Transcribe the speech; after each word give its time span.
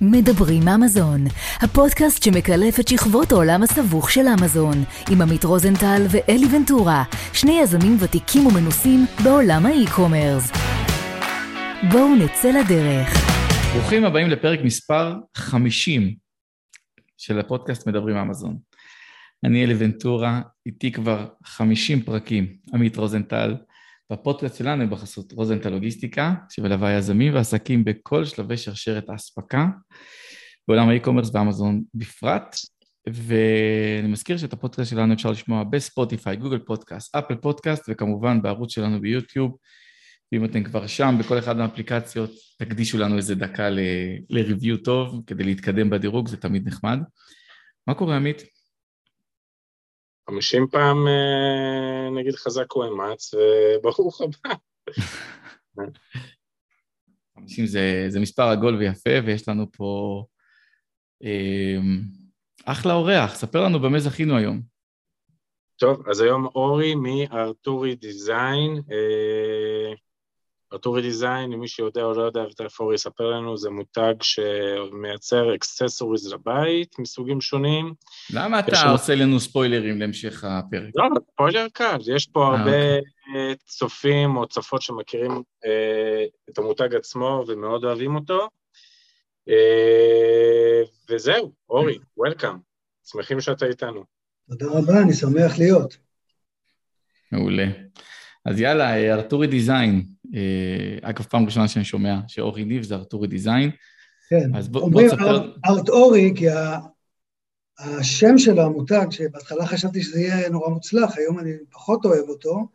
מדברים 0.00 0.68
אמזון, 0.68 1.24
הפודקאסט 1.60 2.22
שמקלף 2.22 2.80
את 2.80 2.88
שכבות 2.88 3.32
העולם 3.32 3.62
הסבוך 3.62 4.10
של 4.10 4.26
אמזון, 4.40 4.84
עם 5.10 5.22
עמית 5.22 5.44
רוזנטל 5.44 6.02
ואלי 6.10 6.46
ונטורה, 6.56 7.04
שני 7.32 7.60
יזמים 7.62 7.96
ותיקים 8.00 8.46
ומנוסים 8.46 9.06
בעולם 9.24 9.66
האי-קומרס. 9.66 10.52
בואו 11.92 12.14
נצא 12.14 12.48
לדרך. 12.48 13.08
ברוכים 13.74 14.04
הבאים 14.04 14.30
לפרק 14.30 14.60
מספר 14.64 15.14
50 15.34 16.14
של 17.16 17.38
הפודקאסט 17.38 17.86
מדברים 17.88 18.16
אמזון. 18.16 18.56
אני 19.44 19.64
אלי 19.64 19.74
ונטורה, 19.78 20.40
איתי 20.66 20.92
כבר 20.92 21.26
50 21.44 22.02
פרקים, 22.02 22.56
עמית 22.74 22.96
רוזנטל, 22.96 23.54
בפודקאסט 24.12 24.56
שלנו 24.56 24.90
בחסות 24.90 25.32
רוזנטל 25.32 25.68
לוגיסטיקה, 25.68 26.34
שמלווה 26.50 26.92
יזמים 26.92 27.34
ועסקים 27.34 27.84
בכל 27.84 28.24
שלבי 28.24 28.56
שרשרת 28.56 29.08
האספקה, 29.08 29.66
בעולם 30.68 30.88
ה 30.88 30.92
e-commerce 30.92 31.30
ואמזון 31.34 31.82
בפרט. 31.94 32.56
ואני 33.12 34.08
מזכיר 34.08 34.36
שאת 34.36 34.52
הפודקאסט 34.52 34.90
שלנו 34.90 35.14
אפשר 35.14 35.30
לשמוע 35.30 35.64
בספוטיפיי, 35.64 36.36
גוגל 36.36 36.58
פודקאסט, 36.58 37.16
אפל 37.16 37.34
פודקאסט, 37.34 37.84
וכמובן 37.88 38.42
בערוץ 38.42 38.72
שלנו 38.72 39.00
ביוטיוב. 39.00 39.56
ואם 40.32 40.44
אתם 40.44 40.64
כבר 40.64 40.86
שם 40.86 41.16
בכל 41.18 41.38
אחת 41.38 41.56
מהאפליקציות, 41.56 42.30
תקדישו 42.58 42.98
לנו 42.98 43.16
איזה 43.16 43.34
דקה 43.34 43.70
ל-review 43.70 44.76
טוב 44.84 45.22
כדי 45.26 45.44
להתקדם 45.44 45.90
בדירוג, 45.90 46.28
זה 46.28 46.36
תמיד 46.36 46.68
נחמד. 46.68 46.98
מה 47.86 47.94
קורה, 47.94 48.16
עמית? 48.16 48.42
חמישים 50.30 50.66
פעם 50.70 50.96
אה, 51.08 52.10
נגיד 52.20 52.34
חזק 52.34 52.76
ואמץ, 52.76 53.34
וברוך 53.34 54.20
הבא. 54.20 54.54
חמישים 57.38 57.66
זה, 57.66 58.06
זה 58.08 58.20
מספר 58.20 58.42
עגול 58.42 58.76
ויפה, 58.76 59.10
ויש 59.26 59.48
לנו 59.48 59.66
פה 59.72 60.24
אה, 61.24 61.78
אחלה 62.64 62.94
אורח, 62.94 63.34
ספר 63.34 63.64
לנו 63.64 63.80
במה 63.80 63.98
זכינו 63.98 64.36
היום. 64.36 64.60
טוב, 65.76 66.08
אז 66.08 66.20
היום 66.20 66.46
אורי 66.46 66.94
מארטאורי 66.94 67.94
דיזיין. 67.94 68.80
אה, 68.92 69.94
ארטאורי 70.74 71.02
דיזיין, 71.02 71.52
למי 71.52 71.68
שיודע 71.68 72.02
או 72.02 72.12
לא 72.12 72.22
יודע 72.22 72.44
איפה 72.60 72.84
אורי 72.84 72.94
יספר 72.94 73.30
לנו, 73.30 73.56
זה 73.56 73.70
מותג 73.70 74.14
שמייצר 74.22 75.54
accessories 75.54 76.32
לבית 76.32 76.98
מסוגים 76.98 77.40
שונים. 77.40 77.94
למה 78.32 78.58
אתה 78.58 78.76
שם... 78.76 78.88
עושה 78.88 79.14
לנו 79.14 79.40
ספוילרים 79.40 80.00
להמשך 80.00 80.44
הפרק? 80.44 80.90
לא, 80.94 81.08
ספוילר 81.32 81.66
קל, 81.72 81.98
יש 82.14 82.26
פה 82.26 82.40
אה, 82.40 82.48
אה, 82.48 82.58
הרבה 82.58 82.96
אוקיי. 82.96 83.54
צופים 83.66 84.36
או 84.36 84.46
צופות 84.46 84.82
שמכירים 84.82 85.42
אה, 85.66 86.24
את 86.50 86.58
המותג 86.58 86.94
עצמו 86.94 87.44
ומאוד 87.48 87.84
אוהבים 87.84 88.14
אותו. 88.14 88.48
אה, 89.48 90.82
וזהו, 91.10 91.52
אורי, 91.70 91.98
וולקאם, 92.16 92.56
שמחים 93.04 93.40
שאתה 93.40 93.66
איתנו. 93.66 94.04
תודה 94.48 94.66
רבה, 94.66 95.02
אני 95.02 95.12
שמח 95.12 95.58
להיות. 95.58 95.96
מעולה. 97.32 97.66
אז 98.44 98.60
יאללה, 98.60 99.12
ארתורי 99.14 99.46
דיזיין, 99.46 100.02
אה, 100.23 100.23
אגב, 101.02 101.22
פעם 101.22 101.44
ראשונה 101.44 101.68
שאני 101.68 101.84
שומע 101.84 102.18
שאורי 102.28 102.64
ניב 102.64 102.82
זה 102.82 102.94
ארתורי 102.94 103.28
דיזיין. 103.28 103.70
כן, 104.28 104.56
אז 104.56 104.68
בוא, 104.68 104.80
אומרים 104.80 105.08
בוא 105.08 105.16
תספר... 105.16 105.52
ארט 105.66 105.88
אורי, 105.88 106.32
כי 106.36 106.46
השם 107.78 108.38
של 108.38 108.58
המותג, 108.58 109.06
שבהתחלה 109.10 109.66
חשבתי 109.66 110.02
שזה 110.02 110.20
יהיה 110.20 110.48
נורא 110.48 110.68
מוצלח, 110.68 111.16
היום 111.16 111.38
אני 111.38 111.50
פחות 111.70 112.04
אוהב 112.04 112.28
אותו, 112.28 112.68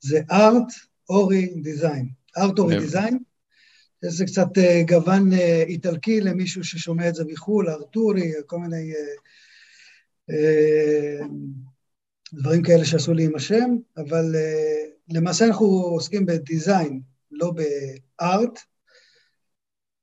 זה 0.00 0.20
ארט 0.30 0.72
אורי 1.08 1.54
דיזיין. 1.62 2.08
ארט 2.38 2.58
אורי 2.58 2.78
דיזיין, 2.78 3.18
זה 4.04 4.24
קצת 4.24 4.58
אה, 4.58 4.82
גוון 4.88 5.32
אה, 5.32 5.62
איטלקי 5.66 6.20
למישהו 6.20 6.64
ששומע 6.64 7.08
את 7.08 7.14
זה 7.14 7.24
מחו"ל, 7.24 7.68
ארטורי, 7.68 8.32
כל 8.46 8.58
מיני 8.58 8.92
דברים 12.34 12.62
כאלה 12.62 12.84
שעשו 12.84 13.12
לי 13.12 13.24
עם 13.24 13.34
השם, 13.34 13.76
אבל 13.96 14.34
למעשה 15.08 15.46
אנחנו 15.46 15.66
עוסקים 15.66 16.26
בדיזיין, 16.26 17.00
לא 17.30 17.50
בארט. 17.50 18.58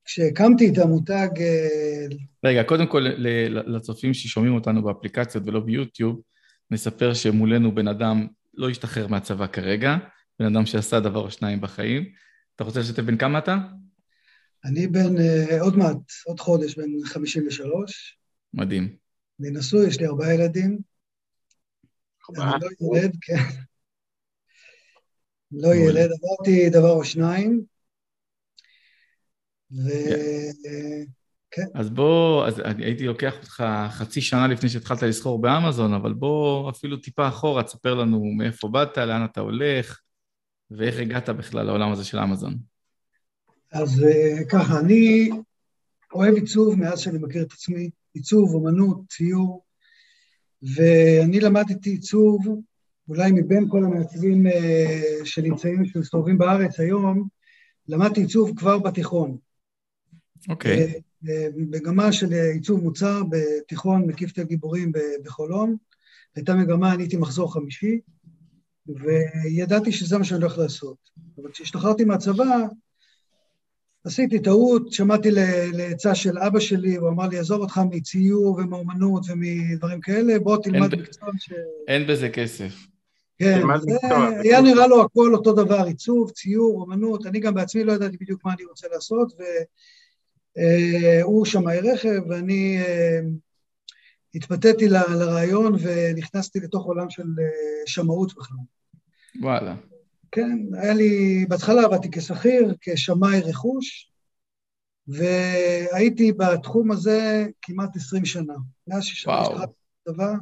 כשהקמתי 0.05 0.69
את 0.69 0.77
המותג... 0.77 1.29
אה, 1.39 2.05
רגע, 2.43 2.63
קודם 2.63 2.87
כל 2.87 3.05
לצופים 3.49 4.13
ששומעים 4.13 4.53
אותנו 4.53 4.83
באפליקציות 4.83 5.43
ולא 5.47 5.59
ביוטיוב, 5.59 6.21
נספר 6.71 7.13
שמולנו 7.13 7.75
בן 7.75 7.87
אדם 7.87 8.27
לא 8.53 8.69
השתחרר 8.69 9.07
מהצבא 9.07 9.47
כרגע, 9.47 9.97
בן 10.39 10.55
אדם 10.55 10.65
שעשה 10.65 10.99
דבר 10.99 11.19
או 11.19 11.31
שניים 11.31 11.61
בחיים. 11.61 12.05
אתה 12.55 12.63
רוצה 12.63 12.79
לשתף 12.79 13.01
בן 13.01 13.17
כמה 13.17 13.39
אתה? 13.39 13.57
אני 14.65 14.87
בן, 14.87 15.17
uh, 15.17 15.61
עוד 15.61 15.77
מעט, 15.77 15.97
עוד 16.25 16.39
חודש, 16.39 16.75
בן 16.75 16.89
53. 17.05 18.17
מדהים. 18.53 18.95
אני 19.39 19.49
נשוי, 19.51 19.87
יש 19.87 19.99
לי 19.99 20.07
ארבעה 20.07 20.33
ילדים. 20.33 20.79
ארבעה? 22.29 22.55
אני 22.55 22.61
לא 22.81 22.97
ילד, 22.97 23.15
כן. 23.21 23.35
לא 25.51 25.75
ילד, 25.75 26.09
עברתי 26.11 26.69
דבר 26.69 26.91
או 26.91 27.03
שניים, 27.03 27.61
ו... 29.71 29.89
כן. 31.51 31.65
אז 31.75 31.89
בוא, 31.89 32.47
אז 32.47 32.59
אני 32.59 32.85
הייתי 32.85 33.05
לוקח 33.05 33.37
אותך 33.37 33.63
חצי 33.89 34.21
שנה 34.21 34.47
לפני 34.47 34.69
שהתחלת 34.69 35.03
לסחור 35.03 35.41
באמזון, 35.41 35.93
אבל 35.93 36.13
בוא 36.13 36.69
אפילו 36.69 36.97
טיפה 36.97 37.27
אחורה, 37.27 37.63
תספר 37.63 37.93
לנו 37.93 38.19
מאיפה 38.37 38.67
באת, 38.67 38.97
לאן 38.97 39.25
אתה 39.25 39.41
הולך, 39.41 39.99
ואיך 40.71 40.99
הגעת 40.99 41.29
בכלל 41.29 41.65
לעולם 41.65 41.91
הזה 41.91 42.03
של 42.03 42.19
אמזון. 42.19 42.57
אז 43.71 44.03
אה, 44.03 44.45
ככה, 44.49 44.79
אני 44.79 45.29
אוהב 46.13 46.35
עיצוב 46.35 46.75
מאז 46.75 46.99
שאני 46.99 47.17
מכיר 47.17 47.43
את 47.43 47.51
עצמי, 47.51 47.89
עיצוב, 48.13 48.53
אומנות, 48.53 49.01
ציור, 49.09 49.63
ואני 50.75 51.39
למדתי 51.39 51.89
עיצוב 51.89 52.61
אולי 53.09 53.31
מבין 53.31 53.69
כל 53.69 53.83
המעצבים 53.83 54.47
אה, 54.47 55.01
שנמצאים, 55.23 55.85
שמסתובבים 55.85 56.37
בארץ 56.37 56.79
היום, 56.79 57.27
למדתי 57.87 58.21
עיצוב 58.21 58.51
כבר 58.57 58.77
בתיכון. 58.79 59.37
אוקיי. 60.49 60.85
Okay. 60.85 61.01
אה, 61.29 61.47
במגמה 61.55 62.11
של 62.11 62.33
עיצוב 62.33 62.83
מוצר 62.83 63.21
בתיכון 63.29 64.05
מקיף 64.07 64.31
תל 64.31 64.43
גיבורים 64.43 64.91
בחולון. 65.23 65.75
הייתה 66.35 66.55
מגמה, 66.55 66.93
אני 66.93 67.03
הייתי 67.03 67.17
מחזור 67.17 67.53
חמישי, 67.53 67.99
וידעתי 68.87 69.91
שזה 69.91 70.17
מה 70.17 70.23
שאני 70.23 70.41
הולך 70.41 70.57
לעשות. 70.57 70.97
אבל 71.37 71.51
כשהשתחררתי 71.51 72.03
מהצבא, 72.03 72.65
עשיתי 74.03 74.39
טעות, 74.39 74.93
שמעתי 74.93 75.29
לעצה 75.73 76.15
של 76.15 76.37
אבא 76.37 76.59
שלי, 76.59 76.95
הוא 76.95 77.09
אמר 77.09 77.27
לי, 77.27 77.39
עזוב 77.39 77.61
אותך 77.61 77.81
מציור 77.91 78.55
ומאומנות 78.55 79.23
ומדברים 79.29 80.01
כאלה, 80.01 80.39
בוא 80.39 80.57
תלמד 80.63 80.95
מקצוע 80.95 81.29
ש... 81.37 81.51
אין 81.87 82.07
בזה 82.07 82.29
כסף. 82.29 82.90
כן, 83.41 83.61
זה 83.79 83.97
היה 84.41 84.61
נראה 84.61 84.87
לו 84.87 85.01
הכל 85.01 85.33
אותו 85.33 85.53
דבר, 85.53 85.83
עיצוב, 85.83 86.31
ציור, 86.31 86.85
אמנות, 86.85 87.25
אני 87.25 87.39
גם 87.39 87.53
בעצמי 87.53 87.83
לא 87.83 87.93
ידעתי 87.93 88.17
בדיוק 88.17 88.45
מה 88.45 88.53
אני 88.53 88.63
רוצה 88.65 88.87
לעשות, 88.93 89.33
והוא 90.57 91.45
שמאי 91.45 91.79
רכב, 91.79 92.21
ואני 92.29 92.77
אה, 92.79 93.19
התפתיתי 94.35 94.87
לרעיון 94.87 95.75
ונכנסתי 95.81 96.59
לתוך 96.59 96.85
עולם 96.85 97.09
של 97.09 97.23
אה, 97.39 97.85
שמאות 97.85 98.33
בכלל. 98.35 98.57
וואלה. 99.41 99.75
כן, 100.31 100.57
היה 100.73 100.93
לי, 100.93 101.45
בהתחלה 101.49 101.83
עבדתי 101.85 102.11
כשכיר, 102.11 102.75
כשמאי 102.81 103.39
רכוש, 103.39 104.11
והייתי 105.07 106.31
בתחום 106.31 106.91
הזה 106.91 107.47
כמעט 107.61 107.95
20 107.95 108.25
שנה. 108.25 108.53
מאז 108.87 109.03
ששמעתי 109.03 109.53
דבר. 110.07 110.33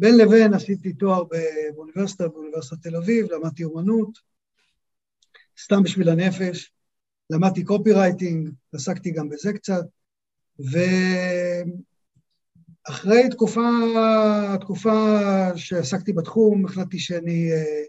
בין 0.00 0.18
לבין 0.18 0.54
עשיתי 0.54 0.92
תואר 0.92 1.24
באוניברסיטה, 1.74 2.28
באוניברסיטת 2.28 2.82
תל 2.82 2.96
אביב, 2.96 3.32
למדתי 3.32 3.64
אומנות, 3.64 4.18
סתם 5.62 5.82
בשביל 5.82 6.08
הנפש, 6.08 6.72
למדתי 7.30 7.64
קופי 7.64 7.92
רייטינג, 7.92 8.50
עסקתי 8.72 9.10
גם 9.10 9.28
בזה 9.28 9.52
קצת, 9.52 9.84
ואחרי 12.88 13.28
תקופה, 13.30 13.68
תקופה 14.60 15.18
שעסקתי 15.56 16.12
בתחום, 16.12 16.64
החלטתי 16.66 16.98
שאני 16.98 17.52
אה, 17.52 17.82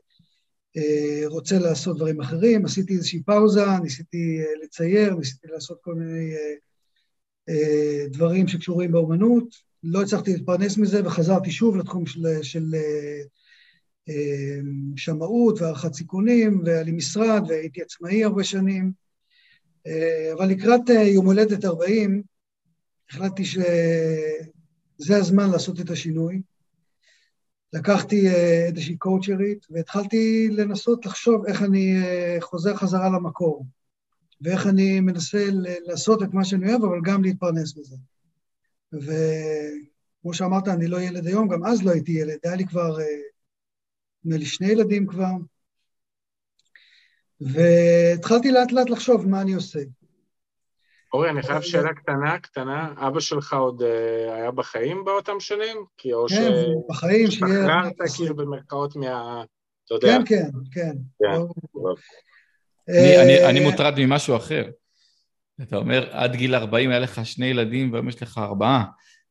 אה, 0.78 1.24
רוצה 1.25 1.60
לעשות 1.60 1.98
דברים 1.98 2.22
אחרים, 2.22 2.66
עשיתי 2.66 2.94
איזושהי 2.94 3.24
פאוזה, 3.24 3.66
ניסיתי 3.84 4.40
אה, 4.40 4.46
לצייר, 4.63 5.16
ניסיתי 5.16 5.48
לעשות 5.48 5.78
כל 5.81 5.96
מיני 5.96 6.34
אה, 6.36 6.54
אה, 7.50 8.06
דברים 8.08 8.48
שקשורים 8.48 8.92
באומנות, 8.92 9.71
לא 9.83 10.01
הצלחתי 10.01 10.33
להתפרנס 10.33 10.78
מזה 10.78 11.06
וחזרתי 11.06 11.51
שוב 11.51 11.78
לתחום 11.78 12.06
של, 12.06 12.22
של 12.42 12.75
אה, 12.75 13.22
אה, 14.10 14.60
שמאות 14.95 15.62
והערכת 15.62 15.94
סיכונים, 15.94 16.62
והיה 16.66 16.83
לי 16.83 16.92
משרד 16.92 17.44
והייתי 17.48 17.81
עצמאי 17.81 18.24
הרבה 18.24 18.44
שנים. 18.44 18.92
אה, 19.88 20.33
אבל 20.33 20.48
לקראת 20.48 20.81
יום 20.89 21.25
הולדת 21.25 21.66
40, 21.66 22.24
החלטתי 23.10 23.45
שזה 23.45 25.18
הזמן 25.18 25.50
לעשות 25.50 25.80
את 25.80 25.89
השינוי. 25.89 26.42
לקחתי 27.74 28.30
איזושהי 28.68 28.98
קואוצ'רית 28.98 29.66
והתחלתי 29.69 30.48
לנסות 30.51 31.06
לחשוב 31.06 31.45
איך 31.45 31.62
אני 31.62 31.95
חוזר 32.39 32.75
חזרה 32.75 33.10
למקור. 33.10 33.66
ואיך 34.42 34.68
אני 34.68 35.00
מנסה 35.00 35.48
לעשות 35.86 36.24
את 36.24 36.34
מה 36.34 36.45
שאני 36.45 36.69
אוהב, 36.69 36.84
אבל 36.84 37.00
גם 37.04 37.24
להתפרנס 37.24 37.74
בזה. 37.74 37.95
וכמו 38.94 40.34
שאמרת, 40.34 40.68
אני 40.68 40.88
לא 40.88 41.02
ילד 41.02 41.28
היום, 41.28 41.48
גם 41.48 41.66
אז 41.66 41.84
לא 41.84 41.92
הייתי 41.92 42.12
ילד, 42.12 42.38
היה 42.44 42.56
לי 42.56 42.66
כבר, 42.66 43.00
אה, 43.00 43.06
נדמה 44.26 44.38
לי 44.38 44.46
שני 44.46 44.68
ילדים 44.68 45.08
כבר, 45.08 45.32
והתחלתי 47.42 48.52
לאט 48.52 48.72
לאט 48.72 48.90
לחשוב 48.90 49.28
מה 49.28 49.42
אני 49.42 49.54
עושה. 49.54 49.80
אורי, 51.14 51.30
אני 51.30 51.44
חייב 51.44 51.62
שאלה 51.62 51.94
קטנה, 51.94 52.40
קטנה. 52.40 52.94
אבא 52.98 53.20
שלך 53.20 53.54
עוד 53.54 53.82
uh, 53.82 53.86
היה 54.32 54.52
בחיים 54.52 55.04
באותם 55.06 55.40
שנים? 55.40 55.78
כי 55.98 56.14
או 56.14 56.26
כן, 56.30 56.36
ש... 56.36 56.90
בחיים, 56.90 57.32
שיהיה... 57.32 57.80
השתחררת 57.80 58.12
כאילו 58.16 58.36
במרכאות 58.36 58.96
מה... 58.96 59.44
אתה 59.86 59.94
יודע. 59.94 60.18
כן, 60.26 60.26
כן, 60.26 60.50
כן. 60.72 60.96
כן. 61.20 61.42
אני, 62.90 63.22
אני, 63.24 63.50
אני 63.50 63.60
מוטרד 63.60 63.94
ממשהו 63.98 64.36
אחר. 64.36 64.70
אתה 65.62 65.75
אומר, 65.75 66.10
עד 66.12 66.36
גיל 66.36 66.56
40 66.56 66.90
היה 66.90 67.00
לך 67.00 67.25
שני 67.25 67.46
ילדים 67.46 67.92
והיום 67.92 68.10
יש 68.10 68.24
לך 68.24 68.38
ארבעה, 68.38 68.86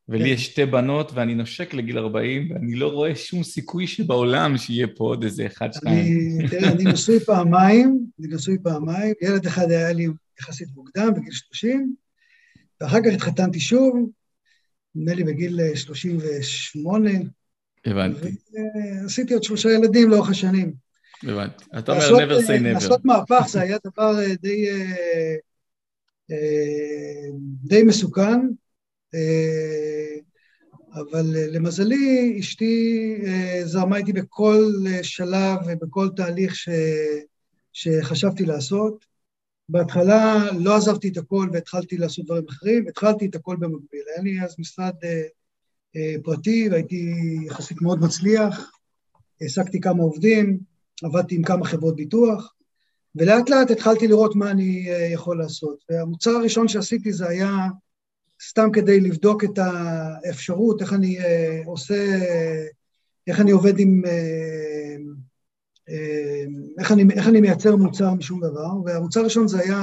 ולי 0.09 0.25
כן. 0.25 0.31
יש 0.31 0.47
שתי 0.47 0.67
בנות 0.67 1.12
ואני 1.15 1.35
נושק 1.35 1.75
לגיל 1.75 1.99
40 1.99 2.50
ואני 2.50 2.75
לא 2.75 2.88
רואה 2.93 3.17
שום 3.17 3.43
סיכוי 3.43 3.87
שבעולם 3.87 4.59
שיהיה 4.59 4.87
פה 4.97 5.05
עוד 5.05 5.25
איזה 5.25 5.47
אחד, 5.47 5.73
שניים. 5.73 6.49
תראה, 6.50 6.73
אני 6.73 6.85
נשוי 6.85 7.21
פעמיים, 7.21 8.06
אני 8.21 8.35
נשוי 8.35 8.59
פעמיים, 8.62 9.15
ילד 9.23 9.47
אחד 9.47 9.71
היה 9.71 9.93
לי 9.93 10.06
יחסית 10.41 10.69
מוקדם, 10.75 11.15
בגיל 11.17 11.32
30, 11.32 11.94
ואחר 12.81 12.99
כך 13.05 13.15
התחתנתי 13.15 13.61
שוב, 13.61 14.11
נדמה 14.94 15.15
לי 15.15 15.25
בגיל 15.25 15.61
38. 15.75 17.11
הבנתי. 17.87 18.29
ועשיתי 19.03 19.35
עוד 19.35 19.43
שלושה 19.43 19.71
ילדים 19.71 20.11
לאורך 20.11 20.31
השנים. 20.31 20.73
הבנתי. 21.23 21.65
אתה 21.79 21.93
אומר 21.93 22.09
never 22.09 22.41
say 22.43 22.61
never. 22.61 22.75
לעשות 22.75 23.05
מהפך 23.05 23.47
זה 23.49 23.61
היה 23.61 23.77
דבר 23.85 24.19
אה, 24.19 24.35
די, 24.43 24.69
אה, 24.71 24.75
אה, 24.75 25.35
די 27.65 27.82
מסוכן, 27.82 28.41
אבל 30.94 31.27
למזלי 31.27 32.37
אשתי 32.41 33.17
זרמה 33.65 33.97
איתי 33.97 34.12
בכל 34.12 34.73
שלב 35.03 35.59
ובכל 35.67 36.09
תהליך 36.17 36.56
ש, 36.56 36.69
שחשבתי 37.73 38.44
לעשות. 38.44 39.11
בהתחלה 39.69 40.49
לא 40.59 40.77
עזבתי 40.77 41.09
את 41.09 41.17
הכל 41.17 41.49
והתחלתי 41.53 41.97
לעשות 41.97 42.25
דברים 42.25 42.44
אחרים, 42.49 42.88
התחלתי 42.88 43.27
את 43.27 43.35
הכל 43.35 43.56
במקביל. 43.56 44.03
היה 44.15 44.23
לי 44.23 44.44
אז 44.44 44.55
משרד 44.59 44.94
פרטי 46.23 46.69
והייתי 46.71 47.15
יחסית 47.47 47.82
מאוד 47.82 48.00
מצליח, 48.00 48.73
העסקתי 49.41 49.81
כמה 49.81 50.03
עובדים, 50.03 50.59
עבדתי 51.03 51.35
עם 51.35 51.43
כמה 51.43 51.65
חברות 51.65 51.97
ביטוח, 51.97 52.55
ולאט 53.15 53.51
לאט 53.51 53.71
התחלתי 53.71 54.09
לראות 54.09 54.37
מה 54.37 54.51
אני 54.51 54.91
אה, 54.91 55.09
יכול 55.12 55.39
לעשות. 55.39 55.85
והמוצר 55.91 56.31
הראשון 56.31 56.69
שעשיתי 56.69 57.12
זה 57.12 57.29
היה 57.29 57.57
סתם 58.49 58.69
כדי 58.73 59.01
לבדוק 59.01 59.45
את 59.45 59.59
האפשרות, 59.59 60.83
איך 60.83 60.93
אני 60.93 61.19
אה, 61.19 61.62
עושה, 61.67 62.19
איך 63.27 63.41
אני 63.41 63.51
עובד 63.51 63.79
עם... 63.79 64.03
אה, 64.07 64.97
איך 66.79 66.93
אני, 66.93 67.05
איך 67.12 67.29
אני 67.29 67.41
מייצר 67.41 67.77
מוצר 67.77 68.15
משום 68.15 68.41
דבר, 68.41 68.69
והמוצר 68.85 69.21
הראשון 69.21 69.49
זה 69.49 69.61
היה 69.61 69.83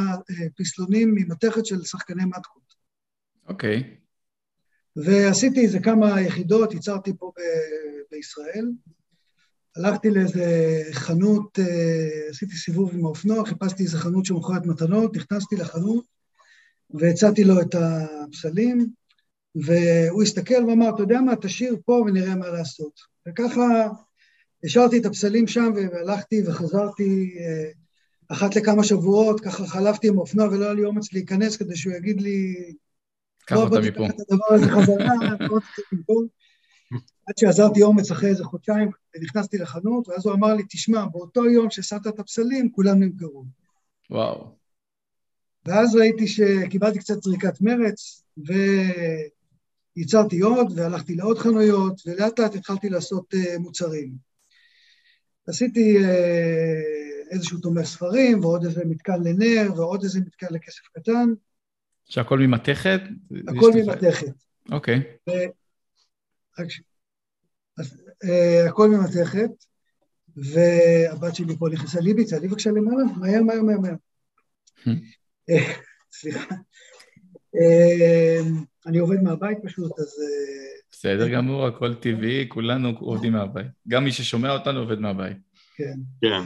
פסלונים 0.58 1.16
ממתכת 1.16 1.66
של 1.66 1.84
שחקני 1.84 2.26
מתקות. 2.26 2.74
אוקיי. 3.48 3.84
Okay. 3.84 3.98
ועשיתי 4.96 5.62
איזה 5.62 5.80
כמה 5.80 6.22
יחידות, 6.22 6.74
ייצרתי 6.74 7.12
פה 7.20 7.32
ב- 7.38 8.02
בישראל, 8.12 8.72
הלכתי 9.78 10.10
לאיזה 10.10 10.82
חנות, 10.92 11.60
אה, 11.60 12.30
עשיתי 12.30 12.56
סיבוב 12.56 12.94
עם 12.94 13.06
האופנוע, 13.06 13.46
חיפשתי 13.46 13.84
איזה 13.84 13.98
חנות 13.98 14.26
שמוכרת 14.26 14.66
מתנות, 14.66 15.16
נכנסתי 15.16 15.56
לחנות 15.56 16.04
והצעתי 16.90 17.44
לו 17.44 17.62
את 17.62 17.76
הפסלים, 17.76 18.88
והוא 19.56 20.24
הסתכל 20.24 20.66
ואמר, 20.68 20.90
אתה 20.96 21.04
יודע 21.04 21.22
מה, 21.22 21.36
תשאיר 21.36 21.76
פה 21.86 22.04
ונראה 22.08 22.36
מה 22.36 22.48
לעשות. 22.48 23.00
וככה 23.28 23.88
השארתי 24.64 24.98
את 24.98 25.06
הפסלים 25.06 25.48
שם 25.48 25.72
והלכתי 25.76 26.42
וחזרתי 26.46 27.36
אה, 27.40 27.72
אחת 28.30 28.56
לכמה 28.56 28.84
שבועות, 28.84 29.40
ככה 29.40 29.68
חלפתי 29.68 30.08
עם 30.08 30.18
האופנוע 30.18 30.48
ולא 30.48 30.66
היה 30.66 30.74
לי 30.74 30.86
אומץ 30.86 31.14
להיכנס 31.14 31.58
כדי 31.58 31.76
שהוא 31.76 31.94
יגיד 31.94 32.22
לי... 32.22 32.56
קח 33.46 33.56
אותה 33.56 33.80
מפה. 33.80 34.06
את 34.10 34.16
הדבר 34.20 34.46
הזה 34.52 34.66
חזרה, 34.66 35.16
עד 37.28 37.38
שעזרתי 37.38 37.84
אומץ 37.84 38.12
אחרי 38.12 38.30
איזה 38.30 38.44
חודשיים, 38.44 38.90
ונכנסתי 39.16 39.58
לחנות, 39.58 40.08
ואז 40.08 40.26
הוא 40.26 40.34
אמר 40.34 40.54
לי, 40.54 40.64
תשמע, 40.70 41.06
באותו 41.06 41.46
יום 41.46 41.70
ששמת 41.70 42.08
את 42.08 42.20
הפסלים, 42.20 42.72
כולם 42.72 43.04
נמכרו. 43.04 43.46
וואו. 44.10 44.52
ואז 45.66 45.96
ראיתי 45.96 46.28
שקיבלתי 46.28 47.00
קצת 47.00 47.24
זריקת 47.24 47.62
מרץ, 47.62 48.24
וייצרתי 49.96 50.40
עוד, 50.40 50.80
והלכתי 50.80 51.16
לעוד 51.16 51.38
חנויות, 51.38 52.02
ולאט 52.06 52.40
לאט 52.40 52.56
התחלתי 52.56 52.90
לעשות 52.90 53.34
uh, 53.34 53.60
מוצרים. 53.60 54.12
עשיתי 55.48 55.98
uh, 55.98 56.02
איזשהו 57.32 57.60
תומך 57.60 57.86
ספרים, 57.86 58.40
ועוד 58.40 58.66
איזה 58.66 58.86
מתקן 58.86 59.24
לנר, 59.24 59.72
ועוד 59.76 60.04
איזה 60.04 60.20
מתקן 60.20 60.48
לכסף 60.52 60.88
קטן. 60.94 61.30
שהכל 62.06 62.40
ממתכת? 62.40 63.00
הכל 63.48 63.72
ממתכת. 63.76 64.34
אוקיי. 64.72 65.02
Okay. 65.30 66.97
אז 67.78 68.02
uh, 68.24 68.70
הכל 68.70 68.90
ממתכת, 68.90 69.50
והבת 70.36 71.36
שלי 71.36 71.56
פה 71.58 71.68
נכנסה 71.72 72.00
ליבי, 72.00 72.26
צעדי 72.26 72.48
בבקשה 72.48 72.70
למעלה, 72.70 73.04
מהר, 73.18 73.44
מהר, 73.44 73.62
מהר, 73.62 73.80
מהר. 73.80 73.96
אה, 75.50 75.74
סליחה. 76.12 76.56
Uh, 77.56 78.48
אני 78.86 78.98
עובד 78.98 79.22
מהבית 79.24 79.58
פשוט, 79.64 80.00
אז... 80.00 80.14
בסדר 80.92 81.30
גמור, 81.30 81.68
הכל 81.68 81.96
טבעי, 81.96 82.46
כולנו 82.50 82.90
עובדים 83.00 83.34
מהבית. 83.34 83.68
גם 83.88 84.04
מי 84.04 84.12
ששומע 84.12 84.52
אותנו 84.52 84.80
עובד 84.80 85.00
מהבית. 85.00 85.38
כן. 85.76 86.00
כן. 86.22 86.44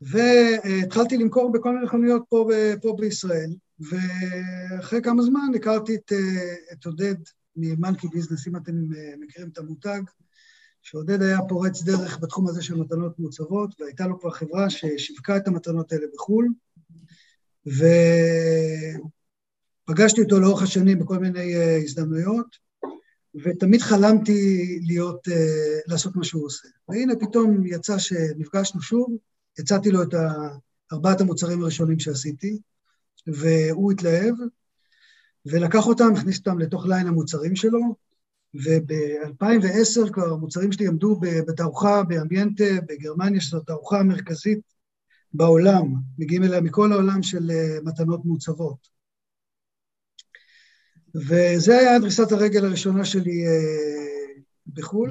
והתחלתי 0.00 1.16
למכור 1.16 1.52
בכל 1.52 1.74
מיני 1.74 1.88
חנויות 1.88 2.22
פה, 2.28 2.48
פה 2.82 2.96
בישראל. 2.98 3.50
ואחרי 3.80 5.02
כמה 5.02 5.22
זמן 5.22 5.50
הכרתי 5.56 5.94
את, 5.94 6.12
אה, 6.12 6.54
את 6.72 6.86
עודד 6.86 7.14
ממנקי 7.56 8.08
ביזנס, 8.08 8.46
אם 8.46 8.56
אתם 8.56 8.72
אה, 8.96 9.14
מכירים 9.20 9.48
את 9.52 9.58
המותג, 9.58 10.00
שעודד 10.82 11.22
היה 11.22 11.38
פורץ 11.48 11.82
דרך 11.82 12.18
בתחום 12.18 12.48
הזה 12.48 12.62
של 12.62 12.74
מתנות 12.74 13.18
מעוצבות, 13.18 13.80
והייתה 13.80 14.06
לו 14.06 14.20
כבר 14.20 14.30
חברה 14.30 14.70
ששיווקה 14.70 15.36
את 15.36 15.48
המתנות 15.48 15.92
האלה 15.92 16.06
בחו"ל, 16.14 16.48
ופגשתי 19.88 20.22
אותו 20.22 20.40
לאורך 20.40 20.62
השנים 20.62 20.98
בכל 20.98 21.18
מיני 21.18 21.56
אה, 21.56 21.76
הזדמנויות, 21.76 22.70
ותמיד 23.44 23.80
חלמתי 23.80 24.78
להיות, 24.82 25.28
לעשות 25.86 26.16
מה 26.16 26.24
שהוא 26.24 26.46
עושה. 26.46 26.68
והנה 26.88 27.12
פתאום 27.20 27.66
יצא 27.66 27.98
שנפגשנו 27.98 28.82
שוב, 28.82 29.16
הצעתי 29.58 29.90
לו 29.90 30.02
את 30.02 30.14
ארבעת 30.92 31.20
המוצרים 31.20 31.62
הראשונים 31.62 31.98
שעשיתי, 31.98 32.58
והוא 33.26 33.92
התלהב, 33.92 34.34
ולקח 35.46 35.86
אותם, 35.86 36.12
הכניס 36.16 36.38
אותם 36.38 36.58
לתוך 36.58 36.86
ליין 36.86 37.06
המוצרים 37.06 37.56
שלו, 37.56 37.80
וב-2010 38.54 40.12
כבר 40.12 40.32
המוצרים 40.32 40.72
שלי 40.72 40.86
עמדו 40.88 41.20
בתערוכה 41.20 42.02
באמביינטה 42.02 42.64
בגרמניה, 42.88 43.40
שזו 43.40 43.56
התערוכה 43.56 43.98
המרכזית 43.98 44.60
בעולם, 45.32 45.94
מגיעים 46.18 46.42
אליה 46.42 46.60
מכל 46.60 46.92
העולם 46.92 47.22
של 47.22 47.50
אה, 47.50 47.78
מתנות 47.84 48.24
מעוצבות. 48.24 48.88
וזה 51.14 51.78
היה 51.78 51.98
דריסת 51.98 52.32
הרגל 52.32 52.64
הראשונה 52.64 53.04
שלי 53.04 53.46
אה, 53.46 54.32
בחו"ל, 54.66 55.10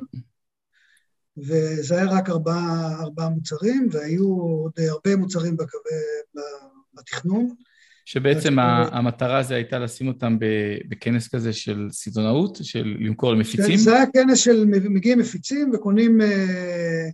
וזה 1.37 1.95
היה 1.95 2.11
רק 2.11 2.29
ארבעה 2.29 3.01
ארבע 3.01 3.29
מוצרים, 3.29 3.89
והיו 3.91 4.27
עוד 4.27 4.71
הרבה 4.89 5.15
מוצרים 5.15 5.57
בתכנון. 6.93 7.55
שבעצם 8.09 8.59
המטרה 8.91 9.43
זה 9.43 9.55
הייתה 9.55 9.79
לשים 9.79 10.07
אותם 10.07 10.37
בכנס 10.89 11.27
כזה 11.27 11.53
של 11.53 11.87
סיטונאות, 11.91 12.57
של 12.61 12.95
למכור 12.99 13.33
למפיצים? 13.33 13.77
זה 13.77 13.95
היה 13.95 14.05
כנס 14.13 14.39
של 14.39 14.65
מגיעים 14.65 15.19
מפיצים 15.19 15.71
וקונים 15.73 16.21
אה, 16.21 17.07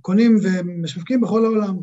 קונים 0.00 0.38
ומשווקים 0.42 1.20
בכל 1.20 1.44
העולם. 1.44 1.76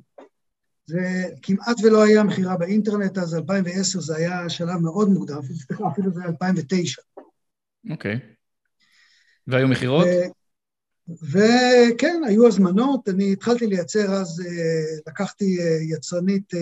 זה 0.85 1.25
כמעט 1.41 1.77
ולא 1.83 2.03
היה 2.03 2.23
מכירה 2.23 2.57
באינטרנט, 2.57 3.17
אז 3.17 3.35
2010 3.35 3.99
זה 3.99 4.15
היה 4.15 4.49
שלב 4.49 4.77
מאוד 4.81 5.09
מוקדם, 5.09 5.39
אפילו 5.91 6.11
זה 6.11 6.21
היה 6.21 6.29
2009. 6.29 7.01
אוקיי. 7.89 8.19
והיו 9.47 9.67
מכירות? 9.67 10.07
וכן, 11.31 12.21
היו 12.27 12.47
הזמנות, 12.47 13.09
אני 13.09 13.33
התחלתי 13.33 13.67
לייצר 13.67 14.13
אז, 14.13 14.41
אה, 14.45 14.99
לקחתי 15.07 15.57
אה, 15.59 15.77
יצרנית 15.81 16.53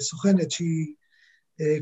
סוכנת 0.00 0.50
שהיא 0.50 0.94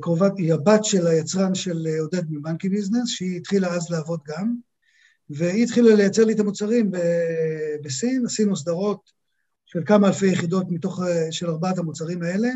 קרובת, 0.00 0.32
היא 0.36 0.54
הבת 0.54 0.84
של 0.84 1.06
היצרן 1.06 1.54
של 1.54 1.86
אה, 1.86 2.00
עודד 2.00 2.22
מבנקי 2.30 2.68
ביזנס, 2.68 3.08
שהיא 3.08 3.36
התחילה 3.36 3.68
אז 3.68 3.90
לעבוד 3.90 4.20
גם, 4.28 4.54
והיא 5.30 5.64
התחילה 5.64 5.94
לייצר 5.94 6.24
לי 6.24 6.32
את 6.32 6.40
המוצרים 6.40 6.90
בסין, 7.82 8.26
עשינו 8.26 8.56
סדרות 8.56 9.10
של 9.66 9.82
כמה 9.86 10.08
אלפי 10.08 10.26
יחידות 10.26 10.66
מתוך, 10.70 11.00
של 11.30 11.50
ארבעת 11.50 11.78
המוצרים 11.78 12.22
האלה. 12.22 12.48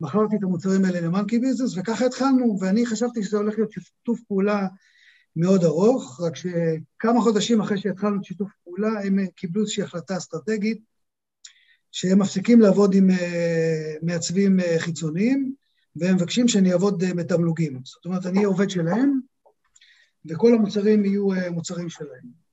מכרתי 0.00 0.36
את 0.36 0.42
המוצרים 0.42 0.84
האלה 0.84 1.00
למאנקי 1.00 1.38
ביזנס, 1.38 1.76
וככה 1.76 2.06
התחלנו, 2.06 2.58
ואני 2.60 2.86
חשבתי 2.86 3.22
שזה 3.22 3.36
הולך 3.36 3.54
להיות 3.54 3.72
שיתוף 3.72 4.20
פעולה 4.28 4.66
מאוד 5.36 5.64
ארוך, 5.64 6.20
רק 6.20 6.36
שכמה 6.36 7.20
חודשים 7.20 7.60
אחרי 7.60 7.78
שהתחלנו 7.78 8.16
את 8.16 8.24
שיתוף 8.24 8.50
פעולה, 8.64 9.00
הם 9.04 9.26
קיבלו 9.26 9.62
איזושהי 9.62 9.82
החלטה 9.82 10.16
אסטרטגית, 10.16 10.78
שהם 11.92 12.18
מפסיקים 12.18 12.60
לעבוד 12.60 12.94
עם 12.94 13.10
מעצבים 14.02 14.58
חיצוניים, 14.78 15.54
והם 15.96 16.14
מבקשים 16.14 16.48
שאני 16.48 16.72
אעבוד 16.72 17.04
בתמלוגים. 17.16 17.80
זאת 17.84 18.04
אומרת, 18.04 18.26
אני 18.26 18.44
עובד 18.44 18.70
שלהם, 18.70 19.20
וכל 20.26 20.54
המוצרים 20.54 21.04
יהיו 21.04 21.28
מוצרים 21.50 21.88
שלהם. 21.88 22.44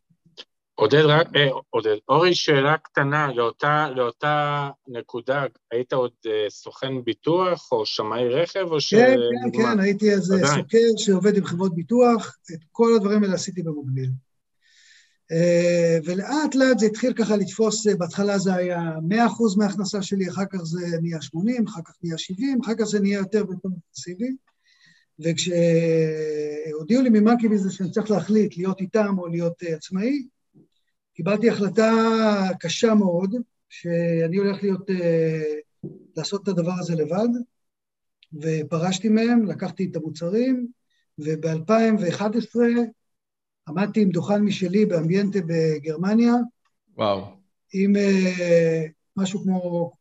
עודד, 0.75 1.03
רק, 1.05 1.27
אה, 1.35 1.49
עודד, 1.69 1.95
אורי, 2.09 2.35
שאלה 2.35 2.77
קטנה, 2.77 3.33
לאותה, 3.33 3.89
לאותה 3.95 4.69
נקודה, 4.87 5.45
היית 5.71 5.93
עוד 5.93 6.11
אה, 6.25 6.45
סוכן 6.49 7.03
ביטוח 7.03 7.71
או 7.71 7.85
שמאי 7.85 8.29
רכב 8.29 8.67
או 8.71 8.81
ש... 8.81 8.93
כן, 8.93 9.15
כן, 9.53 9.61
כן, 9.61 9.79
הייתי 9.79 10.11
איזה 10.11 10.35
סוקר 10.55 10.87
שעובד 10.97 11.37
עם 11.37 11.45
חברות 11.45 11.75
ביטוח, 11.75 12.37
את 12.53 12.59
כל 12.71 12.93
הדברים 12.95 13.23
האלה 13.23 13.33
עשיתי 13.33 13.63
במקביל. 13.63 14.09
אה, 15.31 15.97
ולאט 16.05 16.55
לאט 16.55 16.79
זה 16.79 16.85
התחיל 16.85 17.13
ככה 17.13 17.35
לתפוס, 17.35 17.87
אה, 17.87 17.95
בהתחלה 17.95 18.37
זה 18.37 18.53
היה 18.53 18.79
100% 19.09 19.57
מההכנסה 19.57 20.01
שלי, 20.01 20.29
אחר 20.29 20.45
כך 20.49 20.59
זה 20.63 20.87
נהיה 21.01 21.21
80, 21.21 21.67
אחר 21.67 21.81
כך 21.85 21.93
נהיה 22.03 22.17
70, 22.17 22.59
אחר 22.63 22.75
כך 22.75 22.83
זה 22.83 22.99
נהיה 22.99 23.17
יותר 23.17 23.45
ויותר 23.47 23.69
אינטנסיבי. 23.69 24.35
וכשהודיעו 25.19 27.01
לי 27.01 27.09
ממאקי 27.09 27.47
ביזנס 27.47 27.71
שאני 27.71 27.91
צריך 27.91 28.11
להחליט 28.11 28.57
להיות 28.57 28.81
איתם 28.81 29.15
או 29.17 29.27
להיות 29.27 29.63
אה, 29.63 29.75
עצמאי, 29.75 30.27
קיבלתי 31.13 31.49
החלטה 31.49 31.91
קשה 32.59 32.93
מאוד, 32.93 33.35
שאני 33.69 34.37
הולך 34.37 34.63
להיות, 34.63 34.89
לעשות 36.17 36.43
את 36.43 36.47
הדבר 36.47 36.73
הזה 36.79 36.95
לבד, 36.95 37.27
ופרשתי 38.33 39.09
מהם, 39.09 39.45
לקחתי 39.45 39.87
את 39.91 39.95
המוצרים, 39.95 40.67
וב-2011 41.19 42.55
עמדתי 43.71 44.01
עם 44.01 44.09
דוכן 44.09 44.41
משלי 44.41 44.85
באמביינטה 44.85 45.39
בגרמניה. 45.47 46.33
וואו. 46.97 47.25
עם 47.73 47.95
uh, 47.95 48.89
משהו 49.17 49.43
כמו 49.43 49.91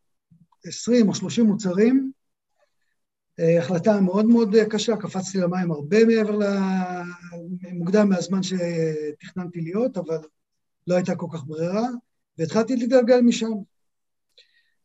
20 0.65 1.09
או 1.09 1.15
30 1.15 1.47
מוצרים. 1.47 2.13
Uh, 3.41 3.59
החלטה 3.59 4.01
מאוד 4.01 4.27
מאוד 4.27 4.57
קשה, 4.71 4.97
קפצתי 4.97 5.39
למים 5.39 5.71
הרבה 5.71 6.05
מעבר 6.05 6.37
ל... 6.37 6.45
מוקדם 7.73 8.09
מהזמן 8.09 8.41
שתכננתי 8.43 9.61
להיות, 9.61 9.97
אבל 9.97 10.19
לא 10.87 10.95
הייתה 10.95 11.15
כל 11.17 11.27
כך 11.33 11.45
ברירה, 11.45 11.87
והתחלתי 12.39 12.77
להתגלגל 12.77 13.21
משם. 13.21 13.53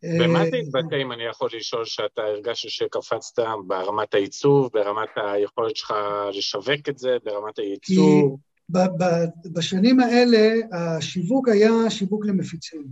ומה 0.04 0.46
זה 0.50 0.58
התבטא, 0.58 0.96
אם 1.02 1.12
אני 1.12 1.24
יכול 1.24 1.50
לשאול, 1.54 1.86
שאתה 1.86 2.22
הרגשת 2.22 2.70
שקפצת 2.70 3.44
ברמת 3.68 4.14
העיצוב, 4.14 4.70
ברמת 4.74 5.10
היכולת 5.16 5.76
שלך 5.76 5.94
לשווק 6.34 6.90
את 6.90 6.98
זה, 6.98 7.18
ברמת 7.24 7.60
הייצור? 7.60 8.40
בשנים 9.54 10.00
האלה 10.00 10.54
השיווק 10.72 11.50
היה 11.50 11.90
שיווק 11.90 12.26
למפיצים. 12.26 12.86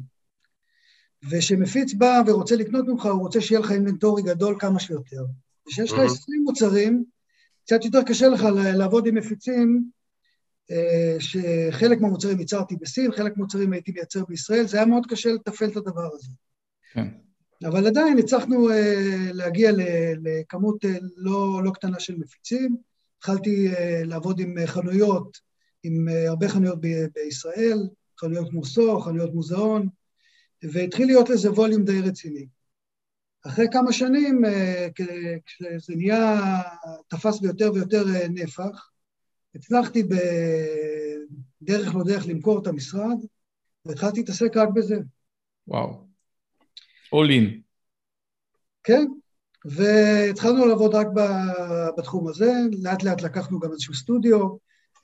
וכשמפיץ 1.29 1.93
בא 1.93 2.21
ורוצה 2.27 2.55
לקנות 2.55 2.87
ממך, 2.87 3.05
הוא 3.05 3.21
רוצה 3.21 3.41
שיהיה 3.41 3.61
לך 3.61 3.71
אינבנטורי 3.71 4.23
גדול 4.23 4.55
כמה 4.59 4.79
שיותר. 4.79 5.25
וכשיש 5.67 5.91
לך 5.91 5.99
20 5.99 6.43
מוצרים, 6.43 7.03
קצת 7.65 7.85
יותר 7.85 8.03
קשה 8.03 8.27
לך 8.27 8.43
לעבוד 8.75 9.07
עם 9.07 9.15
מפיצים, 9.15 9.89
אה, 10.71 11.15
שחלק 11.19 12.01
מהמוצרים 12.01 12.39
ייצרתי 12.39 12.75
בסין, 12.75 13.11
חלק 13.11 13.37
מהמוצרים 13.37 13.73
הייתי 13.73 13.91
מייצר 13.91 14.25
בישראל, 14.25 14.67
זה 14.67 14.77
היה 14.77 14.85
מאוד 14.85 15.05
קשה 15.05 15.29
לתפעל 15.31 15.69
את 15.69 15.77
הדבר 15.77 16.09
הזה. 16.13 16.27
כן. 16.93 17.07
אבל 17.65 17.87
עדיין 17.87 18.17
הצלחנו 18.17 18.69
אה, 18.69 19.29
להגיע 19.33 19.71
לכמות 20.23 20.85
אה, 20.85 20.97
לא, 21.15 21.63
לא 21.63 21.71
קטנה 21.71 21.99
של 21.99 22.15
מפיצים. 22.17 22.75
התחלתי 23.17 23.67
לעבוד 24.05 24.39
עם 24.39 24.55
חנויות 24.65 25.37
עם 25.83 26.07
אה, 26.09 26.29
הרבה 26.29 26.49
חנויות 26.49 26.81
ב- 26.81 27.07
בישראל, 27.15 27.77
חנויות 28.19 28.49
כמו 28.49 28.65
סו, 28.65 28.99
חנויות 28.99 29.33
מוזיאון, 29.33 29.87
והתחיל 30.63 31.05
להיות 31.05 31.29
לזה 31.29 31.51
ווליום 31.51 31.83
די 31.83 32.01
רציני. 32.01 32.47
אחרי 33.47 33.65
כמה 33.71 33.93
שנים, 33.93 34.45
אה, 34.45 34.87
כשזה 35.45 35.95
נהיה, 35.95 36.41
תפס 37.07 37.39
ביותר 37.39 37.71
ויותר 37.73 38.03
אה, 38.15 38.27
נפח, 38.29 38.89
הצלחתי 39.55 40.03
בדרך 40.03 41.95
לא 41.95 42.03
דרך 42.03 42.27
למכור 42.27 42.61
את 42.61 42.67
המשרד, 42.67 43.17
והתחלתי 43.85 44.19
להתעסק 44.19 44.57
רק 44.57 44.69
בזה. 44.75 44.97
וואו. 45.67 46.07
All 47.15 47.29
in. 47.29 47.61
כן, 48.83 49.05
והתחלנו 49.65 50.65
לעבוד 50.65 50.95
רק 50.95 51.07
בתחום 51.97 52.27
הזה, 52.27 52.51
לאט 52.83 53.03
לאט 53.03 53.21
לקחנו 53.21 53.59
גם 53.59 53.71
איזשהו 53.71 53.93
סטודיו, 53.93 54.49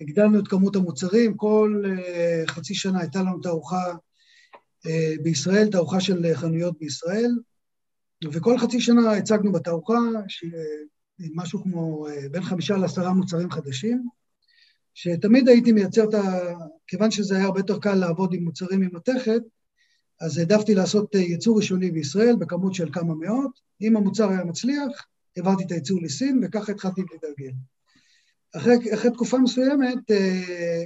הגדלנו 0.01 0.39
את 0.39 0.47
כמות 0.47 0.75
המוצרים, 0.75 1.37
כל 1.37 1.83
uh, 1.85 2.51
חצי 2.51 2.75
שנה 2.75 2.99
הייתה 2.99 3.19
לנו 3.19 3.39
תערוכה 3.39 3.93
uh, 4.87 4.89
בישראל, 5.23 5.67
תערוכה 5.71 6.01
של 6.01 6.33
חנויות 6.33 6.79
בישראל, 6.79 7.31
וכל 8.31 8.57
חצי 8.57 8.81
שנה 8.81 9.11
הצגנו 9.11 9.51
בתערוכה 9.51 9.97
משהו 11.35 11.63
כמו 11.63 12.07
uh, 12.07 12.29
בין 12.31 12.43
חמישה 12.43 12.77
לעשרה 12.77 13.13
מוצרים 13.13 13.51
חדשים, 13.51 14.07
שתמיד 14.93 15.49
הייתי 15.49 15.71
מייצר 15.71 16.03
את 16.03 16.13
ה... 16.13 16.21
כיוון 16.87 17.11
שזה 17.11 17.35
היה 17.35 17.45
הרבה 17.45 17.59
יותר 17.59 17.79
קל 17.79 17.95
לעבוד 17.95 18.33
עם 18.33 18.43
מוצרים 18.43 18.79
ממתכת, 18.79 19.41
אז 20.21 20.37
העדפתי 20.37 20.75
לעשות 20.75 21.15
ייצור 21.15 21.57
ראשוני 21.57 21.91
בישראל 21.91 22.35
בכמות 22.35 22.73
של 22.73 22.89
כמה 22.93 23.15
מאות. 23.15 23.59
אם 23.81 23.97
המוצר 23.97 24.29
היה 24.29 24.43
מצליח, 24.43 25.07
העברתי 25.37 25.63
את 25.63 25.71
הייצור 25.71 26.01
לסין, 26.01 26.41
וככה 26.43 26.71
התחלתי 26.71 27.01
להתגלגל. 27.01 27.51
אחרי, 28.57 28.93
אחרי 28.93 29.11
תקופה 29.11 29.37
מסוימת 29.37 30.11
אה, 30.11 30.83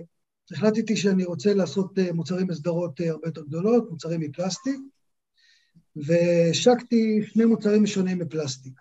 החלטתי 0.52 0.96
שאני 0.96 1.26
רוצה 1.26 1.54
לעשות 1.54 2.00
אה, 2.00 2.14
מוצרים 2.14 2.48
בסדרות 2.48 3.02
אה, 3.02 3.10
הרבה 3.10 3.28
יותר 3.28 3.44
גדולות, 3.44 3.92
מוצרים 3.92 4.20
מפלסטיק, 4.20 4.80
והשקתי 5.96 7.22
שני 7.28 7.46
מוצרים 7.46 7.88
שונים 7.88 8.20
מפלסטיק. 8.20 8.74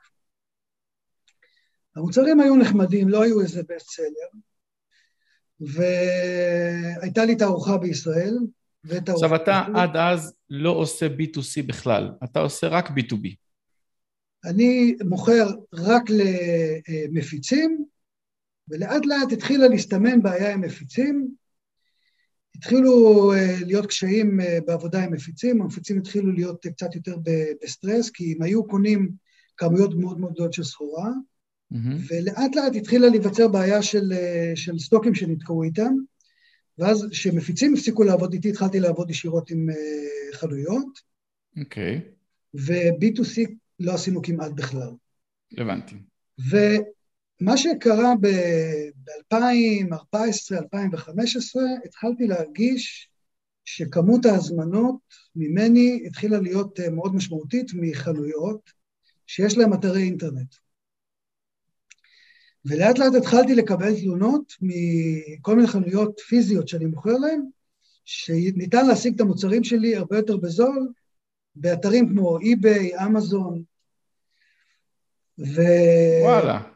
המוצרים 1.97 2.41
היו 2.41 2.57
נחמדים, 2.57 3.09
לא 3.09 3.23
היו 3.23 3.41
איזה 3.41 3.63
בסט 3.69 3.91
סלר, 3.91 4.41
והייתה 5.61 7.25
לי 7.25 7.37
תערוכה 7.37 7.79
בישראל, 7.79 8.39
עכשיו 8.85 9.35
אתה 9.35 9.65
בישראל. 9.67 9.83
עד 9.83 9.97
אז 9.97 10.35
לא 10.51 10.71
עושה 10.71 11.07
B2C 11.07 11.67
בכלל, 11.67 12.11
אתה 12.25 12.41
עושה 12.41 12.69
רק 12.69 12.89
B2B. 12.89 13.35
אני 14.45 14.97
מוכר 15.05 15.47
רק 15.73 16.03
למפיצים, 16.11 17.85
ולאט 18.69 19.07
לאט 19.07 19.33
התחילה 19.33 19.69
להסתמן 19.69 20.23
בעיה 20.23 20.53
עם 20.53 20.61
מפיצים, 20.61 21.35
התחילו 22.57 23.33
uh, 23.35 23.65
להיות 23.65 23.87
קשיים 23.87 24.41
uh, 24.41 24.45
בעבודה 24.67 25.05
עם 25.05 25.13
מפיצים, 25.13 25.63
המפיצים 25.63 25.99
התחילו 25.99 26.33
להיות 26.33 26.67
קצת 26.67 26.95
יותר 26.95 27.17
בסטרס, 27.63 28.11
כי 28.11 28.35
הם 28.37 28.43
היו 28.43 28.65
קונים 28.67 29.11
כמויות 29.57 29.95
מאוד 29.95 30.21
מאוד 30.21 30.33
גדולות 30.33 30.53
של 30.53 30.65
סחורה, 30.65 31.09
mm-hmm. 31.73 31.77
ולאט 32.11 32.57
לאט 32.57 32.77
התחילה 32.77 33.09
להיווצר 33.09 33.49
בעיה 33.49 33.83
של, 33.83 34.13
uh, 34.13 34.57
של 34.57 34.79
סטוקים 34.79 35.15
שנתקעו 35.15 35.63
איתם, 35.63 35.95
ואז 36.79 37.07
כשמפיצים 37.11 37.75
הפסיקו 37.75 38.03
לעבוד 38.03 38.33
איתי, 38.33 38.51
התחלתי 38.51 38.81
לעבוד 38.81 39.11
ישירות 39.11 39.51
עם 39.51 39.67
חנויות. 40.33 40.99
אוקיי. 41.59 42.01
Okay. 42.01 42.23
ו-B2C 42.55 43.51
לא 43.81 43.95
עשינו 43.95 44.23
כמעט 44.23 44.53
בכלל. 44.53 44.91
הבנתי. 45.59 45.97
מה 47.41 47.57
שקרה 47.57 48.15
ב-2014, 48.21 50.59
2015, 50.59 51.63
התחלתי 51.85 52.27
להרגיש 52.27 53.09
שכמות 53.65 54.27
ההזמנות 54.27 54.97
ממני 55.37 56.03
התחילה 56.07 56.41
להיות 56.41 56.81
אה, 56.81 56.91
מאוד 56.91 57.15
משמעותית 57.15 57.71
מחנויות 57.75 58.71
שיש 59.27 59.59
להן 59.59 59.73
אתרי 59.73 60.03
אינטרנט. 60.03 60.55
ולאט 62.65 62.99
לאט 62.99 63.15
התחלתי 63.15 63.55
לקבל 63.55 64.01
תלונות 64.01 64.53
מכל 64.61 65.57
מיני 65.57 65.69
חנויות 65.69 66.21
פיזיות 66.21 66.69
שאני 66.69 66.85
מוכר 66.85 67.19
להן, 67.19 67.41
שניתן 68.05 68.87
להשיג 68.87 69.15
את 69.15 69.21
המוצרים 69.21 69.65
שלי 69.65 69.97
הרבה 69.97 70.17
יותר 70.17 70.37
בזול 70.37 70.93
באתרים 71.55 72.09
כמו 72.09 72.39
אי-ביי, 72.39 73.07
אמזון, 73.07 73.63
ו... 75.39 75.61
וואלה. 76.23 76.72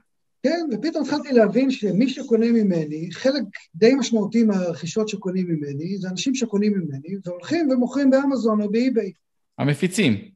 כן, 0.47 0.67
ופתאום 0.73 1.05
התחלתי 1.05 1.33
להבין 1.33 1.71
שמי 1.71 2.09
שקונה 2.09 2.47
ממני, 2.53 3.09
חלק 3.13 3.43
די 3.75 3.95
משמעותי 3.95 4.45
מהרכישות 4.45 5.09
שקונים 5.09 5.47
ממני, 5.49 5.99
זה 5.99 6.09
אנשים 6.09 6.35
שקונים 6.35 6.73
ממני, 6.73 7.17
והולכים 7.25 7.71
ומוכרים 7.71 8.11
באמזון 8.11 8.63
או 8.63 8.71
באי-ביי. 8.71 9.13
המפיצים. 9.59 10.29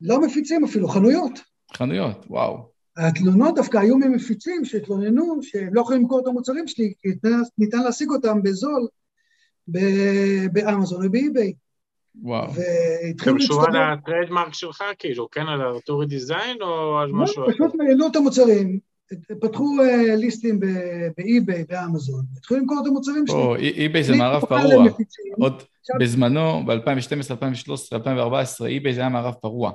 לא 0.00 0.20
מפיצים 0.20 0.64
אפילו, 0.64 0.88
חנויות. 0.88 1.40
חנויות, 1.76 2.26
וואו. 2.30 2.68
התלונות 2.96 3.54
דווקא 3.54 3.78
היו 3.78 3.98
ממפיצים 3.98 4.64
שהתלוננו 4.64 5.42
שהם 5.42 5.74
לא 5.74 5.80
יכולים 5.80 6.02
למכור 6.02 6.20
את 6.20 6.26
המוצרים 6.26 6.68
שלי, 6.68 6.92
כי 7.00 7.08
ניתן 7.58 7.82
להשיג 7.82 8.10
אותם 8.10 8.42
בזול 8.42 8.86
באמזון 10.52 11.04
או 11.04 11.10
באי-ביי. 11.10 11.52
וואו. 12.22 12.50
והתחילו 12.54 13.34
גם 13.34 13.40
שהוא 13.40 13.62
על 13.62 13.72
להצטרף... 13.72 13.98
ה 13.98 14.04
trademark 14.04 14.54
שלך, 14.54 14.84
כאילו, 14.98 15.30
כן 15.30 15.46
על 15.46 15.60
ארטאורי 15.60 16.06
דיזיין 16.06 16.62
או 16.62 16.98
על 16.98 17.08
לא, 17.08 17.14
משהו 17.14 17.44
אחר? 17.44 17.52
פשוט 17.52 17.80
העלו 17.80 18.06
את 18.06 18.16
המוצרים, 18.16 18.87
פתחו 19.40 19.76
אה, 19.82 20.16
ליסטים 20.16 20.60
באי-ביי, 21.16 21.64
באמזון, 21.68 22.24
התחילו 22.36 22.60
למכור 22.60 22.78
את 22.82 22.86
המוצרים 22.86 23.26
שלהם. 23.26 23.38
או, 23.40 23.56
אי- 23.56 23.70
אי-ביי 23.70 24.04
זה 24.04 24.16
מערב 24.16 24.40
פרוע. 24.44 24.84
עוד 25.38 25.62
בזמנו, 26.00 26.66
ב-2012, 26.66 26.72
2013, 27.30 27.98
2014, 27.98 28.68
אי-ביי 28.68 28.94
זה 28.94 29.00
היה 29.00 29.08
מערב 29.08 29.34
פרוע. 29.34 29.72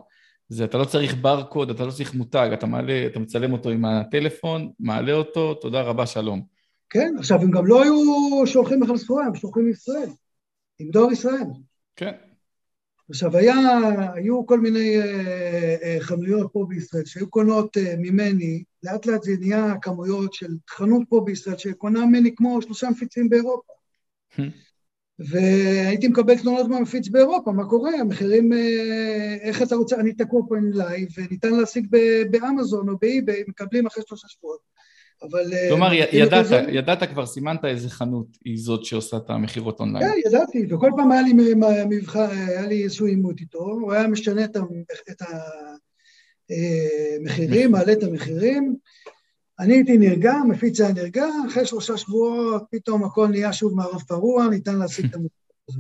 זה, 0.49 0.63
אתה 0.63 0.77
לא 0.77 0.85
צריך 0.85 1.15
ברקוד, 1.21 1.69
אתה 1.69 1.85
לא 1.85 1.91
צריך 1.91 2.13
מותג, 2.15 2.49
אתה 2.53 2.65
מעלה, 2.65 3.05
אתה 3.07 3.19
מצלם 3.19 3.53
אותו 3.53 3.69
עם 3.69 3.85
הטלפון, 3.85 4.71
מעלה 4.79 5.13
אותו, 5.13 5.53
תודה 5.53 5.81
רבה, 5.81 6.05
שלום. 6.05 6.41
כן, 6.89 7.13
עכשיו 7.19 7.41
הם 7.41 7.51
גם 7.51 7.65
לא 7.65 7.83
היו 7.83 7.93
שולחים 8.47 8.79
בכלל 8.79 8.97
סחורה, 8.97 9.25
הם 9.25 9.35
שולחים 9.35 9.65
מישראל, 9.65 10.09
עם 10.79 10.89
דואר 10.89 11.11
ישראל. 11.11 11.43
כן. 11.95 12.11
עכשיו, 13.10 13.38
היה, 13.38 13.55
היו 14.13 14.45
כל 14.45 14.60
מיני 14.60 14.98
אה, 14.98 15.75
אה, 15.83 15.98
חנויות 16.00 16.50
פה 16.53 16.65
בישראל 16.69 17.05
שהיו 17.05 17.29
קונות 17.29 17.77
אה, 17.77 17.95
ממני, 17.98 18.63
לאט 18.83 19.05
לאט 19.05 19.24
זה 19.24 19.31
נהיה 19.39 19.74
כמויות 19.81 20.33
של 20.33 20.48
חנות 20.69 21.01
פה 21.10 21.22
בישראל 21.25 21.57
שקונה 21.57 22.05
ממני 22.05 22.36
כמו 22.36 22.62
שלושה 22.62 22.89
מפיצים 22.89 23.29
באירופה. 23.29 23.74
והייתי 25.19 26.07
מקבל 26.07 26.38
תלונות 26.38 26.67
מהמפיץ 26.67 27.07
באירופה, 27.07 27.51
מה 27.51 27.69
קורה? 27.69 27.91
המחירים, 28.00 28.53
אה, 28.53 29.38
איך 29.41 29.62
אתה 29.62 29.75
רוצה, 29.75 29.95
אני 29.95 30.13
תקוע 30.13 30.41
פה 30.48 30.57
עם 30.57 30.72
לייב, 30.74 31.07
וניתן 31.17 31.53
להשיג 31.53 31.88
באמזון 32.31 32.89
או 32.89 32.98
באי-ביי, 32.98 33.43
מקבלים 33.48 33.86
אחרי 33.86 34.03
שלושה 34.07 34.27
שבועות. 34.27 34.72
אבל... 35.31 35.53
אה, 35.53 35.69
כלומר, 35.69 35.93
אם 35.93 35.99
ידעת, 36.11 36.45
אתה- 36.45 36.71
ידעת 36.71 37.03
כבר, 37.03 37.25
סימנת 37.25 37.65
איזה 37.65 37.89
חנות 37.89 38.27
היא 38.45 38.57
זאת 38.59 38.85
שעושה 38.85 39.17
את 39.17 39.29
המכירות 39.29 39.79
אונליין. 39.79 40.05
כן, 40.11 40.29
ידעתי, 40.29 40.73
וכל 40.73 40.91
פעם 40.97 41.11
היה 41.11 41.21
לי 41.21 41.33
מבחר, 41.89 42.29
היה 42.31 42.67
לי 42.67 42.83
איזשהו 42.83 43.05
עימות 43.05 43.39
איתו, 43.39 43.59
הוא 43.59 43.93
היה 43.93 44.07
משנה 44.07 44.43
את 44.43 44.57
את 45.11 45.21
המחירים, 47.19 47.71
מעלה 47.71 47.93
את 47.93 48.03
המחירים. 48.03 48.75
אני 49.59 49.73
הייתי 49.73 49.97
נרגע, 49.97 50.33
מפיץ 50.49 50.81
היה 50.81 50.93
נרגע, 50.93 51.25
אחרי 51.49 51.65
שלושה 51.65 51.97
שבועות 51.97 52.63
פתאום 52.71 53.03
הכל 53.03 53.27
נהיה 53.27 53.53
שוב 53.53 53.75
מערב 53.75 54.01
פרוע, 54.07 54.47
ניתן 54.47 54.79
להשיג 54.79 55.05
את 55.05 55.15
המוצר 55.15 55.35
הזה. 55.69 55.79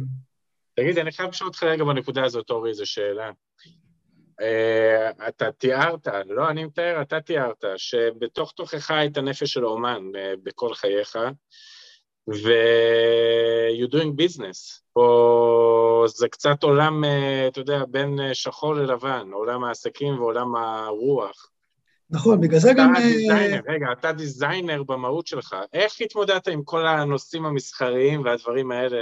תגיד, 0.75 0.97
אני 0.97 1.11
חייב 1.11 1.29
לשאול 1.29 1.47
אותך 1.47 1.63
רגע 1.63 1.83
בנקודה 1.83 2.25
הזאת, 2.25 2.49
אורי, 2.49 2.69
איזו 2.69 2.85
שאלה. 2.85 3.31
Uh, 4.41 5.27
אתה 5.27 5.51
תיארת, 5.51 6.07
לא 6.25 6.49
אני 6.49 6.65
מתאר, 6.65 7.01
אתה 7.01 7.21
תיארת, 7.21 7.63
שבתוך 7.77 8.51
תוכך 8.51 8.91
היית 8.91 9.17
נפש 9.17 9.53
של 9.53 9.65
אומן 9.65 10.01
uh, 10.13 10.39
בכל 10.43 10.73
חייך, 10.73 11.17
ו- 12.29 13.67
you 13.81 13.93
doing 13.93 14.21
business, 14.21 14.81
או 14.95 16.05
זה 16.07 16.27
קצת 16.27 16.63
עולם, 16.63 17.03
uh, 17.03 17.07
אתה 17.47 17.59
יודע, 17.59 17.85
בין 17.89 18.19
שחור 18.33 18.75
ללבן, 18.75 19.29
עולם 19.33 19.63
העסקים 19.63 20.19
ועולם 20.19 20.55
הרוח. 20.55 21.49
נכון, 22.09 22.41
בגלל 22.41 22.59
זה 22.59 22.73
גם... 22.77 22.95
אה, 22.95 23.01
דיזיינר, 23.01 23.61
רגע, 23.67 23.85
אתה 23.91 24.11
דיזיינר 24.11 24.83
במהות 24.83 25.27
שלך. 25.27 25.55
איך 25.73 26.01
התמודדת 26.01 26.47
עם 26.47 26.63
כל 26.63 26.87
הנושאים 26.87 27.45
המסחריים 27.45 28.23
והדברים 28.23 28.71
האלה, 28.71 28.97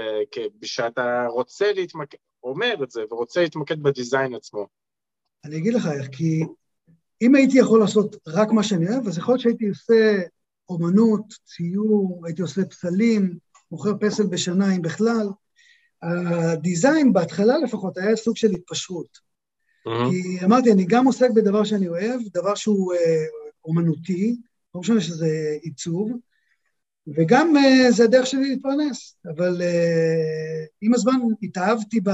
כשאתה 0.61 1.25
רוצה 1.29 1.73
להתמקד, 1.73 2.17
אומר 2.43 2.75
את 2.83 2.91
זה, 2.91 3.03
ורוצה 3.11 3.41
להתמקד 3.41 3.83
בדיזיין 3.83 4.35
עצמו? 4.35 4.80
אני 5.45 5.57
אגיד 5.57 5.73
לך 5.73 5.87
איך, 5.87 6.07
כי 6.11 6.43
אם 7.21 7.35
הייתי 7.35 7.57
יכול 7.57 7.79
לעשות 7.79 8.15
רק 8.27 8.51
מה 8.51 8.63
שאני 8.63 8.89
אוהב, 8.89 9.07
אז 9.07 9.17
יכול 9.17 9.33
להיות 9.33 9.41
שהייתי 9.41 9.67
עושה 9.69 10.21
אומנות, 10.69 11.33
ציור, 11.45 12.21
הייתי 12.25 12.41
עושה 12.41 12.65
פסלים, 12.65 13.37
מוכר 13.71 13.93
פסל 13.99 14.27
בשנה 14.27 14.75
אם 14.75 14.81
בכלל. 14.81 15.27
הדיזיין 16.01 17.13
בהתחלה 17.13 17.57
לפחות 17.57 17.97
היה 17.97 18.15
סוג 18.15 18.37
של 18.37 18.51
התפשרות. 18.51 19.31
כי 19.83 20.45
אמרתי, 20.45 20.71
אני 20.71 20.85
גם 20.85 21.05
עוסק 21.05 21.29
בדבר 21.35 21.63
שאני 21.63 21.87
אוהב, 21.87 22.21
דבר 22.33 22.55
שהוא 22.55 22.93
אה, 22.93 23.25
אומנותי, 23.65 24.35
לא 24.75 24.81
משנה 24.81 25.01
שזה 25.01 25.57
עיצוב, 25.61 26.11
וגם 27.07 27.57
אה, 27.57 27.91
זה 27.91 28.03
הדרך 28.03 28.27
שלי 28.27 28.49
להתפרנס. 28.49 29.15
אבל 29.25 29.61
אה, 29.61 30.65
עם 30.81 30.93
הזמן 30.93 31.19
התאהבתי 31.43 31.99
ב, 31.99 32.09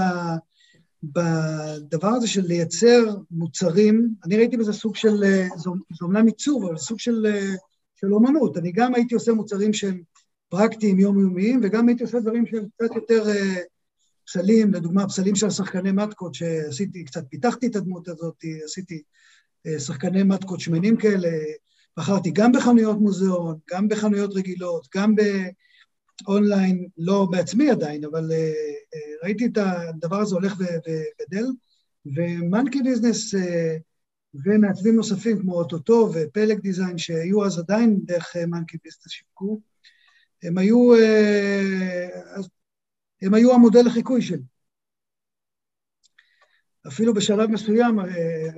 בדבר 1.03 2.07
הזה 2.07 2.27
של 2.27 2.41
לייצר 2.41 3.15
מוצרים, 3.31 4.10
אני 4.25 4.38
ראיתי 4.38 4.57
בזה 4.57 4.73
סוג 4.73 4.95
של, 4.95 5.23
אה, 5.23 5.47
זה 5.57 5.69
אומנם 6.01 6.25
עיצוב, 6.25 6.65
אבל 6.65 6.77
סוג 6.77 6.99
של, 6.99 7.25
אה, 7.25 7.55
של 7.95 8.13
אומנות. 8.13 8.57
אני 8.57 8.71
גם 8.71 8.95
הייתי 8.95 9.15
עושה 9.15 9.33
מוצרים 9.33 9.73
שהם 9.73 10.01
פרקטיים, 10.49 10.99
יומיומיים, 10.99 11.60
וגם 11.63 11.88
הייתי 11.88 12.03
עושה 12.03 12.19
דברים 12.19 12.45
שהם 12.45 12.65
קצת 12.75 12.95
יותר... 12.95 13.29
אה, 13.29 13.55
פסלים, 14.29 14.73
לדוגמה 14.73 15.07
פסלים 15.07 15.36
של 15.36 15.49
שחקני 15.49 15.91
מתקות 15.91 16.33
שעשיתי, 16.33 17.05
קצת 17.05 17.23
פיתחתי 17.29 17.67
את 17.67 17.75
הדמות 17.75 18.07
הזאת, 18.07 18.36
עשיתי 18.65 19.01
שחקני 19.77 20.23
מתקות 20.23 20.60
שמנים 20.60 20.97
כאלה, 20.97 21.29
בחרתי 21.97 22.31
גם 22.31 22.51
בחנויות 22.51 22.97
מוזיאון, 23.01 23.57
גם 23.71 23.88
בחנויות 23.88 24.31
רגילות, 24.36 24.88
גם 24.95 25.15
באונליין, 26.21 26.88
לא 26.97 27.27
בעצמי 27.32 27.69
עדיין, 27.69 28.03
אבל 28.06 28.32
אה, 28.32 28.38
אה, 28.93 29.15
ראיתי 29.23 29.45
את 29.45 29.58
הדבר 29.58 30.19
הזה 30.19 30.36
הולך 30.36 30.53
וגדל, 30.60 31.45
ומאנקי 32.06 32.82
ביזנס 32.82 33.34
ומעצבים 34.45 34.95
נוספים 34.95 35.39
כמו 35.39 35.53
אוטוטו 35.53 36.10
ופלג 36.13 36.60
דיזיין, 36.60 36.97
שהיו 36.97 37.45
אז 37.45 37.60
עדיין 37.60 37.99
דרך 38.03 38.36
מאנקי 38.47 38.77
ביזנס 38.84 39.10
שיווקו, 39.10 39.62
הם 40.43 40.58
היו, 40.58 40.95
הם 43.21 43.34
היו 43.34 43.53
המודל 43.53 43.86
לחיקוי 43.86 44.21
שלי. 44.21 44.43
אפילו 46.88 47.13
בשלב 47.13 47.49
מסוים, 47.49 47.99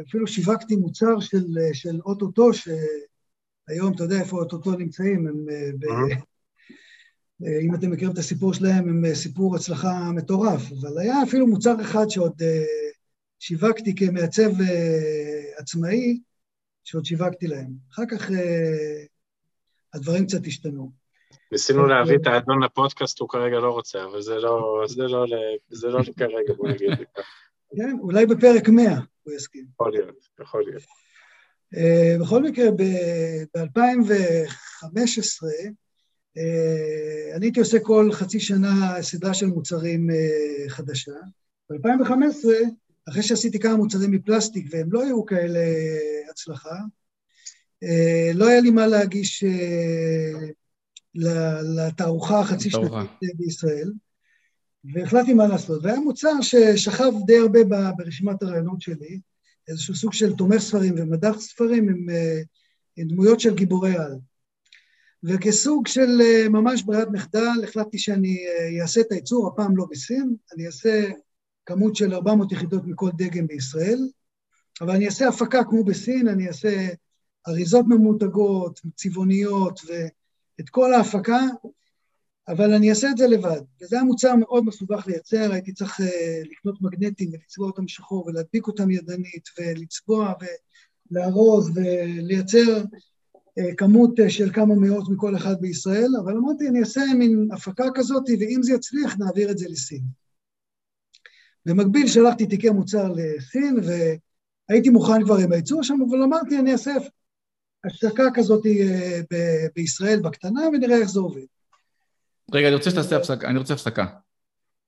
אפילו 0.08 0.28
שיווקתי 0.28 0.76
מוצר 0.76 1.20
של, 1.20 1.46
של 1.74 2.00
אוטוטו, 2.06 2.50
שהיום, 2.54 3.94
אתה 3.96 4.04
יודע 4.04 4.20
איפה 4.20 4.38
אוטוטו 4.38 4.72
נמצאים, 4.72 5.28
הם 5.28 5.46
ב... 5.80 5.86
אם 7.42 7.76
אתם 7.76 7.92
מכירים 7.92 8.14
את 8.14 8.18
הסיפור 8.18 8.54
שלהם, 8.54 8.90
הם 8.90 9.14
סיפור 9.14 9.56
הצלחה 9.56 10.12
מטורף, 10.16 10.62
אבל 10.82 11.00
היה 11.00 11.24
אפילו 11.24 11.48
מוצר 11.48 11.82
אחד 11.82 12.10
שעוד 12.10 12.42
שיווקתי 13.40 13.96
כמעצב 13.96 14.50
עצמאי, 15.58 16.20
שעוד 16.84 17.06
שיווקתי 17.06 17.48
להם. 17.48 17.70
אחר 17.92 18.04
כך 18.12 18.30
הדברים 19.94 20.26
קצת 20.26 20.48
השתנו. 20.48 20.92
ניסינו 21.52 21.86
להביא 21.86 22.18
את 22.22 22.28
האדון 22.28 22.64
לפודקאסט, 22.64 23.20
הוא 23.20 23.30
כרגע 23.30 23.60
לא 23.60 23.72
רוצה, 23.72 24.04
אבל 24.04 24.22
זה 24.22 24.36
לא, 24.36 24.84
זה 24.88 25.04
לא, 25.04 25.26
זה 25.70 25.88
לא 25.88 26.00
כרגע, 26.18 26.54
בוא 26.58 26.70
נגיד. 26.70 26.90
כן, 27.76 27.98
אולי 28.02 28.26
בפרק 28.26 28.70
100 28.70 29.00
הוא 29.24 29.34
יסכים. 29.34 29.66
יכול 29.74 29.92
להיות, 29.92 30.30
יכול 30.42 30.64
להיות. 30.64 30.84
בכל 32.22 32.44
מקרה, 32.44 32.72
ב-2015, 32.72 35.46
אני 37.36 37.46
הייתי 37.46 37.60
עושה 37.60 37.80
כל 37.80 38.10
חצי 38.12 38.40
שנה 38.40 39.02
סדרה 39.02 39.34
של 39.34 39.46
מוצרים 39.46 40.10
חדשה. 40.68 41.12
ב-2015, 41.70 42.46
אחרי 43.10 43.24
שעשיתי 43.24 43.60
כמה 43.60 43.76
מוצרים 43.76 44.12
מפלסטיק 44.12 44.68
והם 44.72 44.92
לא 44.92 45.04
היו 45.04 45.26
כאלה 45.26 45.60
הצלחה, 46.32 46.76
לא 48.34 48.48
היה 48.48 48.62
לי 48.62 48.70
מה 48.70 48.88
להגיש 48.88 49.44
לתערוכה 51.78 52.40
החצי 52.40 52.70
שנתית 52.70 53.36
בישראל, 53.36 53.92
והחלטתי 54.94 55.34
מה 55.34 55.48
לעשות. 55.48 55.84
והיה 55.84 56.00
מוצר 56.00 56.42
ששכב 56.42 57.12
די 57.26 57.38
הרבה 57.38 57.60
ברשימת 57.98 58.44
הרעיונות 58.44 58.82
שלי, 58.82 59.20
איזשהו 59.68 59.96
סוג 59.96 60.14
של 60.14 60.36
תומך 60.36 60.58
ספרים 60.58 60.96
ומדף 60.98 61.40
ספרים 61.40 61.90
עם, 61.90 62.08
עם 62.96 63.08
דמויות 63.08 63.40
של 63.40 63.56
גיבורי 63.56 63.98
על. 63.98 64.16
וכסוג 65.24 65.88
של 65.88 66.22
ממש 66.50 66.84
ברירת 66.84 67.08
מחדל, 67.12 67.64
החלטתי 67.64 67.98
שאני 67.98 68.38
אעשה 68.82 69.02
את 69.02 69.12
הייצור, 69.12 69.48
הפעם 69.48 69.78
לא 69.78 69.86
בסין, 69.92 70.36
אני 70.56 70.68
אעשה 70.68 71.10
כמות 71.66 71.96
של 71.96 72.14
400 72.14 72.52
יחידות 72.52 72.86
מכל 72.86 73.10
דגם 73.18 73.48
בישראל, 73.48 74.08
אבל 74.82 74.96
אני 74.96 75.06
אעשה 75.06 75.28
הפקה 75.28 75.64
כמו 75.64 75.84
בסין, 75.84 76.28
אני 76.28 76.48
אעשה 76.48 76.88
אריזות 77.48 77.86
ממותגות, 77.88 78.80
צבעוניות, 78.96 79.80
ואת 79.88 80.70
כל 80.70 80.94
ההפקה, 80.94 81.40
אבל 82.48 82.74
אני 82.74 82.90
אעשה 82.90 83.10
את 83.10 83.18
זה 83.18 83.28
לבד. 83.28 83.62
וזה 83.82 83.96
היה 83.96 84.06
מוצר 84.06 84.36
מאוד 84.36 84.66
מסובך 84.66 85.08
לייצר, 85.08 85.52
הייתי 85.52 85.74
צריך 85.74 86.00
לקנות 86.52 86.82
מגנטים 86.82 87.30
ולצבוע 87.34 87.68
אותם 87.68 87.88
שחור 87.88 88.28
ולהדביק 88.28 88.68
אותם 88.68 88.92
ידנית 88.92 89.50
ולצבוע 89.60 90.34
ולארוז 91.12 91.72
ולייצר 91.76 92.84
כמות 93.78 94.12
של 94.30 94.54
כמה 94.54 94.76
מאות 94.76 95.10
מכל 95.10 95.36
אחד 95.36 95.62
בישראל, 95.62 96.10
אבל 96.24 96.38
אמרתי, 96.38 96.68
אני 96.68 96.80
אעשה 96.80 97.02
מין 97.18 97.48
הפקה 97.54 97.86
כזאת, 97.94 98.24
ואם 98.40 98.64
זה 98.64 98.74
יצליח, 98.74 99.18
נעביר 99.18 99.52
את 99.52 99.58
זה 99.58 99.70
לסין. 99.70 100.02
במקביל 101.66 102.08
שלחתי 102.08 102.46
תיקי 102.46 102.70
מוצר 102.70 103.14
לסין, 103.16 103.80
והייתי 104.70 104.90
מוכן 104.90 105.24
כבר 105.24 105.38
עם 105.38 105.52
הייצור 105.52 105.84
שם, 105.84 105.98
אבל 106.10 106.24
אמרתי, 106.24 106.60
אני 106.60 106.72
אעשה 106.72 106.92
השקה 107.86 108.24
כזאת 108.34 108.64
ב- 109.34 109.68
בישראל 109.76 110.20
בקטנה, 110.20 110.62
ונראה 110.74 110.98
איך 110.98 111.10
זה 111.10 111.20
עובד. 111.20 111.46
רגע, 112.54 112.68
אני 112.68 112.76
רוצה 112.76 112.90
שתעשה 112.90 113.18
הפסקה, 113.18 113.48
אני 113.48 113.60
רוצה 113.60 113.74
הפסקה. 113.74 114.06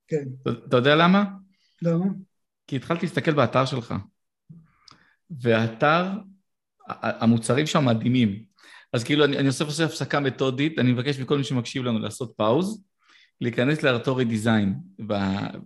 כן. 0.08 0.24
אתה 0.68 0.76
יודע 0.76 0.96
למה? 0.96 1.24
למה? 1.82 2.06
כי 2.66 2.76
התחלתי 2.76 3.06
להסתכל 3.06 3.32
באתר 3.32 3.64
שלך, 3.64 3.94
והאתר, 5.30 6.10
המוצרים 6.88 7.66
שם 7.66 7.84
מדהימים. 7.84 8.44
אז 8.92 9.04
כאילו, 9.04 9.24
אני, 9.24 9.38
אני 9.38 9.46
עושה 9.46 9.64
עכשיו 9.64 9.86
הפסקה 9.86 10.20
מתודית, 10.20 10.78
אני 10.78 10.92
מבקש 10.92 11.20
מכל 11.20 11.38
מי 11.38 11.44
שמקשיב 11.44 11.82
לנו 11.82 11.98
לעשות 11.98 12.32
פאוז, 12.36 12.82
להיכנס 13.40 13.82
לארטורי 13.82 14.24
דיזיין 14.24 14.74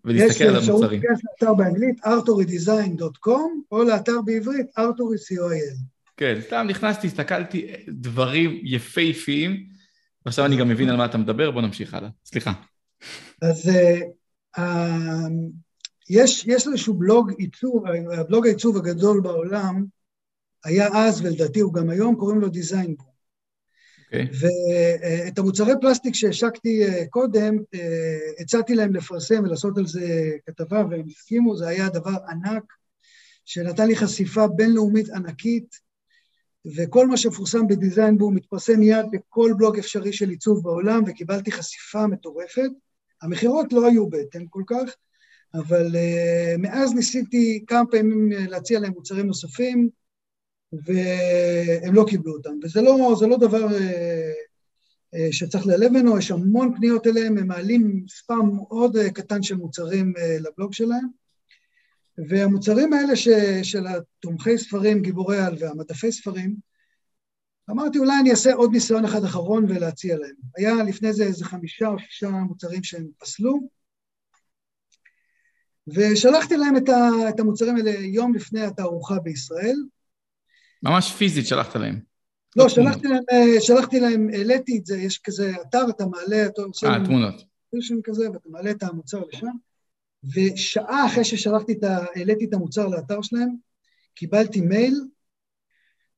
ולהסתכל 0.05 0.45
על 0.45 0.57
המוצרים. 0.57 1.01
יש 1.01 1.09
אפשרות 1.12 1.21
לאתר 1.41 1.55
באנגלית, 1.55 2.05
artorydesign.com, 2.05 3.51
או 3.73 3.83
לאתר 3.83 4.21
בעברית, 4.25 4.67
artory.co.il. 4.79 5.97
כן, 6.17 6.39
סתם 6.47 6.67
נכנסתי, 6.69 7.07
הסתכלתי, 7.07 7.67
דברים 7.89 8.61
יפהפיים, 8.62 9.67
ועכשיו 10.27 10.45
אני 10.45 10.57
גם 10.57 10.69
מבין 10.69 10.89
על 10.89 10.97
מה 10.97 11.05
אתה 11.05 11.19
מדבר, 11.19 11.51
בוא 11.51 11.62
נמשיך 11.62 11.95
הלאה. 11.95 12.09
סליחה. 12.25 12.53
אז 13.43 13.71
uh, 14.59 14.61
יש, 16.11 16.47
יש 16.47 16.67
איזשהו 16.67 16.95
בלוג 16.95 17.33
עיצוב, 17.39 17.85
הבלוג 18.12 18.47
העיצוב 18.47 18.77
הגדול 18.77 19.21
בעולם, 19.21 19.85
היה 20.65 20.89
אז, 20.95 21.21
ולדעתי 21.21 21.61
הוא 21.61 21.75
גם 21.75 21.91
היום, 21.91 22.17
קוראים 22.17 22.41
לו 22.41 22.49
דיזיין 22.49 22.97
בו. 22.97 23.15
Okay. 24.07 24.16
אוקיי. 24.16 24.29
ואת 25.27 25.38
המוצרי 25.38 25.73
פלסטיק 25.81 26.14
שהשקתי 26.14 26.85
אה, 26.85 27.07
קודם, 27.07 27.59
אה, 27.75 28.19
הצעתי 28.38 28.75
להם 28.75 28.95
לפרסם 28.95 29.45
ולעשות 29.45 29.79
על 29.79 29.87
זה 29.87 30.31
כתבה, 30.47 30.85
והם 30.90 31.05
הסכימו, 31.09 31.57
זה 31.57 31.69
היה 31.69 31.88
דבר 31.88 32.16
ענק, 32.29 32.73
שנתן 33.45 33.87
לי 33.87 33.97
חשיפה 33.97 34.47
בינלאומית 34.47 35.11
ענקית, 35.11 35.87
וכל 36.77 37.07
מה 37.07 37.16
שמפורסם 37.16 37.66
בדיזיין 37.66 38.19
בו 38.19 38.31
מתפרסם 38.31 38.81
מיד 38.81 39.07
בכל 39.12 39.53
בלוג 39.59 39.79
אפשרי 39.79 40.12
של 40.12 40.31
עיצוב 40.31 40.62
בעולם, 40.62 41.03
וקיבלתי 41.07 41.53
חשיפה 41.53 42.07
מטורפת. 42.07 42.71
המכירות 43.23 43.73
לא 43.73 43.87
היו 43.87 44.11
בהתאם 44.11 44.47
כל 44.47 44.62
כך, 44.66 44.90
אבל 45.55 45.87
uh, 45.87 46.59
מאז 46.59 46.95
ניסיתי 46.95 47.64
כמה 47.66 47.87
פעמים 47.90 48.33
להציע 48.33 48.81
להם 48.81 48.92
מוצרים 48.92 49.27
נוספים, 49.27 49.88
והם 50.72 51.94
לא 51.94 52.05
קיבלו 52.09 52.33
אותם. 52.33 52.50
וזה 52.62 52.83
לא, 52.83 53.16
לא 53.29 53.37
דבר 53.37 53.68
uh, 53.68 53.72
uh, 55.14 55.18
שצריך 55.31 55.66
להיעלב 55.66 55.92
ממנו, 55.92 56.18
יש 56.18 56.31
המון 56.31 56.76
פניות 56.76 57.07
אליהם, 57.07 57.38
הם 57.38 57.46
מעלים 57.46 58.02
מספר 58.05 58.42
מאוד 58.42 58.96
uh, 58.96 59.11
קטן 59.12 59.42
של 59.42 59.57
מוצרים 59.57 60.12
לבלוג 60.40 60.72
שלהם. 60.72 61.09
והמוצרים 62.29 62.92
האלה 62.92 63.16
ש, 63.16 63.29
של 63.62 63.87
התומכי 63.87 64.59
ספרים, 64.59 65.02
גיבורי 65.02 65.38
על 65.38 65.57
והמדפי 65.61 66.12
ספרים, 66.12 66.57
אמרתי 67.70 67.98
אולי 67.98 68.12
אני 68.20 68.31
אעשה 68.31 68.55
עוד 68.55 68.72
ניסיון 68.72 69.05
אחד 69.05 69.24
אחרון 69.24 69.64
ולהציע 69.64 70.18
להם. 70.18 70.35
היה 70.57 70.74
לפני 70.74 71.12
זה 71.12 71.24
איזה 71.24 71.44
חמישה 71.44 71.88
או 71.88 71.98
שישה 71.98 72.29
מוצרים 72.31 72.83
שהם 72.83 73.07
פסלו, 73.18 73.68
ושלחתי 75.87 76.57
להם 76.57 76.76
את, 76.76 76.88
ה, 76.88 77.29
את 77.29 77.40
המוצרים 77.40 77.76
האלה 77.76 77.90
יום 77.90 78.35
לפני 78.35 78.61
התערוכה 78.61 79.18
בישראל. 79.18 79.76
ממש 80.83 81.12
פיזית 81.12 81.47
שלחת 81.47 81.77
להם. 81.77 82.01
לא, 82.57 82.69
שלחתי 82.69 83.09
להם, 83.09 83.23
אה, 83.33 83.61
שלחתי 83.61 84.01
להם, 84.01 84.29
העליתי 84.33 84.79
את 84.79 84.87
זה, 84.87 84.99
יש 84.99 85.19
כזה 85.19 85.53
אתר, 85.61 85.85
אתה 85.91 86.07
מעלה, 86.07 86.47
אתה 86.47 86.62
עושה... 86.62 86.87
אה, 86.87 87.05
תמונות. 87.05 87.45
כזה, 88.05 88.31
ואתה 88.31 88.49
מעלה 88.49 88.71
את 88.71 88.83
המוצר 88.83 89.23
לשם. 89.33 89.47
ושעה 90.35 91.07
אחרי 91.07 91.25
ששלחתי 91.25 91.73
את 91.73 91.85
ה... 91.85 92.05
העליתי 92.15 92.45
את 92.45 92.55
המוצר 92.55 92.87
לאתר 92.89 93.23
שלהם, 93.23 93.49
קיבלתי 94.15 94.61
מייל 94.61 95.01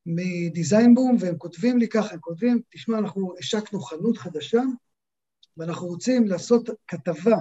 מדיזיינבום, 0.07 1.17
והם 1.21 1.39
כותבים 1.39 1.79
לי 1.79 1.89
ככה, 1.89 2.13
הם 2.13 2.21
כותבים, 2.21 2.61
תשמע, 2.71 2.99
אנחנו 2.99 3.35
השקנו 3.39 3.81
חנות 3.81 4.19
חדשה, 4.19 4.63
ואנחנו 5.57 5.87
רוצים 5.87 6.27
לעשות 6.27 6.71
כתבה 6.87 7.37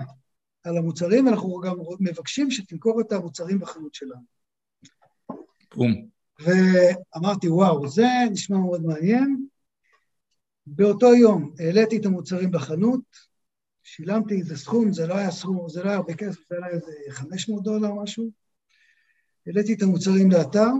על 0.64 0.78
המוצרים, 0.78 1.26
ואנחנו 1.26 1.60
גם 1.60 1.76
מבקשים 2.00 2.52
שתמכור 2.52 3.02
את 3.02 3.12
המוצרים 3.12 3.60
בחנות 3.60 3.94
שלנו. 3.94 4.22
בום. 5.76 6.17
ואמרתי, 6.39 7.50
וואו, 7.50 7.88
זה 7.88 8.08
נשמע 8.32 8.58
מאוד 8.58 8.86
מעניין. 8.86 9.47
באותו 10.65 11.15
יום 11.15 11.54
העליתי 11.60 11.97
את 11.97 12.06
המוצרים 12.06 12.52
בחנות, 12.52 13.02
שילמתי 13.84 14.39
איזה 14.39 14.58
סכום, 14.58 14.93
זה 14.93 15.08
לא 15.08 15.13
היה 15.13 15.32
סכום, 15.32 15.69
זה 15.69 15.84
לא 15.84 15.89
היה 15.89 15.97
הרבה 15.97 16.13
כסף, 16.13 16.39
זה 16.50 16.56
היה 16.56 16.67
איזה 16.67 16.91
500 17.10 17.63
דולר 17.63 17.93
משהו. 17.93 18.32
העליתי 19.47 19.73
את 19.73 19.82
המוצרים 19.82 20.32
לאתר, 20.32 20.71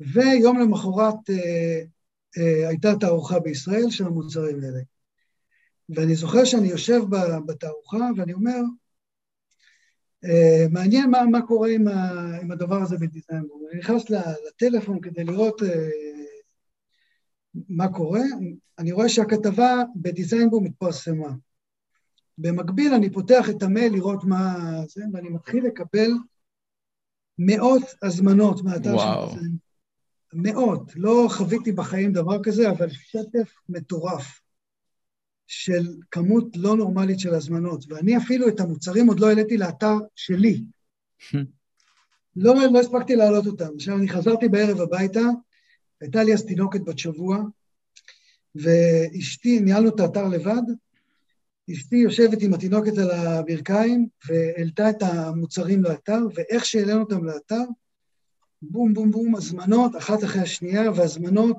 ויום 0.00 0.58
למחרת 0.58 1.30
אה, 1.30 1.82
אה, 2.38 2.68
הייתה 2.68 2.88
תערוכה 3.00 3.40
בישראל 3.40 3.90
של 3.90 4.06
המוצרים 4.06 4.64
האלה. 4.64 4.80
ואני 5.88 6.14
זוכר 6.14 6.44
שאני 6.44 6.68
יושב 6.68 7.00
בתערוכה 7.46 8.08
ואני 8.16 8.32
אומר, 8.32 8.60
מעניין 10.70 11.10
מה, 11.10 11.24
מה 11.30 11.46
קורה 11.46 11.68
עם, 11.68 11.88
ה, 11.88 12.36
עם 12.42 12.50
הדבר 12.50 12.82
הזה 12.82 12.96
בדיזיין. 12.98 13.44
אני 13.70 13.78
נכנס 13.78 14.10
לטלפון 14.10 15.00
כדי 15.00 15.24
לראות 15.24 15.62
אה, 15.62 15.88
מה 17.68 17.92
קורה, 17.92 18.20
אני 18.78 18.92
רואה 18.92 19.08
שהכתבה 19.08 19.82
בדיזיינבום 19.96 20.64
התפרסמה. 20.64 21.32
במקביל 22.38 22.94
אני 22.94 23.10
פותח 23.10 23.50
את 23.50 23.62
המייל 23.62 23.92
לראות 23.92 24.24
מה 24.24 24.58
זה, 24.88 25.04
ואני 25.12 25.28
מתחיל 25.28 25.66
לקבל 25.66 26.10
מאות 27.38 27.82
הזמנות 28.02 28.64
מהאתר 28.64 28.98
של 28.98 29.24
דיזיינבום. 29.24 29.58
מאות, 30.34 30.92
לא 30.96 31.26
חוויתי 31.30 31.72
בחיים 31.72 32.12
דבר 32.12 32.42
כזה, 32.42 32.70
אבל 32.70 32.88
שטף 32.90 33.54
מטורף 33.68 34.41
של 35.54 35.86
כמות 36.10 36.56
לא 36.56 36.76
נורמלית 36.76 37.20
של 37.20 37.34
הזמנות. 37.34 37.84
ואני 37.88 38.16
אפילו 38.16 38.48
את 38.48 38.60
המוצרים 38.60 39.06
עוד 39.06 39.20
לא 39.20 39.28
העליתי 39.28 39.56
לאתר 39.56 39.94
שלי. 40.16 40.62
לא, 42.36 42.54
לא 42.72 42.80
הספקתי 42.80 43.16
להעלות 43.16 43.46
אותם. 43.46 43.68
עכשיו, 43.74 43.96
אני 43.98 44.08
חזרתי 44.08 44.48
בערב 44.48 44.80
הביתה, 44.80 45.20
הייתה 46.00 46.22
לי 46.22 46.34
אז 46.34 46.44
תינוקת 46.44 46.80
בת 46.80 46.98
שבוע, 46.98 47.38
ואשתי, 48.54 49.60
ניהלנו 49.60 49.88
את 49.88 50.00
האתר 50.00 50.28
לבד, 50.28 50.62
אשתי 51.72 51.96
יושבת 51.96 52.42
עם 52.42 52.54
התינוקת 52.54 52.98
על 52.98 53.10
הברכיים 53.10 54.08
והעלתה 54.28 54.90
את 54.90 55.02
המוצרים 55.02 55.82
לאתר, 55.82 56.20
ואיך 56.34 56.64
שהעלינו 56.64 57.00
אותם 57.00 57.24
לאתר, 57.24 57.64
בום 58.62 58.94
בום 58.94 59.10
בום, 59.10 59.36
הזמנות 59.36 59.96
אחת 59.96 60.24
אחרי 60.24 60.42
השנייה, 60.42 60.90
והזמנות 60.90 61.56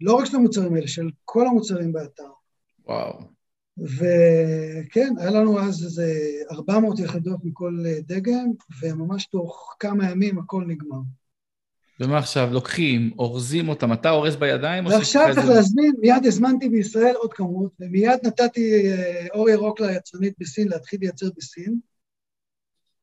לא 0.00 0.14
רק 0.14 0.24
של 0.24 0.36
המוצרים 0.36 0.74
האלה, 0.74 0.88
של 0.88 1.10
כל 1.24 1.46
המוצרים 1.46 1.92
באתר. 1.92 2.31
וואו. 2.86 3.20
וכן, 3.78 5.14
היה 5.18 5.30
לנו 5.30 5.60
אז 5.60 5.84
איזה 5.84 6.14
400 6.50 6.98
יחידות 6.98 7.40
מכל 7.44 7.84
דגם, 8.06 8.50
וממש 8.82 9.26
תוך 9.26 9.76
כמה 9.78 10.10
ימים 10.10 10.38
הכל 10.38 10.64
נגמר. 10.66 10.98
ומה 12.00 12.18
עכשיו, 12.18 12.48
לוקחים, 12.52 13.10
אורזים 13.18 13.68
אותם, 13.68 13.92
אתה 13.92 14.10
אורז 14.10 14.36
בידיים? 14.36 14.86
ועכשיו 14.86 15.28
צריך 15.34 15.46
זה... 15.46 15.54
להזמין, 15.54 15.92
מיד 15.98 16.26
הזמנתי 16.26 16.68
בישראל 16.68 17.14
עוד 17.14 17.32
כמות, 17.32 17.72
ומיד 17.80 18.26
נתתי 18.26 18.90
אה, 18.90 19.26
אור 19.34 19.50
ירוק 19.50 19.80
ליצרנית 19.80 20.34
בסין 20.38 20.68
להתחיל 20.68 21.00
לייצר 21.00 21.26
בסין, 21.36 21.78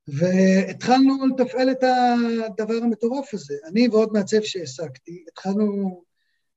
והתחלנו 0.08 1.28
לתפעל 1.28 1.72
את 1.72 1.84
הדבר 1.84 2.74
המטורף 2.84 3.34
הזה. 3.34 3.56
אני 3.66 3.88
ועוד 3.88 4.10
מעצב 4.14 4.42
שהעסקתי, 4.42 5.24
התחלנו 5.28 6.04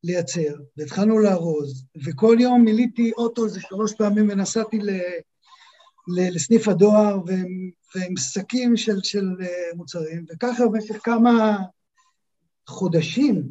לייצר, 0.05 0.55
והתחלנו 0.77 1.19
לארוז, 1.19 1.85
וכל 2.05 2.37
יום 2.41 2.65
מילאתי 2.65 3.13
אוטו 3.17 3.45
איזה 3.45 3.61
שלוש 3.61 3.95
פעמים 3.95 4.29
ונסעתי 4.31 4.79
ל... 4.79 4.91
לסניף 6.09 6.69
הדואר 6.69 7.21
ועם 7.95 8.17
שקים 8.17 8.77
של, 8.77 8.99
של 9.03 9.27
אה, 9.43 9.77
מוצרים, 9.77 10.25
וככה 10.31 10.67
במשך 10.67 10.97
כמה 11.03 11.59
חודשים 12.69 13.49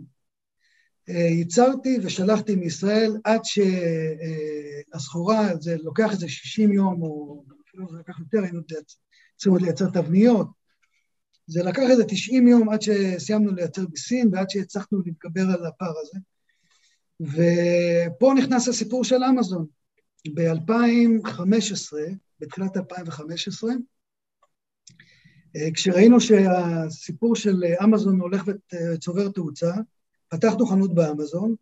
אה, 1.09 1.15
ייצרתי 1.15 1.97
ושלחתי 2.03 2.55
מישראל 2.55 3.17
עד 3.23 3.41
שהסחורה, 4.93 5.49
זה 5.59 5.77
לוקח 5.77 6.11
איזה 6.11 6.29
60 6.29 6.71
יום, 6.71 7.01
או 7.01 7.43
אפילו 7.67 7.87
זה 7.91 7.97
לקח 7.99 8.19
יותר, 8.19 8.43
היינו 8.43 8.61
צריכים 9.35 9.53
עוד 9.53 9.61
לייצר 9.61 9.89
תבניות. 9.89 10.47
זה 11.47 11.63
לקח 11.63 11.81
איזה 11.89 12.03
90 12.07 12.47
יום 12.47 12.69
עד 12.69 12.81
שסיימנו 12.81 13.51
לייצר 13.51 13.85
בסין 13.91 14.29
ועד 14.31 14.49
שהצלחנו 14.49 15.01
להתגבר 15.05 15.41
על 15.41 15.65
הפער 15.65 15.93
הזה. 16.01 16.19
ופה 17.21 18.34
נכנס 18.38 18.67
הסיפור 18.67 19.03
של 19.03 19.23
אמזון. 19.23 19.65
ב-2015, 20.34 21.93
בתחילת 22.39 22.77
2015, 22.77 23.71
אה, 25.55 25.71
כשראינו 25.73 26.19
שהסיפור 26.19 27.36
של 27.36 27.63
אמזון 27.84 28.19
הולך 28.19 28.43
וצובר 28.47 29.29
תאוצה, 29.29 29.71
פתחנו 30.29 30.65
חנות 30.65 30.93
באמזון, 30.93 31.55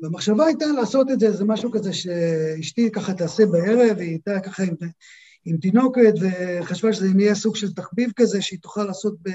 והמחשבה 0.00 0.46
הייתה 0.46 0.66
לעשות 0.66 1.10
את 1.10 1.20
זה, 1.20 1.32
זה 1.32 1.44
משהו 1.44 1.72
כזה 1.72 1.92
שאשתי 1.92 2.90
ככה 2.90 3.14
תעשה 3.14 3.46
בערב, 3.46 3.98
היא 3.98 4.08
הייתה 4.08 4.40
ככה 4.40 4.62
עם, 4.62 4.74
עם 5.44 5.56
תינוקת, 5.56 6.12
וחשבה 6.20 6.92
שזה 6.92 7.06
יהיה 7.18 7.34
סוג 7.34 7.56
של 7.56 7.72
תחביב 7.72 8.12
כזה 8.16 8.42
שהיא 8.42 8.58
תוכל 8.58 8.84
לעשות 8.84 9.16
ב, 9.22 9.30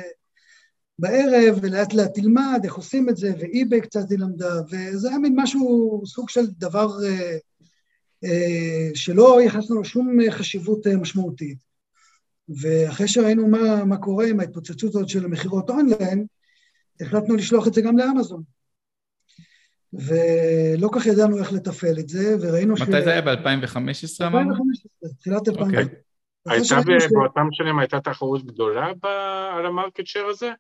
בערב, 1.00 1.60
ולאט 1.62 1.94
לאט 1.94 2.14
תלמד 2.14 2.62
איך 2.64 2.74
עושים 2.74 3.10
את 3.10 3.18
זה, 3.18 3.34
ואי-ביי 3.40 3.82
קצת 3.82 4.12
היא 4.12 4.20
למדה, 4.20 4.62
וזה 4.70 5.10
היה 5.10 5.18
מין 5.18 5.34
משהו, 5.36 6.02
סוג 6.06 6.30
של 6.30 6.46
דבר 6.48 6.88
אה, 7.04 7.38
אה, 8.24 8.90
שלא 8.94 9.42
ייחסנו 9.42 9.76
לו 9.76 9.86
שום 9.86 10.18
חשיבות 10.30 10.88
אה, 10.88 10.98
משמעותית. 10.98 11.58
ואחרי 12.50 13.08
שראינו 13.08 13.48
מה, 13.48 13.86
מה 13.86 13.98
קורה 13.98 14.26
עם 14.28 14.40
ההתפוצצות 14.40 14.96
הזאת 14.96 15.10
של 15.10 15.26
המכירות 15.26 15.70
אונליין, 15.70 16.26
החלטנו 17.02 17.36
לשלוח 17.36 17.68
את 17.68 17.74
זה 17.74 17.82
גם 17.82 17.98
לאמזון. 17.98 18.44
ולא 19.94 20.90
כך 20.94 21.06
ידענו 21.06 21.40
איך 21.40 21.54
לתפעל 21.54 22.00
את 22.00 22.10
זה, 22.10 22.36
וראינו 22.42 22.74
מתי 22.74 22.86
ש... 22.86 22.88
מתי 22.90 23.02
זה 23.02 23.12
היה? 23.12 23.22
ב-2015 23.22 24.26
אמרנו? 24.28 24.52
2015, 24.52 25.10
תחילת 25.20 25.48
2015. 25.48 25.84
Okay. 25.84 26.04
הייתה 26.50 26.76
ב... 26.76 27.00
ש... 27.00 27.12
באותם 27.12 27.48
שנים 27.52 27.80
הייתה 27.80 28.00
תחרות 28.00 28.46
גדולה 28.46 28.88
ב... 29.04 29.06
על 29.58 29.66
המרקט 29.66 30.08
שייר 30.08 30.26
הזה? 30.26 30.52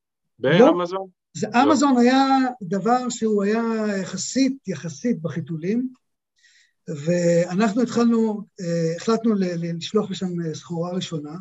באמזון? 0.43 0.99
לא, 0.99 1.05
זה, 1.33 1.47
לא. 1.53 1.63
אמזון 1.63 1.97
היה 1.97 2.25
דבר 2.61 3.09
שהוא 3.09 3.43
היה 3.43 3.63
יחסית, 4.01 4.67
יחסית 4.67 5.21
בחיתולים, 5.21 5.89
ואנחנו 6.87 7.81
התחלנו, 7.81 8.41
אה, 8.61 8.95
החלטנו 8.97 9.33
לשלוח 9.37 10.11
לשם 10.11 10.41
אה, 10.41 10.55
סחורה 10.55 10.91
ראשונה. 10.91 11.35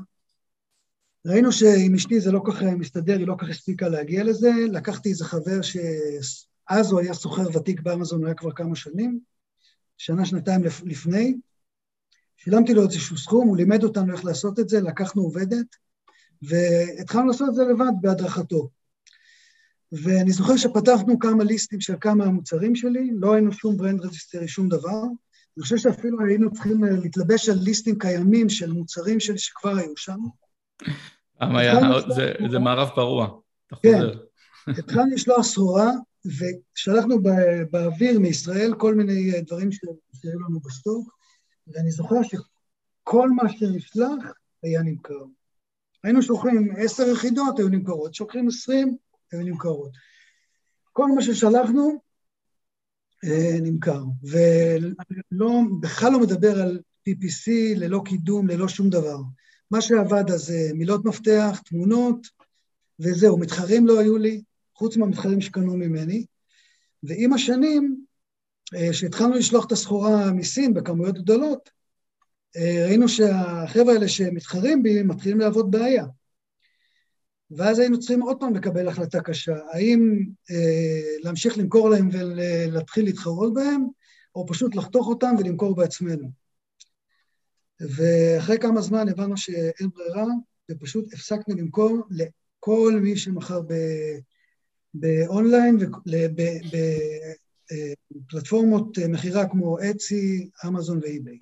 ראינו 1.26 1.52
שעם 1.52 1.94
אשתי 1.94 2.20
זה 2.20 2.32
לא 2.32 2.40
כך 2.46 2.62
מסתדר, 2.62 3.18
היא 3.18 3.26
לא 3.26 3.34
כך 3.38 3.48
הספיקה 3.48 3.88
להגיע 3.88 4.24
לזה. 4.24 4.50
לקחתי 4.72 5.08
איזה 5.08 5.24
חבר 5.24 5.60
שאז 5.62 6.92
הוא 6.92 7.00
היה 7.00 7.14
סוחר 7.14 7.56
ותיק 7.56 7.80
באמזון, 7.80 8.18
הוא 8.18 8.26
היה 8.26 8.34
כבר 8.34 8.52
כמה 8.52 8.76
שנים, 8.76 9.20
שנה, 9.98 10.26
שנתיים 10.26 10.62
לפני. 10.84 11.34
שילמתי 12.36 12.74
לו 12.74 12.82
איזשהו 12.82 13.18
סכום, 13.18 13.48
הוא 13.48 13.56
לימד 13.56 13.84
אותנו 13.84 14.12
איך 14.12 14.24
לעשות 14.24 14.58
את 14.58 14.68
זה, 14.68 14.80
לקחנו 14.80 15.22
עובדת, 15.22 15.66
והתחלנו 16.42 17.26
לעשות 17.26 17.48
את 17.48 17.54
זה 17.54 17.64
לבד 17.64 17.92
בהדרכתו. 18.00 18.68
ואני 19.92 20.32
זוכר 20.32 20.56
שפתחנו 20.56 21.18
כמה 21.18 21.44
ליסטים 21.44 21.80
של 21.80 21.94
כמה 22.00 22.24
המוצרים 22.24 22.76
שלי, 22.76 23.10
לא 23.14 23.32
היינו 23.32 23.52
שום 23.52 23.76
ברנד 23.76 24.00
רזיסטרי, 24.00 24.48
שום 24.48 24.68
דבר. 24.68 25.02
אני 25.56 25.62
חושב 25.62 25.76
שאפילו 25.76 26.20
היינו 26.20 26.52
צריכים 26.52 26.84
להתלבש 26.84 27.48
על 27.48 27.58
ליסטים 27.58 27.98
קיימים 27.98 28.48
של 28.48 28.72
מוצרים 28.72 29.20
שלי 29.20 29.38
שכבר 29.38 29.76
היו 29.76 29.96
שם. 29.96 30.18
זה 32.50 32.58
מערב 32.58 32.88
פרוע, 32.94 33.28
אתה 33.66 33.76
כן. 33.82 33.98
חוזר. 33.98 34.18
התחלנו 34.78 35.14
לשלוח 35.14 35.42
סחורה, 35.42 35.90
ושלחנו 36.26 37.16
באוויר 37.70 38.18
מישראל 38.18 38.74
כל 38.78 38.94
מיני 38.94 39.40
דברים 39.40 39.72
שהיו 39.72 40.40
לנו 40.48 40.60
בסטוק, 40.60 41.14
ואני 41.66 41.90
זוכר 41.90 42.20
שכל 42.22 43.30
מה 43.30 43.48
שנשלח 43.48 44.32
היה 44.62 44.82
נמכר. 44.82 45.24
היינו 46.04 46.22
שולחים 46.22 46.74
עשר 46.76 47.08
יחידות, 47.08 47.58
היו 47.58 47.68
נמכרות, 47.68 48.14
שולחים 48.14 48.48
עשרים, 48.48 48.96
נמכרות. 49.38 49.90
כל 50.92 51.06
מה 51.14 51.22
ששלחנו 51.22 52.00
אה, 53.24 53.56
נמכר, 53.62 54.04
ובכלל 54.22 56.12
לא 56.12 56.20
מדבר 56.20 56.62
על 56.62 56.80
PPC 57.08 57.50
ללא 57.76 58.02
קידום, 58.04 58.48
ללא 58.48 58.68
שום 58.68 58.90
דבר. 58.90 59.18
מה 59.70 59.80
שעבד 59.80 60.30
אז 60.30 60.40
זה 60.40 60.70
מילות 60.74 61.04
מפתח, 61.04 61.62
תמונות, 61.64 62.26
וזהו, 63.00 63.38
מתחרים 63.38 63.86
לא 63.86 64.00
היו 64.00 64.18
לי, 64.18 64.42
חוץ 64.74 64.96
מהמתחרים 64.96 65.40
שקנו 65.40 65.76
ממני. 65.76 66.26
ועם 67.02 67.32
השנים, 67.32 68.04
כשהתחלנו 68.90 69.34
לשלוח 69.34 69.66
את 69.66 69.72
הסחורה 69.72 70.32
מסין 70.32 70.74
בכמויות 70.74 71.18
גדולות, 71.18 71.70
אה, 72.56 72.84
ראינו 72.86 73.08
שהחבר'ה 73.08 73.92
האלה 73.92 74.08
שמתחרים 74.08 74.82
בי 74.82 75.02
מתחילים 75.02 75.40
לעבוד 75.40 75.70
בעיה. 75.70 76.06
ואז 77.56 77.78
היינו 77.78 77.98
צריכים 77.98 78.22
עוד 78.22 78.36
פעם 78.40 78.54
לקבל 78.54 78.88
החלטה 78.88 79.20
קשה, 79.20 79.56
האם 79.72 80.24
אה, 80.50 81.18
להמשיך 81.22 81.58
למכור 81.58 81.90
להם 81.90 82.08
ולהתחיל 82.12 83.04
להתחרות 83.04 83.54
בהם, 83.54 83.84
או 84.34 84.46
פשוט 84.46 84.74
לחתוך 84.74 85.06
אותם 85.06 85.34
ולמכור 85.38 85.76
בעצמנו. 85.76 86.30
ואחרי 87.80 88.58
כמה 88.58 88.80
זמן 88.80 89.08
הבנו 89.08 89.36
שאין 89.36 89.90
ברירה, 89.94 90.24
ופשוט 90.70 91.12
הפסקנו 91.14 91.56
למכור 91.56 91.98
לכל 92.10 92.98
מי 93.02 93.16
שמכר 93.16 93.60
באונליין, 94.94 95.78
בפלטפורמות 98.10 98.98
אה, 98.98 99.08
מכירה 99.08 99.48
כמו 99.48 99.76
אצי, 99.90 100.50
אמזון 100.66 100.98
ואיביי. 101.02 101.38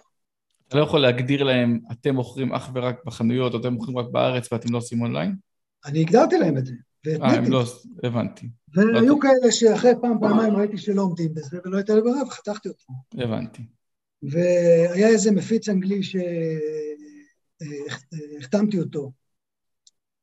אתה 0.68 0.78
לא 0.78 0.82
יכול 0.82 1.00
להגדיר 1.00 1.42
להם, 1.42 1.80
אתם 1.92 2.14
מוכרים 2.14 2.52
אך 2.52 2.70
ורק 2.74 3.04
בחנויות, 3.06 3.54
או 3.54 3.60
אתם 3.60 3.72
מוכרים 3.72 3.98
רק 3.98 4.06
בארץ 4.12 4.52
ואתם 4.52 4.72
לא 4.72 4.78
עושים 4.78 5.02
אונליין? 5.02 5.49
אני 5.84 6.00
הגדרתי 6.00 6.38
להם 6.38 6.58
את 6.58 6.66
זה. 6.66 6.74
אה, 7.06 7.34
הם 7.34 7.50
לא, 7.50 7.64
הבנתי. 8.04 8.48
והיו 8.74 9.00
לא 9.00 9.16
כאלה 9.22 9.52
שאחרי 9.52 9.92
פעם, 10.00 10.20
פעמיים 10.20 10.56
ראיתי 10.56 10.78
שלא 10.78 11.02
עומדים 11.02 11.34
בזה, 11.34 11.58
ולא 11.64 11.76
הייתה 11.76 11.94
לי 11.94 12.00
ברירה, 12.00 12.22
וחתכתי 12.22 12.68
אותם. 12.68 12.92
הבנתי. 13.14 13.62
והיה 14.22 15.08
איזה 15.08 15.30
מפיץ 15.30 15.68
אנגלי 15.68 16.00
שהחתמתי 18.42 18.78
אותו 18.78 19.12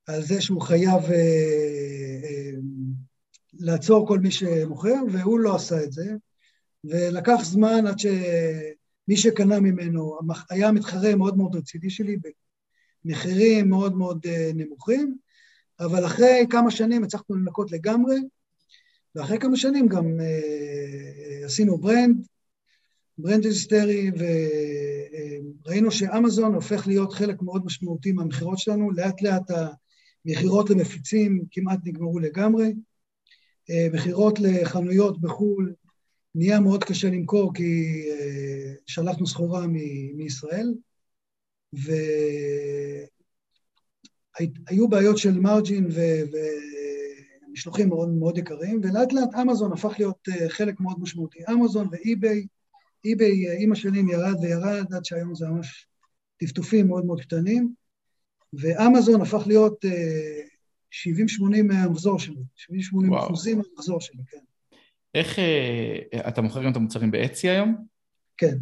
על 0.08 0.22
זה 0.22 0.42
שהוא 0.42 0.62
חייב 0.62 1.04
אה, 1.04 1.16
אה, 2.24 2.52
לעצור 3.54 4.08
כל 4.08 4.20
מי 4.20 4.32
שמוכר, 4.32 4.96
והוא 5.12 5.40
לא 5.40 5.56
עשה 5.56 5.84
את 5.84 5.92
זה, 5.92 6.16
ולקח 6.84 7.40
זמן 7.44 7.88
עד 7.88 8.00
שמי 8.00 9.18
שקנה 9.18 9.60
ממנו 9.60 10.18
היה 10.50 10.72
מתחרה 10.72 11.16
מאוד 11.16 11.38
מאוד 11.38 11.56
רציני 11.56 11.90
שלי 11.90 12.18
במחירים 13.06 13.70
מאוד 13.70 13.98
מאוד 13.98 14.26
אה, 14.26 14.52
נמוכים, 14.56 15.18
אבל 15.80 16.06
אחרי 16.06 16.46
כמה 16.50 16.72
שנים 16.72 17.04
הצלחנו 17.04 17.36
לנקות 17.36 17.72
לגמרי, 17.72 18.16
ואחרי 19.16 19.40
כמה 19.40 19.58
שנים 19.58 19.88
גם 19.88 20.06
uh, 20.06 21.46
עשינו 21.46 21.78
brand, 21.78 22.28
brand 23.18 23.46
היסטרי, 23.46 24.12
וראינו 25.66 25.92
שאמזון 25.92 26.54
הופך 26.54 26.88
להיות 26.88 27.14
חלק 27.14 27.42
מאוד 27.42 27.66
משמעותי 27.66 28.12
מהמכירות 28.12 28.60
שלנו, 28.60 28.92
לאט 28.92 29.22
לאט 29.22 29.52
המכירות 30.26 30.70
למפיצים 30.70 31.44
כמעט 31.52 31.80
נגמרו 31.84 32.20
לגמרי, 32.20 32.74
uh, 33.72 33.94
מכירות 33.94 34.40
לחנויות 34.40 35.22
בחו"ל 35.22 35.74
נהיה 36.36 36.60
מאוד 36.60 36.84
קשה 36.84 37.10
למכור 37.10 37.54
כי 37.54 38.04
שלחנו 38.86 39.28
סחורה 39.28 39.68
מישראל, 40.16 40.74
ו... 41.76 41.92
היו 44.68 44.88
בעיות 44.88 45.18
של 45.18 45.40
מרג'ין 45.40 45.88
ומשלוחים 47.48 47.90
מאוד 47.90 48.10
מאוד 48.10 48.38
יקרים, 48.38 48.82
ולאט 48.84 49.14
לאט 49.14 49.36
אמזון 49.42 49.74
הפך 49.74 49.94
להיות 50.00 50.30
אה, 50.30 50.50
חלק 50.50 50.80
מאוד 50.80 51.00
משמעותי. 51.00 51.40
אמזון 51.52 51.88
ואי-ביי, 51.92 52.48
אי-ביי 53.06 53.64
עם 53.64 53.72
השנים 53.72 54.10
ירד 54.10 54.36
וירד, 54.42 54.94
עד 54.94 55.06
שהיום 55.06 55.36
זה 55.36 55.48
ממש 55.48 55.88
טפטופים 56.38 56.88
מאוד 56.88 57.06
מאוד 57.06 57.22
קטנים, 57.22 57.74
ואמזון 58.54 59.22
הפך 59.22 59.44
להיות 59.48 59.86
70-80 59.86 59.90
אה, 61.56 61.64
מהמחזור 61.64 62.20
שלי, 62.20 62.42
70-80 62.58 63.20
אחוזים 63.20 63.58
מהמחזור 63.58 64.02
שלי, 64.02 64.24
כן. 64.32 64.38
איך, 65.16 65.40
אה, 65.40 66.28
אתה 66.28 66.42
מוכר 66.42 66.64
גם 66.64 66.72
את 66.72 66.76
המוצרים 66.76 67.12
באצי 67.12 67.50
היום? 67.50 67.76
כן. 68.38 68.58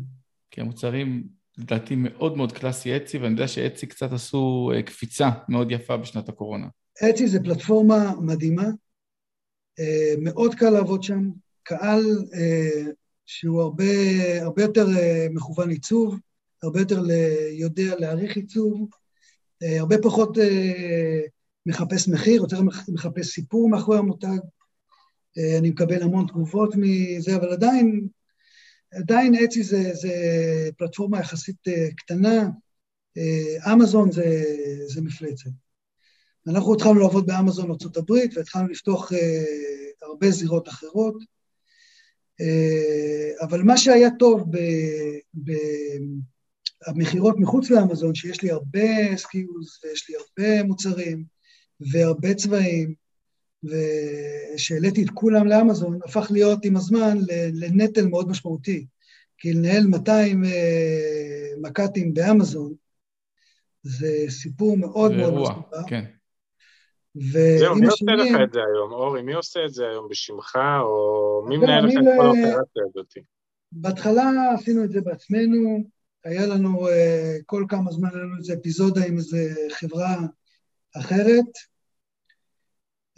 כי 0.52 0.62
המוצרים 0.62 1.28
לדעתי 1.58 1.96
מאוד 1.98 2.38
מאוד 2.38 2.52
קלאסי 2.52 2.98
אצי, 2.98 3.18
ואני 3.18 3.32
יודע 3.32 3.48
שאצי 3.48 3.88
קצת 3.88 4.12
עשו 4.12 4.72
אה, 4.76 4.82
קפיצה 4.82 5.30
מאוד 5.50 5.72
יפה 5.72 5.98
בשנת 5.98 6.30
הקורונה. 6.30 6.68
אצי 7.10 7.28
זה 7.28 7.40
פלטפורמה 7.44 8.14
מדהימה, 8.22 8.68
אה, 9.80 10.14
מאוד 10.22 10.56
קל 10.56 10.70
לעבוד 10.70 11.04
שם, 11.04 11.30
קהל 11.64 12.02
אה, 12.34 12.92
שהוא 13.26 13.62
הרבה, 13.62 13.84
הרבה 14.42 14.62
יותר 14.62 14.86
מכוון 15.30 15.70
עיצוב, 15.70 16.20
הרבה 16.64 16.80
יותר 16.80 17.04
יודע 17.52 17.96
להעריך 18.00 18.36
עיצוב, 18.36 18.90
הרבה 19.80 19.96
פחות 20.04 20.38
מחפש 21.66 22.08
מחיר, 22.08 22.42
יותר 22.42 22.60
מחפש 22.94 23.28
סיפור 23.28 23.70
מאחורי 23.70 23.98
המותג. 23.98 24.38
אני 25.60 25.70
מקבל 25.70 26.04
המון 26.04 26.28
תגובות 26.28 26.74
מזה, 26.78 27.36
אבל 27.36 27.54
עדיין 27.54 28.08
עדיין 28.96 29.36
אצי 29.36 29.64
זה, 29.64 29.94
זה 29.94 30.14
פלטפורמה 30.78 31.20
יחסית 31.20 31.68
אה, 31.68 31.88
קטנה, 31.98 32.50
אה, 33.18 33.74
אמזון 33.74 34.12
זה, 34.12 34.44
זה 34.88 35.02
מפלצת. 35.02 35.50
אנחנו 36.48 36.74
התחלנו 36.74 37.00
לעבוד 37.00 37.26
באמזון 37.26 37.72
ארה"ב 37.72 38.12
והתחלנו 38.36 38.68
לפתוח 38.68 39.14
אה, 39.14 39.44
הרבה 40.02 40.32
זירות 40.32 40.70
אחרות, 40.70 41.16
אבל 43.42 43.62
מה 43.62 43.78
שהיה 43.78 44.10
טוב 44.20 44.52
במכירות 46.88 47.36
מחוץ 47.40 47.70
לאמזון, 47.70 48.16
שיש 48.16 48.42
לי 48.42 48.52
הרבה 48.52 49.18
SKUs 49.18 49.80
ויש 49.84 50.10
לי 50.10 50.16
הרבה 50.16 50.64
מוצרים 50.64 51.24
והרבה 51.92 52.34
צבעים, 52.34 52.94
ושהעליתי 53.66 55.04
את 55.04 55.10
כולם 55.10 55.48
לאמזון, 55.48 56.00
הפך 56.06 56.28
להיות 56.32 56.66
עם 56.66 56.78
הזמן 56.78 57.18
לנטל 57.54 58.08
מאוד 58.08 58.30
משמעותי. 58.30 58.86
כי 59.38 59.54
לנהל 59.54 59.88
200 59.88 60.46
אה, 60.46 60.50
מק"טים 61.62 62.14
באמזון, 62.14 62.74
זה 63.84 64.26
סיפור 64.30 64.78
מאוד 64.78 65.12
מאוד 65.12 65.34
מסובך. 65.34 65.88
כן. 65.88 66.06
זהו, 67.60 67.76
מי 67.76 67.86
עושה 67.86 68.12
לך 68.12 68.42
את 68.44 68.54
זה 68.54 68.60
היום, 68.60 68.92
אורי? 68.92 69.22
מי 69.22 69.34
עושה 69.34 69.66
את 69.66 69.74
זה 69.74 69.84
היום 69.90 70.08
בשמך, 70.10 70.60
או 70.82 71.46
מי 71.48 71.58
מנהל 71.58 71.86
לך 71.86 71.94
את 71.94 72.04
כל 72.18 72.26
האופרציה 72.26 72.84
הזאת? 72.90 73.14
בהתחלה 73.72 74.54
עשינו 74.54 74.84
את 74.84 74.92
זה 74.92 75.02
בעצמנו, 75.02 75.84
היה 76.24 76.48
לנו, 76.48 76.88
אה, 76.88 77.38
כל 77.46 77.66
כמה 77.70 77.92
זמן 77.92 78.10
היה 78.14 78.24
לנו 78.24 78.38
איזה 78.38 78.54
אפיזודה 78.54 79.06
עם 79.06 79.18
איזה 79.18 79.54
חברה 79.72 80.16
אחרת. 80.98 81.75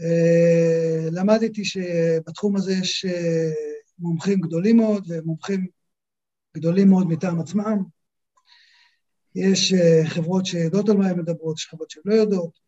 אה, 0.02 1.10
למדתי 1.12 1.66
שבתחום 1.66 2.56
הזה 2.56 2.74
יש 2.74 3.06
אה, 3.06 3.52
מומחים 4.00 4.40
גדולים 4.40 4.78
מאוד 4.78 5.06
ומומחים 5.08 5.68
גדולים 6.58 6.90
מאוד 6.90 7.08
מטעם 7.08 7.40
עצמם. 7.40 7.84
יש 9.36 9.74
חברות 10.06 10.46
שיודעות 10.46 10.90
על 10.90 10.98
מה 10.98 11.10
הן 11.10 11.20
מדברות, 11.20 11.58
יש 11.58 11.68
חברות 11.68 11.90
שלא 11.90 12.14
יודעות, 12.14 12.60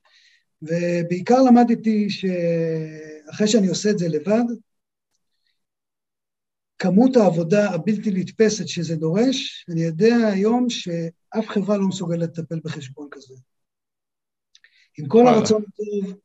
ובעיקר 0.62 1.42
למדתי 1.42 2.10
שאחרי 2.10 3.48
שאני 3.48 3.68
עושה 3.68 3.90
את 3.90 3.98
זה 3.98 4.08
לבד, 4.08 4.44
כמות 6.80 7.16
העבודה 7.16 7.70
הבלתי 7.70 8.12
נתפסת 8.12 8.68
שזה 8.68 8.96
דורש, 8.96 9.66
אני 9.70 9.82
יודע 9.82 10.16
היום 10.34 10.70
שאף 10.70 11.48
חברה 11.48 11.78
לא 11.78 11.88
מסוגלת 11.88 12.38
לטפל 12.38 12.60
בחשבון 12.64 13.08
כזה. 13.12 13.34
עם 14.98 15.08
כל 15.08 15.28
הרצון 15.28 15.64
הטוב, 15.68 16.20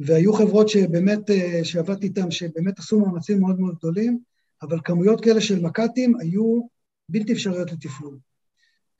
והיו 0.00 0.32
חברות 0.32 0.68
שבאמת, 0.68 1.30
אה, 1.30 1.60
שעבדתי 1.64 2.06
איתן, 2.06 2.30
שבאמת 2.30 2.78
עשו 2.78 3.00
מאמצים 3.00 3.40
מאוד 3.40 3.60
מאוד 3.60 3.74
גדולים, 3.74 4.18
אבל 4.62 4.78
כמויות 4.84 5.24
כאלה 5.24 5.40
של 5.40 5.60
מק"טים 5.60 6.16
היו 6.20 6.60
בלתי 7.08 7.32
אפשריות 7.32 7.72
לתפעול. 7.72 8.18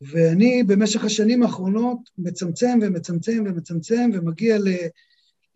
ואני 0.01 0.63
במשך 0.63 1.05
השנים 1.05 1.43
האחרונות 1.43 1.99
מצמצם 2.19 2.79
ומצמצם 2.83 3.45
ומצמצם 3.47 4.11
ומגיע 4.15 4.57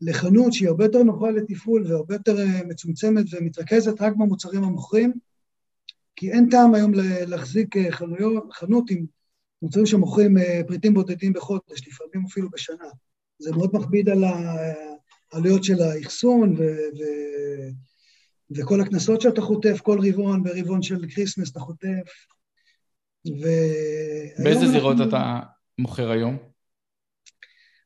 לחנות 0.00 0.52
שהיא 0.52 0.68
הרבה 0.68 0.84
יותר 0.84 1.02
נוחה 1.02 1.30
לתפעול 1.30 1.86
והרבה 1.86 2.14
יותר 2.14 2.38
אה, 2.38 2.64
מצומצמת 2.68 3.24
ומתרכזת 3.32 4.00
רק 4.00 4.12
במוצרים 4.16 4.64
המוכרים, 4.64 5.12
כי 6.16 6.32
אין 6.32 6.48
טעם 6.50 6.74
היום 6.74 6.92
להחזיק 7.26 7.76
אה, 7.76 7.92
חנויות, 7.92 8.52
חנות 8.52 8.90
עם 8.90 9.06
מוצרים 9.62 9.86
שמוכרים 9.86 10.36
פריטים 10.66 10.94
בודדים 10.94 11.32
בחודש, 11.32 11.88
לפעמים 11.88 12.26
אפילו 12.26 12.50
בשנה. 12.50 12.88
זה 13.38 13.52
מאוד 13.52 13.70
מכביד 13.72 14.08
על 14.08 14.24
העלויות 15.32 15.64
של 15.64 15.82
האחסון 15.82 16.52
ו... 16.58 16.62
ו... 16.98 17.02
וכל 18.56 18.80
הקנסות 18.80 19.20
שאתה 19.20 19.40
חוטף 19.40 19.80
כל 19.80 19.98
רבעון, 20.08 20.42
ברבעון 20.42 20.82
של 20.82 21.06
Christmas 21.14 21.50
אתה 21.50 21.60
חוטף. 21.60 22.26
ו... 23.26 23.46
באיזה 24.44 24.68
זירות 24.68 24.96
אנחנו... 24.96 25.08
אתה 25.08 25.40
מוכר 25.78 26.10
היום? 26.10 26.38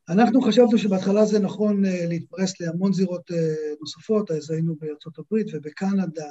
אנחנו 0.09 0.41
חשבנו 0.41 0.77
שבהתחלה 0.77 1.25
זה 1.25 1.39
נכון 1.39 1.85
אה, 1.85 1.87
להתפרס 2.07 2.61
להמון 2.61 2.93
זירות 2.93 3.31
אה, 3.31 3.35
נוספות, 3.81 4.31
אז 4.31 4.51
היינו 4.51 4.75
בארצות 4.79 5.19
הברית 5.19 5.47
ובקנדה, 5.53 6.29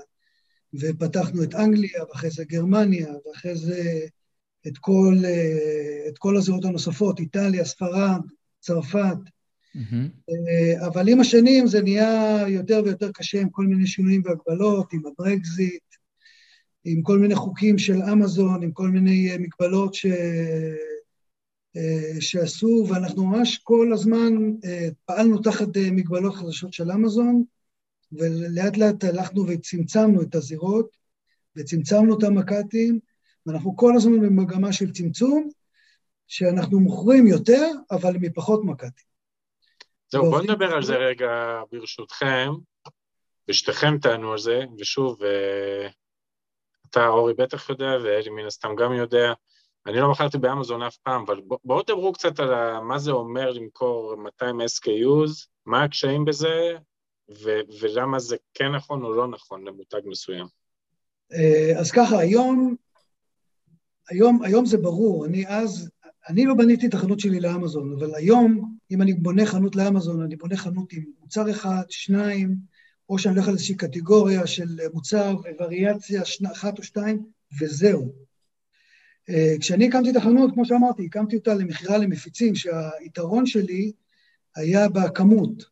ופתחנו 0.80 1.42
את 1.42 1.54
אנגליה, 1.54 2.04
ואחרי 2.08 2.30
זה 2.30 2.44
גרמניה, 2.44 3.08
ואחרי 3.26 3.56
זה 3.56 4.06
את 4.66 4.78
כל, 4.78 5.14
uh, 5.22 6.08
את 6.08 6.18
כל 6.18 6.36
הזירות 6.36 6.64
הנוספות, 6.64 7.20
איטליה, 7.20 7.64
ספרד, 7.64 8.20
צרפת. 8.60 9.35
Mm-hmm. 9.76 10.86
אבל 10.86 11.08
עם 11.08 11.20
השנים 11.20 11.66
זה 11.66 11.82
נהיה 11.82 12.44
יותר 12.48 12.82
ויותר 12.84 13.12
קשה 13.12 13.40
עם 13.40 13.50
כל 13.50 13.66
מיני 13.66 13.86
שינויים 13.86 14.22
והגבלות, 14.24 14.92
עם 14.92 15.02
הברקזיט, 15.06 15.82
עם 16.84 17.02
כל 17.02 17.18
מיני 17.18 17.34
חוקים 17.34 17.78
של 17.78 18.02
אמזון, 18.02 18.62
עם 18.62 18.72
כל 18.72 18.88
מיני 18.88 19.34
uh, 19.34 19.38
מגבלות 19.38 19.94
ש... 19.94 20.06
אה, 21.76 22.20
שעשו, 22.20 22.86
ואנחנו 22.88 23.26
ממש 23.26 23.58
כל 23.58 23.92
הזמן 23.92 24.32
אה, 24.64 24.88
פעלנו 25.04 25.38
תחת 25.38 25.76
אה, 25.76 25.90
מגבלות 25.90 26.34
חדשות 26.34 26.72
של 26.72 26.90
אמזון, 26.90 27.44
ולאט 28.12 28.76
לאט 28.76 29.04
הלכנו 29.04 29.46
וצמצמנו 29.48 30.22
את 30.22 30.34
הזירות, 30.34 30.96
וצמצמנו 31.56 32.18
את 32.18 32.22
המק"טים, 32.22 32.98
ואנחנו 33.46 33.76
כל 33.76 33.96
הזמן 33.96 34.20
במגמה 34.20 34.72
של 34.72 34.92
צמצום, 34.92 35.48
שאנחנו 36.26 36.80
מוכרים 36.80 37.26
יותר, 37.26 37.70
אבל 37.90 38.16
מפחות 38.20 38.64
מק"טים. 38.64 39.15
זהו, 40.08 40.30
בואו 40.30 40.42
נדבר 40.42 40.74
על 40.74 40.82
זה 40.82 40.96
רגע 40.96 41.62
ברשותכם, 41.72 42.50
ושתיכם 43.48 43.98
תענו 43.98 44.32
על 44.32 44.38
זה, 44.38 44.64
ושוב, 44.78 45.18
אתה 46.90 47.06
אורי 47.08 47.34
בטח 47.34 47.70
יודע, 47.70 47.96
ואלי 48.04 48.30
מן 48.30 48.46
הסתם 48.46 48.76
גם 48.76 48.92
יודע, 48.92 49.32
אני 49.86 50.00
לא 50.00 50.10
מכרתי 50.10 50.38
באמזון 50.38 50.82
אף 50.82 50.96
פעם, 50.96 51.24
אבל 51.26 51.40
בואו 51.64 51.82
תדברו 51.82 52.12
קצת 52.12 52.40
על 52.40 52.80
מה 52.80 52.98
זה 52.98 53.10
אומר 53.10 53.50
למכור 53.50 54.16
200 54.16 54.60
SKUs, 54.60 55.46
מה 55.66 55.82
הקשיים 55.82 56.24
בזה, 56.24 56.76
ו- 57.30 57.60
ולמה 57.80 58.18
זה 58.18 58.36
כן 58.54 58.72
נכון 58.72 59.02
או 59.02 59.12
לא 59.12 59.28
נכון 59.28 59.68
למותג 59.68 60.00
מסוים. 60.04 60.46
אה, 61.32 61.80
אז 61.80 61.90
ככה, 61.90 62.18
היום, 62.18 62.76
היום, 64.10 64.42
היום 64.42 64.66
זה 64.66 64.78
ברור, 64.78 65.26
אני 65.26 65.48
אז, 65.48 65.90
אני 66.28 66.44
לא 66.44 66.54
בניתי 66.54 66.86
את 66.86 66.94
החנות 66.94 67.20
שלי 67.20 67.40
לאמזון, 67.40 67.92
אבל 67.92 68.14
היום, 68.14 68.76
אם 68.90 69.02
אני 69.02 69.14
בונה 69.14 69.46
חנות 69.46 69.76
לאמזון, 69.76 70.22
אני 70.22 70.36
בונה 70.36 70.56
חנות 70.56 70.92
עם 70.92 71.04
מוצר 71.20 71.50
אחד, 71.50 71.82
שניים, 71.88 72.56
או 73.08 73.18
שאני 73.18 73.34
הולך 73.34 73.48
על 73.48 73.54
איזושהי 73.54 73.74
קטגוריה 73.74 74.46
של 74.46 74.78
מוצר 74.94 75.36
ווריאציה 75.58 76.22
אחת 76.52 76.78
או 76.78 76.82
שתיים, 76.82 77.22
וזהו. 77.60 78.12
אה, 79.30 79.54
כשאני 79.60 79.88
הקמתי 79.88 80.10
את 80.10 80.16
החנות, 80.16 80.50
כמו 80.54 80.64
שאמרתי, 80.64 81.06
הקמתי 81.06 81.36
אותה 81.36 81.54
למכירה 81.54 81.98
למפיצים, 81.98 82.54
שהיתרון 82.54 83.46
שלי 83.46 83.92
היה 84.56 84.88
בכמות 84.88 85.64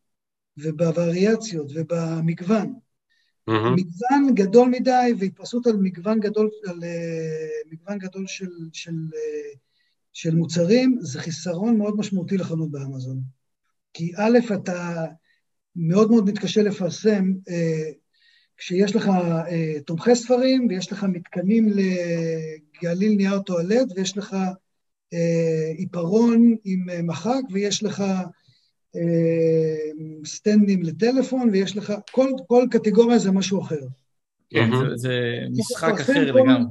ובווריאציות 0.57 1.71
ובמגוון. 1.75 2.73
Mm-hmm. 3.49 3.75
מגוון 3.75 4.35
גדול 4.35 4.69
מדי 4.69 5.13
והתפרסות 5.19 5.67
על 5.67 5.77
מגוון 5.77 6.19
גדול, 6.19 6.49
על 6.67 6.79
uh, 6.79 7.71
מגוון 7.71 7.97
גדול 7.97 8.27
של, 8.27 8.49
של, 8.73 8.91
uh, 8.91 9.57
של 10.15 10.35
מוצרים, 10.35 10.97
זה 11.01 11.19
חיסרון 11.19 11.77
מאוד 11.77 11.97
משמעותי 11.97 12.37
לחנות 12.37 12.71
באמזון. 12.71 13.21
כי 13.93 14.11
א', 14.17 14.53
אתה 14.53 15.05
מאוד 15.75 16.11
מאוד 16.11 16.25
מתקשה 16.25 16.63
לפרסם 16.63 17.33
uh, 17.49 17.93
כשיש 18.57 18.95
לך 18.95 19.07
uh, 19.07 19.81
תומכי 19.85 20.15
ספרים 20.15 20.67
ויש 20.69 20.91
לך 20.91 21.03
מתקנים 21.03 21.73
גליל 22.81 23.15
נייר 23.17 23.39
טואלט, 23.39 23.87
ויש 23.95 24.17
לך 24.17 24.35
אה, 25.13 25.71
עיפרון 25.77 26.55
עם 26.63 26.89
אה, 26.89 27.01
מחק, 27.01 27.41
ויש 27.51 27.83
לך 27.83 28.01
אה, 28.95 29.89
סטנדים 30.25 30.83
לטלפון, 30.83 31.49
ויש 31.49 31.77
לך, 31.77 31.93
כל, 32.11 32.29
כל 32.47 32.65
קטגוריה 32.71 33.19
זה 33.19 33.31
משהו 33.31 33.61
אחר. 33.61 33.81
כן, 34.49 34.69
זה, 34.79 34.95
זה 34.95 35.19
משחק 35.51 35.99
אחר. 35.99 36.31
לגמרי. 36.31 36.63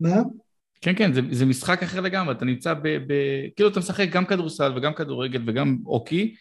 מה? 0.00 0.22
כן, 0.80 0.92
כן, 0.96 1.12
זה, 1.12 1.20
זה 1.30 1.46
משחק 1.46 1.82
אחר 1.82 2.00
לגמרי, 2.00 2.34
אתה 2.34 2.44
נמצא 2.44 2.74
ב, 2.74 2.88
ב... 2.88 3.12
כאילו 3.56 3.68
אתה 3.68 3.80
משחק 3.80 4.08
גם 4.10 4.24
כדורסל 4.24 4.72
וגם 4.76 4.94
כדורגל 4.94 5.42
וגם 5.46 5.78
אוקי, 5.86 6.34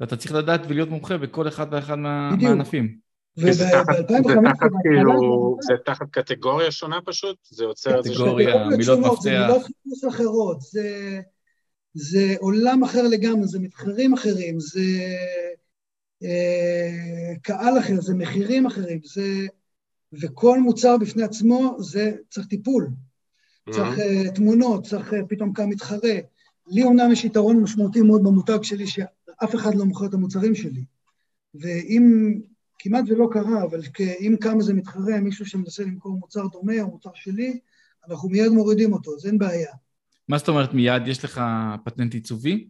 ואתה 0.00 0.16
צריך 0.16 0.32
לדעת 0.32 0.60
ולהיות 0.68 0.88
מומחה 0.88 1.18
בכל 1.18 1.48
אחד 1.48 1.66
ואחד 1.70 1.98
מה, 1.98 2.36
מהענפים. 2.36 3.04
וזה 3.38 3.64
כאילו, 4.82 5.56
זה 5.60 5.74
תחת 5.84 6.06
קטגוריה 6.10 6.70
שונה 6.70 6.98
פשוט? 7.04 7.36
זה 7.50 7.64
יוצר 7.64 7.98
איזה... 7.98 8.10
קטגוריה, 8.10 8.68
מילות 8.68 8.98
מפתח. 8.98 9.22
זה 9.22 9.30
מילות 9.30 9.62
חיפוש 9.62 10.04
אחרות, 10.08 10.60
זה, 10.60 11.20
זה 11.94 12.34
עולם 12.38 12.84
אחר 12.84 13.02
לגמרי, 13.02 13.46
זה 13.46 13.60
מתחרים 13.60 14.14
אחרים, 14.14 14.60
זה 14.60 14.80
אה, 16.22 17.34
קהל 17.42 17.78
אחר, 17.78 18.00
זה 18.00 18.14
מחירים 18.14 18.66
אחרים, 18.66 19.00
זה... 19.04 19.46
וכל 20.22 20.60
מוצר 20.60 20.96
בפני 20.96 21.22
עצמו, 21.22 21.76
זה 21.80 22.12
צריך 22.30 22.46
טיפול. 22.46 22.88
צריך 23.70 23.98
uh, 23.98 24.34
תמונות, 24.34 24.86
צריך 24.86 25.12
uh, 25.12 25.16
פתאום 25.28 25.52
קם 25.52 25.68
מתחרה. 25.68 26.18
לי 26.66 26.82
אומנם 26.82 27.12
יש 27.12 27.24
יתרון 27.24 27.62
משמעותי 27.62 28.00
מאוד 28.00 28.22
במותג 28.22 28.62
שלי, 28.62 28.86
שאף 28.86 29.54
אחד 29.54 29.74
לא 29.74 29.84
מוכר 29.84 30.06
את 30.06 30.14
המוצרים 30.14 30.54
שלי. 30.54 30.84
ואם 31.54 32.34
כמעט 32.78 33.04
ולא 33.08 33.28
קרה, 33.32 33.62
אבל 33.64 33.80
אם 34.20 34.36
קם 34.40 34.58
איזה 34.58 34.74
מתחרה, 34.74 35.20
מישהו 35.20 35.46
שמנסה 35.46 35.82
למכור 35.82 36.18
מוצר 36.18 36.46
דומה 36.46 36.80
או 36.80 36.90
מוצר 36.90 37.10
שלי, 37.14 37.58
אנחנו 38.08 38.28
מיד 38.28 38.48
מורידים 38.48 38.92
אותו, 38.92 39.14
אז 39.16 39.26
אין 39.26 39.38
בעיה. 39.38 39.72
מה 40.28 40.38
זאת 40.38 40.48
אומרת 40.48 40.74
מיד? 40.74 41.02
יש 41.06 41.24
לך 41.24 41.40
פטנט 41.84 42.14
עיצובי? 42.14 42.68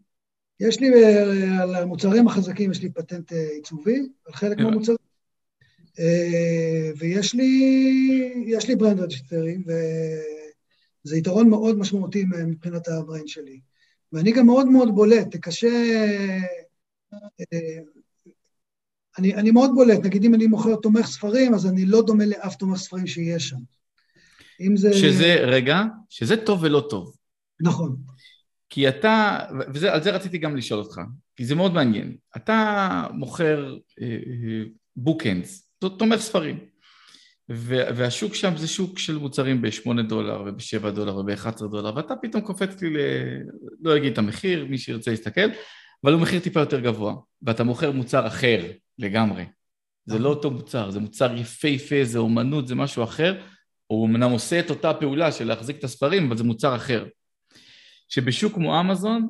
יש 0.61 0.80
לי, 0.80 0.95
אה, 0.95 1.62
על 1.62 1.74
המוצרים 1.74 2.28
החזקים 2.28 2.70
יש 2.70 2.82
לי 2.82 2.90
פטנט 2.90 3.32
אה, 3.32 3.49
עיצובי, 3.55 3.99
על 4.26 4.32
חלק 4.32 4.59
מהמוצרים. 4.59 4.99
אה, 6.01 6.90
ויש 6.99 7.34
לי, 7.34 8.45
יש 8.47 8.68
לי 8.68 8.76
brand 8.76 9.00
registry, 9.00 9.59
וזה 11.07 11.16
יתרון 11.16 11.50
מאוד 11.50 11.78
משמעותי 11.78 12.24
מבחינת 12.46 12.88
הברנד 12.88 13.28
שלי. 13.28 13.61
ואני 14.12 14.32
גם 14.32 14.46
מאוד 14.46 14.66
מאוד 14.66 14.94
בולט, 14.94 15.36
קשה... 15.36 15.70
אני, 19.18 19.34
אני 19.34 19.50
מאוד 19.50 19.70
בולט, 19.74 20.05
נגיד 20.05 20.24
אם 20.24 20.34
אני 20.34 20.46
מוכר 20.46 20.76
תומך 20.76 21.07
ספרים, 21.07 21.55
אז 21.55 21.66
אני 21.66 21.86
לא 21.86 22.02
דומה 22.02 22.26
לאף 22.26 22.57
תומך 22.57 22.78
ספרים 22.78 23.07
שיש 23.07 23.48
שם. 23.48 23.57
אם 24.61 24.76
זה... 24.76 24.92
שזה, 24.92 25.34
רגע, 25.34 25.82
שזה 26.09 26.36
טוב 26.36 26.62
ולא 26.62 26.86
טוב. 26.90 27.16
נכון. 27.61 27.96
כי 28.68 28.88
אתה, 28.88 29.38
ועל 29.74 30.02
זה 30.02 30.11
רציתי 30.11 30.38
גם 30.38 30.57
לשאול 30.57 30.80
אותך, 30.80 31.00
כי 31.36 31.44
זה 31.44 31.55
מאוד 31.55 31.72
מעניין. 31.72 32.16
אתה 32.36 33.07
מוכר 33.12 33.76
בוקאנס, 34.96 35.70
אה, 35.84 35.88
אה, 35.88 35.96
תומך 35.98 36.20
ספרים, 36.20 36.59
והשוק 37.49 38.34
שם 38.34 38.57
זה 38.57 38.68
שוק 38.68 38.99
של 38.99 39.18
מוצרים 39.18 39.62
ב-8 39.62 40.03
דולר 40.09 40.42
וב-7 40.47 40.90
דולר 40.90 41.16
וב-11 41.16 41.66
דולר, 41.70 41.97
ואתה 41.97 42.16
פתאום 42.16 42.42
קופץ 42.42 42.82
לי 42.82 42.90
ל... 42.90 42.97
לא 43.80 43.97
אגיד 43.97 44.12
את 44.12 44.18
המחיר, 44.18 44.66
מי 44.70 44.78
שירצה 44.78 45.12
יסתכל, 45.12 45.49
אבל 46.05 46.12
הוא 46.12 46.20
מחיר 46.20 46.40
טיפה 46.40 46.61
יותר 46.61 46.80
גבוה, 46.80 47.14
ואתה 47.42 47.64
מוכר 47.64 47.92
מוצר 47.92 48.26
אחר 48.26 48.61
לגמרי. 48.99 49.45
זה 50.07 50.18
לא 50.18 50.28
אותו 50.28 50.51
מוצר, 50.51 50.90
זה 50.90 51.01
מוצר 51.01 51.36
יפהפה, 51.36 52.05
זה 52.05 52.18
אומנות, 52.18 52.68
זה 52.68 52.74
משהו 52.74 53.05
אחר. 53.05 53.40
הוא 53.86 54.07
אמנם 54.07 54.30
עושה 54.30 54.61
את 54.61 54.70
אותה 54.70 54.95
פעולה 54.95 55.32
של 55.32 55.45
להחזיק 55.45 55.78
את 55.78 55.84
הספרים, 55.84 56.26
אבל 56.26 56.36
זה 56.36 56.45
מוצר 56.45 56.76
אחר. 56.76 57.07
שבשוק 58.09 58.55
כמו 58.55 58.80
אמזון, 58.80 59.28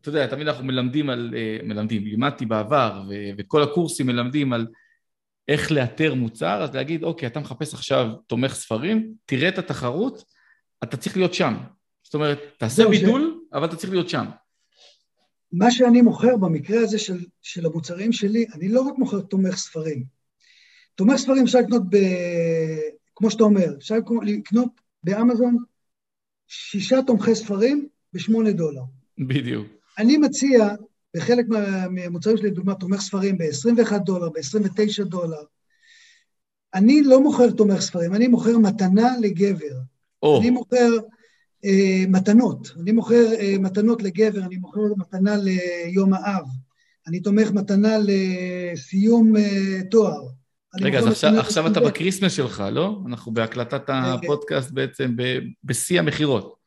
אתה 0.00 0.08
יודע, 0.08 0.26
תמיד 0.26 0.48
אנחנו 0.48 0.64
מלמדים 0.64 1.10
על, 1.10 1.34
אה, 1.36 1.58
מלמדים, 1.62 2.04
לימדתי 2.04 2.46
בעבר, 2.46 3.02
ו- 3.08 3.30
וכל 3.38 3.62
הקורסים 3.62 4.06
מלמדים 4.06 4.52
על 4.52 4.66
איך 5.48 5.72
לאתר 5.72 6.14
מוצר, 6.14 6.62
אז 6.62 6.74
להגיד, 6.74 7.04
אוקיי, 7.04 7.26
אתה 7.26 7.40
מחפש 7.40 7.74
עכשיו 7.74 8.08
תומך 8.26 8.54
ספרים, 8.54 9.14
תראה 9.26 9.48
את 9.48 9.58
התחרות, 9.58 10.24
אתה 10.84 10.96
צריך 10.96 11.16
להיות 11.16 11.34
שם. 11.34 11.54
זאת 12.02 12.14
אומרת, 12.14 12.38
תעשה 12.58 12.88
בידול, 12.88 13.40
ש... 13.52 13.54
אבל 13.56 13.64
אתה 13.64 13.76
צריך 13.76 13.92
להיות 13.92 14.08
שם. 14.08 14.24
מה 15.52 15.70
שאני 15.70 16.02
מוכר 16.02 16.36
במקרה 16.36 16.80
הזה 16.80 16.98
של, 16.98 17.24
של 17.42 17.66
המוצרים 17.66 18.12
שלי, 18.12 18.46
אני 18.54 18.68
לא 18.68 18.80
רק 18.80 18.98
מוכר 18.98 19.20
תומך 19.20 19.56
ספרים. 19.56 20.04
תומך 20.94 21.16
ספרים 21.16 21.44
אפשר 21.44 21.58
לקנות, 21.58 21.82
ב, 21.90 21.96
כמו 23.14 23.30
שאתה 23.30 23.44
אומר, 23.44 23.76
אפשר 23.78 23.94
לקנות 24.22 24.68
באמזון 25.04 25.56
שישה 26.48 26.96
תומכי 27.06 27.34
ספרים 27.34 27.88
בשמונה 28.12 28.52
דולר. 28.52 28.82
בדיוק. 29.18 29.66
אני 29.98 30.16
מציע 30.16 30.68
בחלק 31.14 31.46
מהמוצרים 31.90 32.36
שלי, 32.36 32.50
לדוגמה, 32.50 32.74
תומך 32.74 33.00
ספרים 33.00 33.38
ב-21 33.38 33.98
דולר, 33.98 34.28
ב-29 34.28 35.04
דולר. 35.04 35.42
אני 36.74 37.02
לא 37.02 37.22
מוכר 37.22 37.50
תומך 37.50 37.80
ספרים, 37.80 38.14
אני 38.14 38.28
מוכר 38.28 38.58
מתנה 38.58 39.14
לגבר. 39.20 39.76
Oh. 40.24 40.40
אני 40.40 40.50
מוכר 40.50 40.90
אה, 41.64 42.04
מתנות. 42.08 42.70
אני 42.80 42.92
מוכר 42.92 43.32
אה, 43.40 43.54
מתנות 43.60 44.02
לגבר, 44.02 44.40
אני 44.40 44.56
מוכר 44.56 44.80
מתנה 44.96 45.36
ליום 45.36 46.14
האב. 46.14 46.46
אני 47.06 47.20
מוכר 47.20 47.50
מתנה 47.50 47.96
לסיום 47.98 49.36
אה, 49.36 49.80
תואר. 49.90 50.22
רגע, 50.80 50.98
אז 50.98 51.06
עכשיו, 51.06 51.38
עכשיו 51.38 51.66
אתה 51.66 51.80
ב 51.80 51.85
Christmas 51.85 52.32
שלך, 52.32 52.64
לא? 52.72 53.00
אנחנו 53.06 53.34
בהקלטת 53.34 53.82
הפודקאסט 53.88 54.70
בעצם 54.70 55.16
בשיא 55.64 55.98
המכירות. 55.98 56.63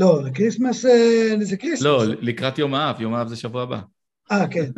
לא, 0.00 0.22
Christmas 0.34 0.86
אה, 0.86 1.34
זה 1.40 1.56
Christmas. 1.56 1.82
לא, 1.82 2.04
לקראת 2.06 2.58
יום 2.58 2.74
האב, 2.74 3.00
יום 3.00 3.14
האב 3.14 3.28
זה 3.28 3.36
שבוע 3.36 3.62
הבא. 3.62 3.80
אה, 4.32 4.46
כן. 4.50 4.70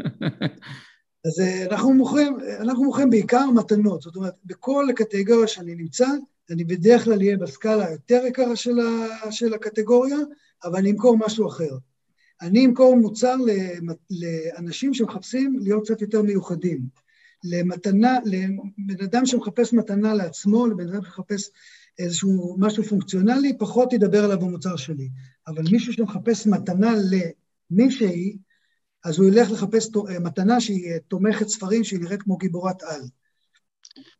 אז 1.26 1.40
אה, 1.40 1.66
אנחנו 1.70 1.94
מוכרים, 1.94 2.36
אנחנו 2.60 2.84
מוכרים 2.84 3.10
בעיקר 3.10 3.50
מתנות, 3.54 4.02
זאת 4.02 4.16
אומרת, 4.16 4.34
בכל 4.44 4.86
הקטגוריה 4.90 5.46
שאני 5.46 5.74
נמצא, 5.74 6.06
אני 6.50 6.64
בדרך 6.64 7.04
כלל 7.04 7.18
אהיה 7.18 7.36
בסקאלה 7.36 7.86
היותר 7.86 8.22
יקרה 8.26 8.56
של, 8.56 8.80
ה, 8.80 9.32
של 9.32 9.54
הקטגוריה, 9.54 10.18
אבל 10.64 10.76
אני 10.76 10.90
אמכור 10.90 11.18
משהו 11.18 11.48
אחר. 11.48 11.76
אני 12.42 12.66
אמכור 12.66 12.96
מוצר 12.96 13.36
לאנשים 14.10 14.94
שמחפשים 14.94 15.58
להיות 15.60 15.84
קצת 15.84 16.02
יותר 16.02 16.22
מיוחדים. 16.22 16.80
למתנה, 17.44 18.18
לבן 18.24 19.04
אדם 19.04 19.26
שמחפש 19.26 19.72
מתנה 19.72 20.14
לעצמו, 20.14 20.66
לבן 20.66 20.88
אדם 20.88 21.02
שמחפש 21.02 21.50
איזשהו 21.98 22.56
משהו 22.58 22.84
פונקציונלי, 22.84 23.58
פחות 23.58 23.92
ידבר 23.92 24.24
עליו 24.24 24.38
במוצר 24.38 24.76
שלי. 24.76 25.08
אבל 25.46 25.62
מישהו 25.72 25.92
שמחפש 25.92 26.46
מתנה 26.46 26.94
למישהי, 27.70 28.36
אז 29.04 29.18
הוא 29.18 29.28
ילך 29.28 29.50
לחפש 29.50 29.88
מתנה 30.20 30.60
שהיא 30.60 30.98
תומכת 31.08 31.48
ספרים, 31.48 31.84
שהיא 31.84 32.00
נראית 32.00 32.22
כמו 32.22 32.36
גיבורת 32.36 32.82
על. 32.82 33.00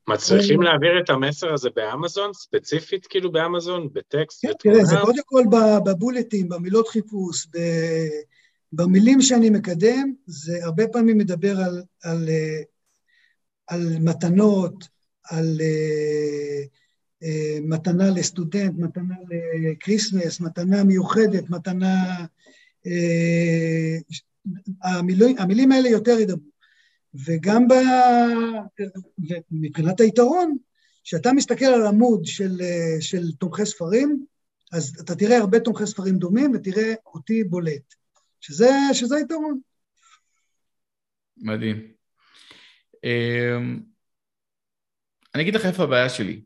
מצליחים 0.08 0.62
להעביר 0.62 1.00
את 1.04 1.10
המסר 1.10 1.52
הזה 1.52 1.70
באמזון, 1.76 2.32
ספציפית 2.32 3.06
כאילו 3.06 3.32
באמזון, 3.32 3.88
בטקסט? 3.92 4.46
כן, 4.46 4.52
תראה, 4.58 4.84
זה 4.84 4.96
קודם 5.02 5.22
כל 5.24 5.42
בבולטים, 5.84 6.48
במילות 6.48 6.88
חיפוש, 6.88 7.46
במילים 8.72 9.22
שאני 9.22 9.50
מקדם, 9.50 10.14
זה 10.26 10.64
הרבה 10.64 10.88
פעמים 10.88 11.18
מדבר 11.18 11.58
על, 11.60 11.82
על, 12.02 12.28
על 13.66 13.98
מתנות, 14.00 14.88
על 15.24 15.60
מתנה 17.62 18.10
לסטודנט, 18.10 18.72
מתנה 18.78 19.14
לקריסמס, 19.62 20.40
מתנה 20.40 20.84
מיוחדת, 20.84 21.50
מתנה... 21.50 22.24
Uh, 22.86 22.90
המילים, 24.82 25.38
המילים 25.38 25.72
האלה 25.72 25.88
יותר 25.88 26.18
ידברו. 26.20 26.52
וגם 27.14 27.68
ב... 27.68 27.72
מבחינת 29.50 30.00
היתרון, 30.00 30.56
כשאתה 31.04 31.32
מסתכל 31.32 31.64
על 31.64 31.86
עמוד 31.86 32.24
של, 32.24 32.60
של 33.00 33.32
תומכי 33.32 33.66
ספרים, 33.66 34.26
אז 34.72 34.96
אתה 35.00 35.14
תראה 35.14 35.38
הרבה 35.38 35.60
תומכי 35.60 35.86
ספרים 35.86 36.18
דומים 36.18 36.52
ותראה 36.54 36.94
אותי 37.06 37.44
בולט, 37.44 37.94
שזה, 38.40 38.70
שזה 38.92 39.16
יתרון. 39.18 39.60
מדהים. 41.36 41.92
אמ, 43.04 43.80
אני 45.34 45.42
אגיד 45.42 45.54
לך 45.54 45.66
איפה 45.66 45.82
הבעיה 45.82 46.08
שלי, 46.08 46.42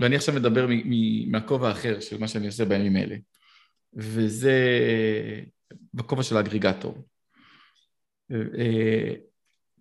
ואני 0.00 0.16
עכשיו 0.16 0.34
מדבר 0.34 0.66
מהכובע 1.26 1.68
האחר 1.68 2.00
של 2.00 2.18
מה 2.18 2.28
שאני 2.28 2.46
עושה 2.46 2.64
בימים 2.64 2.96
אלה, 2.96 3.16
וזה 3.94 4.54
בכובע 5.94 6.22
של 6.22 6.36
ה 6.36 6.42
aggregator. 6.42 7.04
אה, 8.32 9.14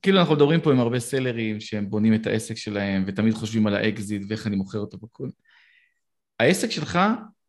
כאילו 0.02 0.20
אנחנו 0.20 0.36
מדברים 0.36 0.62
פה 0.62 0.72
עם 0.72 0.80
הרבה 0.80 1.00
סלרים 1.00 1.60
שהם 1.60 1.90
בונים 1.90 2.14
את 2.14 2.28
העסק 2.28 2.56
שלהם 2.56 3.04
ותמיד 3.08 3.34
חושבים 3.34 3.68
על 3.68 3.76
האקזיט 3.76 4.22
ואיך 4.28 4.48
אני 4.48 4.56
מוכר 4.56 4.80
אותו 4.80 4.98
בכל. 4.98 5.30
העסק 6.40 6.72
שלך 6.72 7.00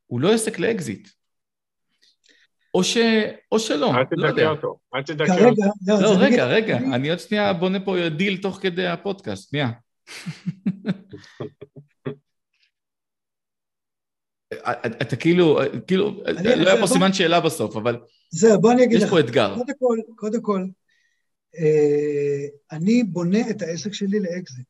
הוא 0.07 0.21
לא 0.21 0.33
עסק 0.33 0.59
לאקזיט. 0.59 1.09
או, 2.75 2.85
ש... 2.85 2.97
או 3.53 3.59
שלא, 3.59 3.95
אל 3.95 4.05
לא 4.13 4.31
תדכא 4.31 4.47
אותו, 4.47 4.79
אל 4.95 5.03
תדכא 5.03 5.45
אותו. 5.45 5.63
לא, 5.87 6.03
לא 6.03 6.17
רגע, 6.19 6.47
רגע, 6.47 6.77
אני 6.77 7.11
עוד 7.11 7.19
שנייה 7.19 7.53
בונה 7.53 7.81
פה 7.81 8.09
דיל 8.09 8.37
תוך 8.37 8.59
כדי 8.63 8.87
הפודקאסט, 8.87 9.51
שנייה. 9.51 9.71
אתה 15.03 15.17
כאילו, 15.17 15.59
כאילו, 15.87 16.23
לא 16.57 16.71
היה 16.71 16.81
פה 16.81 16.87
סימן 16.87 17.13
שאלה 17.13 17.41
בסוף, 17.41 17.77
אבל 17.77 18.01
זהו, 18.31 18.61
בוא 18.61 18.73
אני 18.73 18.85
אגיד 18.85 18.99
לך. 18.99 19.05
יש 19.05 19.11
פה 19.11 19.21
אתגר. 19.21 19.55
קודם 19.55 19.75
כל, 19.79 19.99
קודם 20.17 20.43
כל, 20.43 20.65
אה, 21.59 22.47
אני 22.73 23.05
בונה 23.05 23.51
את 23.51 23.63
העסק 23.63 23.93
שלי 23.93 24.21
לאקזיט. 24.21 24.67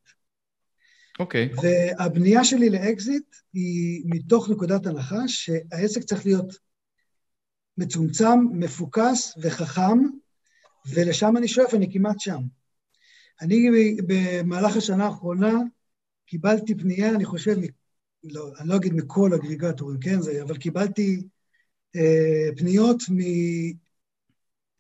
אוקיי. 1.18 1.51
והבנייה 1.62 2.45
שלי 2.45 2.70
לאקזיט 2.70 3.37
היא 3.53 4.03
מתוך 4.07 4.51
נקודת 4.51 4.87
הנחה 4.87 5.29
שהעסק 5.29 6.03
צריך 6.03 6.26
להיות 6.26 6.55
מצומצם, 7.79 8.39
מפוקס 8.53 9.35
וחכם, 9.43 9.99
ולשם 10.87 11.37
אני 11.37 11.49
שואף, 11.49 11.74
אני 11.74 11.93
כמעט 11.93 12.20
שם. 12.20 12.41
אני 13.41 13.70
במהלך 14.07 14.76
השנה 14.76 15.05
האחרונה 15.07 15.53
קיבלתי 16.26 16.74
פנייה, 16.74 17.11
אני 17.11 17.24
חושב, 17.24 17.57
לא, 18.31 18.53
אני 18.61 18.68
לא 18.68 18.76
אגיד 18.76 18.95
מכל 18.95 19.35
אגריגטורים, 19.35 20.01
כן, 20.01 20.20
זה, 20.20 20.43
אבל 20.43 20.57
קיבלתי 20.57 21.22
אה, 21.97 22.49
פניות 22.57 23.03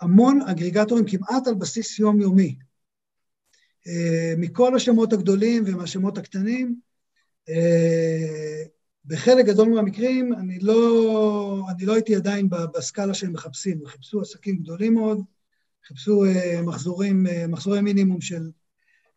מהמון 0.02 0.40
אגריגטורים 0.42 1.04
כמעט 1.06 1.46
על 1.46 1.54
בסיס 1.54 1.98
יומיומי. 1.98 2.56
אה, 3.86 4.34
מכל 4.38 4.76
השמות 4.76 5.12
הגדולים 5.12 5.64
ומהשמות 5.66 6.18
הקטנים, 6.18 6.80
אה, 7.48 8.62
בחלק 9.04 9.46
גדול 9.46 9.68
מהמקרים 9.68 10.32
אני 10.32 10.58
לא, 10.58 11.66
אני 11.70 11.86
לא 11.86 11.94
הייתי 11.94 12.16
עדיין 12.16 12.48
בסקאלה 12.74 13.14
שהם 13.14 13.32
מחפשים, 13.32 13.78
הם 13.78 13.86
חיפשו 13.86 14.20
עסקים 14.20 14.56
גדולים 14.58 14.94
מאוד, 14.94 15.20
חיפשו 15.86 16.24
uh, 16.24 16.62
מחזורים, 16.62 17.26
uh, 17.26 17.46
מחזורי 17.48 17.80
מינימום 17.80 18.20
של, 18.20 18.50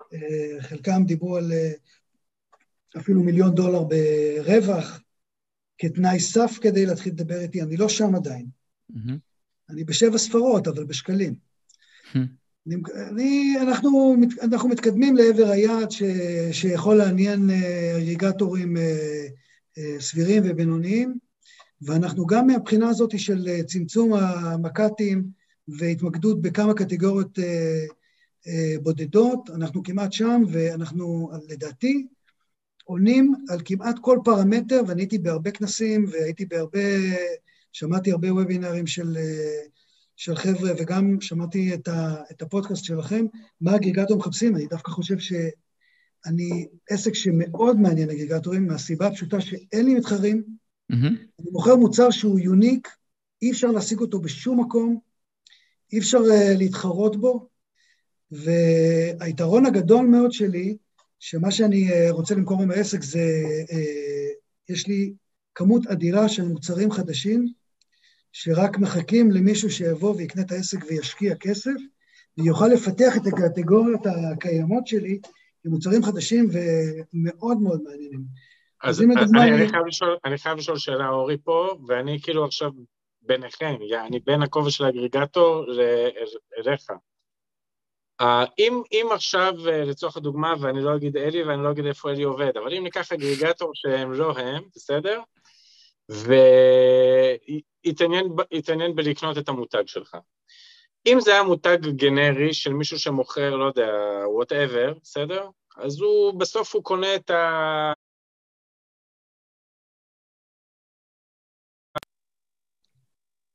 uh, 0.01 0.15
חלקם 0.59 1.03
דיברו 1.05 1.38
על 1.38 1.51
uh, 1.51 1.79
אפילו 2.97 3.23
מיליון 3.23 3.55
דולר 3.55 3.83
ברווח, 3.83 5.01
כתנאי 5.77 6.19
סף 6.19 6.57
כדי 6.61 6.85
להתחיל 6.85 7.13
לדבר 7.13 7.39
איתי, 7.39 7.61
אני 7.61 7.77
לא 7.77 7.89
שם 7.89 8.15
עדיין. 8.15 8.45
Mm-hmm. 8.91 9.17
אני 9.69 9.83
בשבע 9.83 10.17
ספרות, 10.17 10.67
אבל 10.67 10.83
בשקלים. 10.83 11.35
Mm-hmm. 11.35 12.17
אני, 12.67 12.75
אני, 13.11 13.55
אנחנו, 13.61 14.15
אנחנו 14.41 14.69
מתקדמים 14.69 15.15
לעבר 15.15 15.49
היעד 15.49 15.91
ש, 15.91 16.03
שיכול 16.51 16.95
לעניין 16.95 17.49
אגריגטורים 17.97 18.77
uh, 18.77 18.79
uh, 19.77 20.01
סבירים 20.01 20.43
ובינוניים, 20.45 21.17
ואנחנו 21.81 22.25
גם 22.25 22.47
מהבחינה 22.47 22.89
הזאת 22.89 23.19
של 23.19 23.63
צמצום 23.67 24.13
המק"טים, 24.13 25.41
והתמקדות 25.67 26.41
בכמה 26.41 26.73
קטגוריות 26.73 27.39
אה, 27.39 27.85
אה, 28.47 28.75
בודדות, 28.83 29.49
אנחנו 29.49 29.83
כמעט 29.83 30.13
שם, 30.13 30.43
ואנחנו, 30.51 31.31
לדעתי, 31.49 32.07
עונים 32.84 33.34
על 33.49 33.59
כמעט 33.65 33.95
כל 34.01 34.19
פרמטר, 34.23 34.82
ואני 34.88 35.01
הייתי 35.01 35.17
בהרבה 35.17 35.51
כנסים, 35.51 36.05
והייתי 36.11 36.45
בהרבה, 36.45 36.79
שמעתי 37.73 38.11
הרבה 38.11 38.34
וובינרים 38.34 38.88
של, 38.88 39.17
אה, 39.17 39.61
של 40.15 40.36
חבר'ה, 40.36 40.71
וגם 40.77 41.21
שמעתי 41.21 41.73
את, 41.73 41.88
ה, 41.88 42.15
את 42.32 42.41
הפודקאסט 42.41 42.84
שלכם, 42.84 43.25
מה 43.61 43.75
אגריגטור 43.75 44.17
מחפשים, 44.17 44.55
אני 44.55 44.65
דווקא 44.65 44.91
חושב 44.91 45.15
אני 46.25 46.67
עסק 46.89 47.13
שמאוד 47.13 47.79
מעניין 47.79 48.09
אגרגטורים, 48.09 48.67
מהסיבה 48.67 49.07
הפשוטה 49.07 49.41
שאין 49.41 49.86
לי 49.86 49.93
מתחרים. 49.93 50.43
Mm-hmm. 50.91 51.05
אני 51.39 51.51
מוכר 51.51 51.75
מוצר 51.75 52.09
שהוא 52.11 52.39
יוניק, 52.39 52.88
אי 53.41 53.51
אפשר 53.51 53.67
להשיג 53.67 53.99
אותו 53.99 54.19
בשום 54.19 54.59
מקום, 54.59 54.99
אי 55.93 55.99
אפשר 55.99 56.17
uh, 56.17 56.57
להתחרות 56.57 57.21
בו, 57.21 57.47
והיתרון 58.32 59.65
הגדול 59.65 60.05
מאוד 60.05 60.32
שלי, 60.32 60.77
שמה 61.24 61.51
שאני 61.51 61.89
uh, 61.89 62.11
רוצה 62.11 62.36
למכור 62.36 62.61
עם 62.61 62.72
העסק 62.72 63.01
זה, 63.01 63.43
uh, 63.69 64.74
יש 64.74 64.88
לי 64.88 65.13
כמות 65.55 65.88
אדירה 65.88 66.30
של 66.30 66.43
מוצרים 66.43 66.91
חדשים, 66.91 67.45
שרק 68.32 68.78
מחכים 68.78 69.32
למישהו 69.32 69.69
שיבוא 69.69 70.15
ויקנה 70.15 70.41
את 70.41 70.51
העסק 70.51 70.78
וישקיע 70.88 71.36
כסף, 71.36 71.72
ויוכל 72.38 72.67
לפתח 72.67 73.17
את 73.17 73.22
הקטגוריות 73.28 74.01
הקיימות 74.05 74.88
שלי 74.88 75.19
עם 75.65 75.72
מוצרים 75.72 76.03
חדשים 76.03 76.49
ומאוד 76.51 77.57
מאוד 77.61 77.82
מעניינים. 77.84 78.22
אז, 78.84 78.95
אז 78.95 79.01
לדוגמה... 79.01 79.43
אני, 79.43 79.55
אני, 79.55 79.69
חייב 79.69 79.86
לשאול, 79.88 80.17
אני 80.26 80.38
חייב 80.38 80.57
לשאול 80.57 80.78
שאלה, 80.78 81.09
אורי 81.09 81.38
פה, 81.43 81.78
ואני 81.88 82.19
כאילו 82.24 82.45
עכשיו 82.45 82.72
ביניכם, 83.22 83.76
אני 84.07 84.19
בין 84.19 84.41
הכובע 84.41 84.72
של 84.72 84.86
האגריגטור 84.86 85.65
אליך. 86.57 86.91
Uh, 88.22 88.24
אם, 88.59 88.82
אם 88.91 89.09
עכשיו, 89.13 89.53
uh, 89.57 89.69
לצורך 89.69 90.17
הדוגמה, 90.17 90.53
ואני 90.61 90.82
לא 90.82 90.95
אגיד 90.95 91.17
אלי 91.17 91.43
ואני 91.43 91.63
לא 91.63 91.72
אגיד 91.72 91.86
איפה 91.86 92.09
אלי 92.09 92.24
עובד, 92.24 92.57
אבל 92.57 92.74
אם 92.74 92.84
ניקח 92.84 93.11
אגריגטור 93.11 93.72
שהם 93.74 94.13
לא 94.13 94.32
הם, 94.38 94.63
בסדר? 94.76 95.22
ויתעניין 97.86 98.95
בלקנות 98.95 99.38
את 99.38 99.49
המותג 99.49 99.84
שלך. 99.86 100.17
אם 101.05 101.17
זה 101.19 101.32
היה 101.32 101.43
מותג 101.43 101.78
גנרי 101.95 102.53
של 102.53 102.74
מישהו 102.74 102.99
שמוכר, 102.99 103.55
לא 103.55 103.65
יודע, 103.65 103.91
whatever, 104.28 104.93
בסדר? 105.03 105.49
אז 105.78 105.99
הוא, 105.99 106.39
בסוף 106.39 106.76
הוא 106.76 106.84
קונה 106.84 107.15
את 107.15 107.30
ה... 107.30 107.93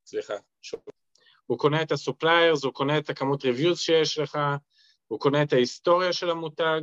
סליחה, 0.07 0.35
שוב. 0.63 0.81
הוא 1.47 1.59
קונה 1.59 1.83
את 1.83 1.93
ה 1.93 1.99
suppliers, 1.99 2.65
הוא 2.65 2.73
קונה 2.73 2.99
את 2.99 3.11
הכמות 3.11 3.45
reviews 3.45 3.79
שיש 3.79 4.19
לך, 4.19 4.39
הוא 5.07 5.21
קונה 5.21 5.43
את 5.43 5.53
ההיסטוריה 5.53 6.13
של 6.13 6.31
המותג, 6.31 6.81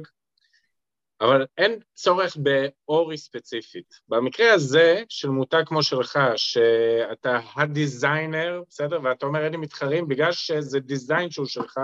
אבל 1.22 1.46
אין 1.58 1.80
צורך 1.94 2.38
באורי 2.38 3.18
ספציפית. 3.18 4.00
במקרה 4.08 4.54
הזה, 4.54 5.04
של 5.10 5.30
מותג 5.30 5.64
כמו 5.66 5.84
שלך, 5.84 6.20
שאתה 6.36 7.40
ה 7.56 7.66
designer, 7.66 8.62
בסדר? 8.70 9.00
ואתה 9.04 9.26
אומר, 9.26 9.44
אין 9.44 9.52
לי 9.52 9.58
מתחרים, 9.58 10.08
בגלל 10.08 10.32
שזה 10.32 10.80
design 10.80 11.32
שהוא 11.32 11.46
שלך, 11.46 11.80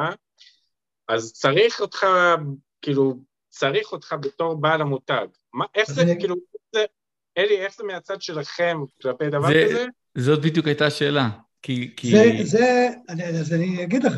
אז 1.07 1.33
צריך 1.33 1.81
אותך, 1.81 2.05
כאילו, 2.81 3.19
צריך 3.49 3.91
אותך 3.91 4.15
בתור 4.21 4.55
בעל 4.55 4.81
המותג. 4.81 5.27
מה, 5.53 5.65
איך 5.75 5.91
זה, 5.91 6.03
כאילו, 6.19 6.35
זה, 6.75 6.85
אלי, 7.37 7.57
איך 7.57 7.75
זה 7.75 7.83
מהצד 7.83 8.21
שלכם 8.21 8.77
כלפי 9.01 9.29
דבר 9.29 9.47
זה, 9.47 9.65
כזה? 9.69 9.85
זאת 10.17 10.41
בדיוק 10.41 10.67
הייתה 10.67 10.85
השאלה. 10.85 11.29
כי... 11.61 11.93
כי... 11.97 12.11
זה, 12.11 12.43
זה, 12.43 12.89
אני, 13.09 13.23
אז 13.23 13.53
אני 13.53 13.83
אגיד 13.83 14.03
לך, 14.03 14.13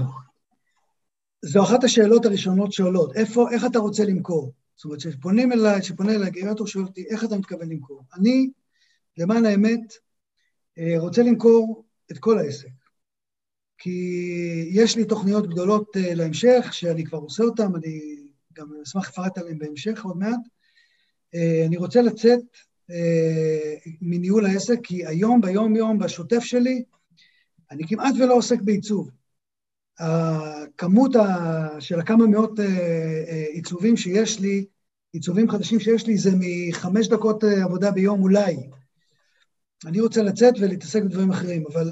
זו 1.42 1.64
אחת 1.64 1.84
השאלות 1.84 2.26
הראשונות 2.26 2.74
שעולות, 2.74 3.16
איפה, 3.16 3.52
איך 3.52 3.66
אתה 3.66 3.80
רוצה 3.80 4.06
למכור? 4.06 4.54
זאת 4.76 4.86
אומרת, 4.86 5.00
כשפונים 5.00 5.52
אליי, 5.52 5.82
כשפונה 5.82 6.16
אליי 6.16 6.32
גריאטור 6.32 6.68
שואל 6.68 6.86
אותי, 6.86 7.06
איך 7.10 7.24
אתה 7.24 7.38
מתכוון 7.38 7.70
למכור? 7.70 8.04
אני, 8.20 8.50
למען 9.18 9.46
האמת, 9.46 9.94
אה, 10.78 11.00
רוצה 11.00 11.24
למכור 11.24 11.86
את 12.12 12.18
כל 12.18 12.40
העסק. 12.40 12.70
כי 13.78 14.70
יש 14.72 14.96
לי 14.96 15.06
תוכניות 15.06 15.50
גדולות 15.50 15.98
אה, 15.98 16.14
להמשך, 16.14 16.70
שאני 16.72 17.04
כבר 17.04 17.18
עושה 17.18 17.44
אותן, 17.44 17.76
אני 17.76 18.02
גם 18.54 18.68
אשמח 18.84 19.10
לפרט 19.10 19.38
עליהן 19.38 19.58
בהמשך 19.58 20.06
עוד 20.06 20.18
מעט. 20.18 20.40
אה, 21.36 21.64
אני 21.68 21.78
רוצה 21.78 22.02
לצאת 22.02 22.44
מניהול 24.02 24.46
העסק, 24.46 24.78
כי 24.84 25.06
היום, 25.06 25.42
ביום-יום, 25.42 26.00
בשוטף 26.00 26.40
שלי, 26.40 26.84
אני 27.72 27.88
כמעט 27.88 28.16
ולא 28.20 28.34
עוסק 28.34 28.62
בעיצוב. 28.62 29.10
הכמות 30.00 31.12
של 31.80 32.00
הכמה 32.00 32.28
מאות 32.28 32.60
אה, 32.60 32.66
אה, 33.28 33.46
עיצובים 33.50 33.98
שיש 33.98 34.40
לי, 34.40 34.66
עיצובים 35.14 35.50
חדשים 35.50 35.80
שיש 35.80 36.08
לי, 36.08 36.18
זה 36.18 36.32
מחמש 36.40 37.08
דקות 37.08 37.44
אה, 37.44 37.64
עבודה 37.64 37.92
ביום 37.92 38.22
אולי. 38.22 38.58
אני 39.86 40.00
רוצה 40.00 40.24
לצאת 40.24 40.54
ולהתעסק 40.60 41.04
בדברים 41.04 41.32
אחרים, 41.32 41.64
אבל 41.74 41.92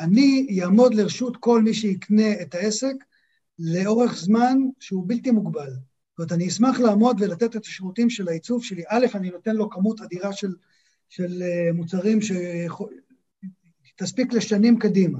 אני 0.00 0.58
אעמוד 0.62 0.94
לרשות 0.94 1.36
כל 1.36 1.62
מי 1.62 1.74
שיקנה 1.74 2.42
את 2.42 2.54
העסק 2.54 2.94
לאורך 3.58 4.16
זמן 4.16 4.58
שהוא 4.80 5.04
בלתי 5.06 5.30
מוגבל. 5.30 5.70
זאת 5.70 6.18
אומרת, 6.18 6.32
אני 6.32 6.48
אשמח 6.48 6.80
לעמוד 6.80 7.16
ולתת 7.20 7.56
את 7.56 7.66
השירותים 7.66 8.10
של 8.10 8.28
העיצוב 8.28 8.64
שלי. 8.64 8.82
א', 8.88 9.06
אני 9.14 9.30
נותן 9.30 9.56
לו 9.56 9.70
כמות 9.70 10.00
אדירה 10.00 10.32
של, 10.32 10.54
של 11.08 11.42
מוצרים 11.74 12.18
שתספיק 13.96 14.32
לשנים 14.32 14.78
קדימה. 14.78 15.18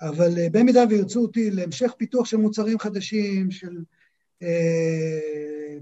אבל 0.00 0.38
אה, 0.38 0.46
במידה 0.52 0.80
וירצו 0.90 1.22
אותי 1.22 1.50
להמשך 1.50 1.92
פיתוח 1.96 2.26
של 2.26 2.36
מוצרים 2.36 2.78
חדשים, 2.78 3.50
של, 3.50 3.78
אה, 4.42 5.78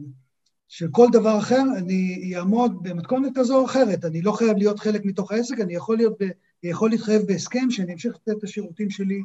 של 0.68 0.88
כל 0.90 1.06
דבר 1.12 1.38
אחר, 1.38 1.62
אני 1.76 2.32
אעבוד 2.36 2.82
במתכונת 2.82 3.32
כזו 3.34 3.60
או 3.60 3.64
אחרת. 3.64 4.04
אני 4.04 4.22
לא 4.22 4.32
חייב 4.32 4.56
להיות 4.56 4.80
חלק 4.80 5.04
מתוך 5.04 5.32
העסק, 5.32 5.60
אני 5.60 5.74
יכול, 5.74 5.96
להיות 5.96 6.22
ב, 6.22 6.28
יכול 6.62 6.90
להתחייב 6.90 7.22
בהסכם 7.22 7.70
שאני 7.70 7.92
אמשיך 7.92 8.14
לתת 8.14 8.38
את 8.38 8.44
השירותים 8.44 8.90
שלי 8.90 9.22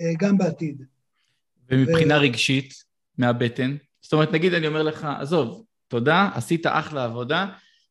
אה, 0.00 0.12
גם 0.18 0.38
בעתיד. 0.38 0.82
ומבחינה 1.70 2.14
ו... 2.14 2.20
רגשית, 2.20 2.84
מהבטן? 3.18 3.76
זאת 4.02 4.12
אומרת, 4.12 4.32
נגיד 4.32 4.54
אני 4.54 4.66
אומר 4.66 4.82
לך, 4.82 5.08
עזוב, 5.20 5.64
תודה, 5.88 6.30
עשית 6.34 6.66
אחלה 6.66 7.04
עבודה, 7.04 7.46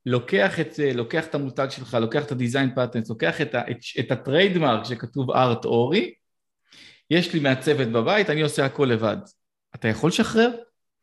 לוקח 0.06 0.60
את, 0.60 0.80
לוקח 0.93 1.26
את 1.26 1.36
המותג 1.36 1.68
שלך, 1.70 1.97
לוקח 2.01 2.26
את 2.26 2.32
ה 2.32 2.38
design 2.38 2.76
patents, 2.76 3.09
לוקח 3.10 3.41
את, 3.41 3.56
ה, 3.56 3.62
את, 3.72 3.78
את 3.99 4.12
ה 4.11 4.19
trademark 4.19 4.84
שכתוב 4.84 5.32
ארט 5.32 5.66
אורי, 5.66 6.14
יש 7.10 7.34
לי 7.34 7.39
מעצבת 7.39 7.88
בבית, 7.88 8.30
אני 8.30 8.41
עושה 8.41 8.66
הכל 8.66 8.86
לבד. 8.86 9.18
אתה 9.76 9.88
יכול 9.88 10.10
לשחרר? 10.10 10.56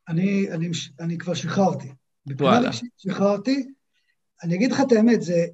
אני, 0.09 0.51
אני, 0.51 0.71
אני 1.01 1.19
כבר 1.19 1.35
שחררתי. 1.35 1.89
וואלה. 2.27 2.71
שחררתי. 2.97 3.67
אני 4.43 4.55
אגיד 4.55 4.73
לך 4.73 4.81
את 4.81 4.93
האמת, 4.93 5.23
זה, 5.23 5.47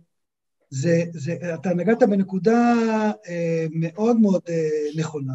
זה, 0.71 1.05
זה, 1.11 1.37
אתה 1.55 1.75
נגעת 1.75 2.03
בנקודה 2.03 2.75
אה, 3.29 3.67
מאוד 3.71 4.17
מאוד 4.17 4.41
אה, 4.49 4.89
נכונה. 4.97 5.33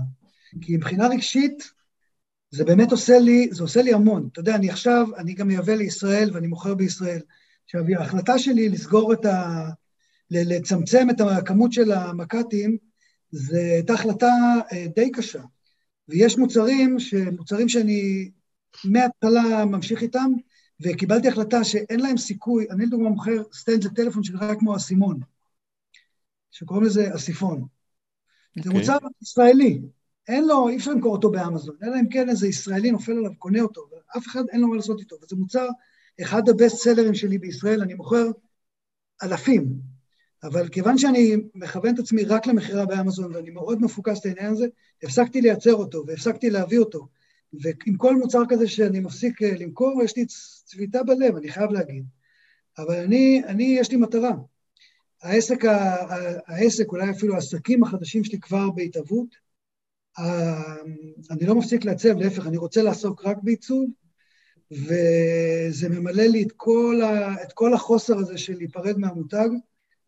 כי 0.61 0.77
מבחינה 0.77 1.07
רגשית, 1.07 1.71
זה 2.51 2.65
באמת 2.65 2.91
עושה 2.91 3.19
לי, 3.19 3.49
זה 3.51 3.63
עושה 3.63 3.81
לי 3.81 3.93
המון. 3.93 4.29
אתה 4.31 4.39
יודע, 4.39 4.55
אני 4.55 4.69
עכשיו, 4.69 5.07
אני 5.17 5.33
גם 5.33 5.47
מייבא 5.47 5.73
לישראל 5.73 6.29
ואני 6.33 6.47
מוכר 6.47 6.73
בישראל. 6.73 7.21
עכשיו, 7.73 7.83
ההחלטה 7.99 8.39
שלי 8.39 8.69
לסגור 8.69 9.13
את 9.13 9.25
ה... 9.25 9.69
לצמצם 10.31 11.07
את 11.09 11.21
הכמות 11.21 11.73
של 11.73 11.91
המק"טים, 11.91 12.77
זו 13.31 13.57
הייתה 13.57 13.93
החלטה 13.93 14.27
אה, 14.73 14.85
די 14.95 15.11
קשה. 15.11 15.41
ויש 16.07 16.37
מוצרים, 16.37 16.97
מוצרים 17.31 17.69
שאני 17.69 18.31
מההתחלה 18.85 19.65
ממשיך 19.65 20.01
איתם, 20.01 20.31
וקיבלתי 20.81 21.27
החלטה 21.27 21.63
שאין 21.63 21.99
להם 21.99 22.17
סיכוי, 22.17 22.65
אני 22.69 22.85
לדוגמה 22.85 23.09
מוכר 23.09 23.43
סטנד 23.53 23.83
לטלפון 23.83 24.23
שנראה 24.23 24.55
כמו 24.55 24.75
אסימון, 24.75 25.19
שקוראים 26.51 26.85
לזה 26.85 27.15
אסיפון. 27.15 27.61
Okay. 27.61 28.63
זה 28.63 28.69
אוקיי. 28.69 28.79
מוצר 28.79 28.97
ישראלי, 29.21 29.81
אין 30.27 30.47
לו, 30.47 30.69
אי 30.69 30.77
אפשר 30.77 30.91
למכור 30.91 31.15
אותו 31.15 31.31
באמזון, 31.31 31.75
אלא 31.83 31.95
אם 31.99 32.09
כן 32.09 32.29
איזה 32.29 32.47
ישראלי 32.47 32.91
נופל 32.91 33.11
עליו, 33.11 33.31
קונה 33.37 33.61
אותו, 33.61 33.81
ואף 33.91 34.27
אחד 34.27 34.43
אין 34.51 34.61
לו 34.61 34.67
מה 34.67 34.75
לעשות 34.75 34.99
איתו. 34.99 35.15
וזה 35.23 35.35
מוצר, 35.35 35.67
אחד 36.21 36.49
הבסט 36.49 36.75
סלרים 36.75 37.13
שלי 37.13 37.37
בישראל, 37.37 37.81
אני 37.81 37.93
מוכר 37.93 38.25
אלפים, 39.23 39.65
אבל 40.43 40.69
כיוון 40.69 40.97
שאני 40.97 41.35
מכוון 41.55 41.93
את 41.93 41.99
עצמי 41.99 42.23
רק 42.23 42.47
למכירה 42.47 42.85
באמזון 42.85 43.35
ואני 43.35 43.49
מאוד 43.49 43.81
מפוקס 43.81 44.19
את 44.19 44.25
העניין 44.25 44.51
הזה, 44.51 44.65
הפסקתי 45.03 45.41
לייצר 45.41 45.73
אותו 45.73 46.03
והפסקתי 46.07 46.49
להביא 46.49 46.79
אותו. 46.79 47.07
ועם 47.53 47.97
כל 47.97 48.15
מוצר 48.15 48.41
כזה 48.49 48.67
שאני 48.67 48.99
מפסיק 48.99 49.41
אה, 49.41 49.53
למכור, 49.59 50.03
יש 50.03 50.17
לי 50.17 50.25
צביטה 50.65 51.03
בלב, 51.03 51.35
אני 51.35 51.51
חייב 51.51 51.71
להגיד. 51.71 52.05
אבל 52.77 52.95
אני, 52.95 53.41
אני 53.47 53.63
יש 53.63 53.91
לי 53.91 53.97
מטרה. 53.97 54.31
העסק, 55.21 55.65
העסק, 56.47 56.91
אולי 56.91 57.09
אפילו 57.09 57.35
העסקים 57.35 57.83
החדשים 57.83 58.23
שלי 58.23 58.39
כבר 58.39 58.69
בהתהוות. 58.69 59.35
אני 61.31 61.45
לא 61.45 61.55
מפסיק 61.55 61.85
לעצב, 61.85 62.17
להפך, 62.17 62.47
אני 62.47 62.57
רוצה 62.57 62.81
לעסוק 62.81 63.25
רק 63.25 63.37
בעיצוב, 63.43 63.89
וזה 64.71 65.89
ממלא 65.89 66.23
לי 66.23 66.43
את 66.43 66.51
כל, 66.57 67.01
ה, 67.03 67.43
את 67.43 67.53
כל 67.53 67.73
החוסר 67.73 68.17
הזה 68.17 68.37
של 68.37 68.53
להיפרד 68.57 68.97
מהמותג. 68.97 69.49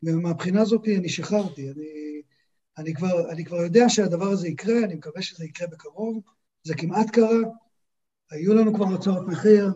ומהבחינה 0.04 0.60
הזאת 0.60 0.88
אני 0.98 1.08
שחררתי. 1.08 1.70
אני, 1.70 2.22
אני, 2.78 2.94
כבר, 2.94 3.30
אני 3.30 3.44
כבר 3.44 3.56
יודע 3.56 3.88
שהדבר 3.88 4.28
הזה 4.28 4.48
יקרה, 4.48 4.78
אני 4.84 4.94
מקווה 4.94 5.22
שזה 5.22 5.44
יקרה 5.44 5.68
בקרוב. 5.68 6.22
זה 6.62 6.74
כמעט 6.74 7.10
קרה, 7.10 7.38
היו 8.30 8.54
לנו 8.54 8.74
כבר 8.74 8.84
הוצאות 8.84 9.26
מחיר, 9.26 9.72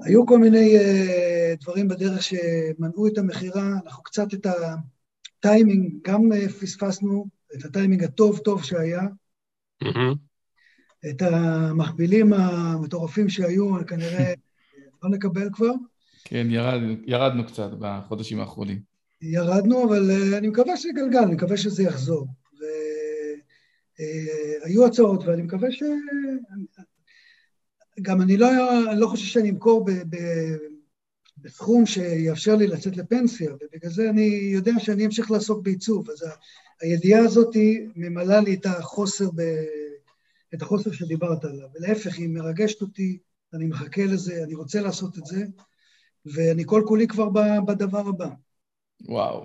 היו 0.00 0.26
כל 0.26 0.38
מיני 0.38 0.76
uh, 0.76 1.62
דברים 1.62 1.88
בדרך 1.88 2.22
שמנעו 2.22 3.06
את 3.06 3.18
המכירה, 3.18 3.72
אנחנו 3.84 4.02
קצת 4.02 4.34
את 4.34 4.46
הטיימינג, 4.46 5.92
גם 6.02 6.32
uh, 6.32 6.52
פספסנו, 6.52 7.26
את 7.54 7.64
הטיימינג 7.64 8.04
הטוב-טוב 8.04 8.64
שהיה. 8.64 9.02
Mm-hmm. 9.84 10.27
את 11.10 11.22
המכבילים 11.22 12.32
המטורפים 12.32 13.28
שהיו, 13.28 13.86
כנראה 13.86 14.34
לא 15.02 15.10
נקבל 15.10 15.48
כבר. 15.52 15.72
כן, 16.24 16.46
ירד, 16.50 16.80
ירדנו 17.06 17.46
קצת 17.46 17.70
בחודשים 17.78 18.40
האחרונים. 18.40 18.80
ירדנו, 19.22 19.84
אבל 19.84 20.10
אה, 20.10 20.38
אני 20.38 20.48
מקווה 20.48 20.76
שזה 20.76 20.88
גלגל, 20.94 21.18
אני 21.18 21.34
מקווה 21.34 21.56
שזה 21.56 21.82
יחזור. 21.82 22.26
והיו 23.98 24.86
הצעות, 24.86 25.24
ואני 25.24 25.42
מקווה 25.42 25.72
ש... 25.72 25.82
גם 28.02 28.22
אני 28.22 28.36
לא, 28.36 28.48
לא 28.96 29.06
חושב 29.06 29.26
שאני 29.26 29.50
אמכור 29.50 29.84
ב, 29.84 29.90
ב, 29.90 30.16
בסכום 31.38 31.86
שיאפשר 31.86 32.56
לי 32.56 32.66
לצאת 32.66 32.96
לפנסיה, 32.96 33.52
ובגלל 33.54 33.90
זה 33.90 34.10
אני 34.10 34.50
יודע 34.52 34.72
שאני 34.78 35.06
אמשיך 35.06 35.30
לעסוק 35.30 35.62
בעיצוב. 35.62 36.10
אז 36.10 36.24
הידיעה 36.80 37.20
הזאת 37.20 37.56
ממלאה 37.96 38.40
לי 38.40 38.54
את 38.54 38.66
החוסר, 38.66 39.30
ב, 39.34 39.42
את 40.54 40.62
החוסר 40.62 40.92
שדיברת 40.92 41.44
עליו. 41.44 41.68
ולהפך, 41.74 42.18
היא 42.18 42.28
מרגשת 42.28 42.82
אותי, 42.82 43.18
אני 43.54 43.66
מחכה 43.66 44.04
לזה, 44.04 44.44
אני 44.44 44.54
רוצה 44.54 44.80
לעשות 44.80 45.18
את 45.18 45.26
זה, 45.26 45.44
ואני 46.26 46.62
כל 46.66 46.82
כולי 46.86 47.06
כבר 47.06 47.28
בדבר 47.66 48.08
הבא. 48.08 48.28
וואו. 49.08 49.44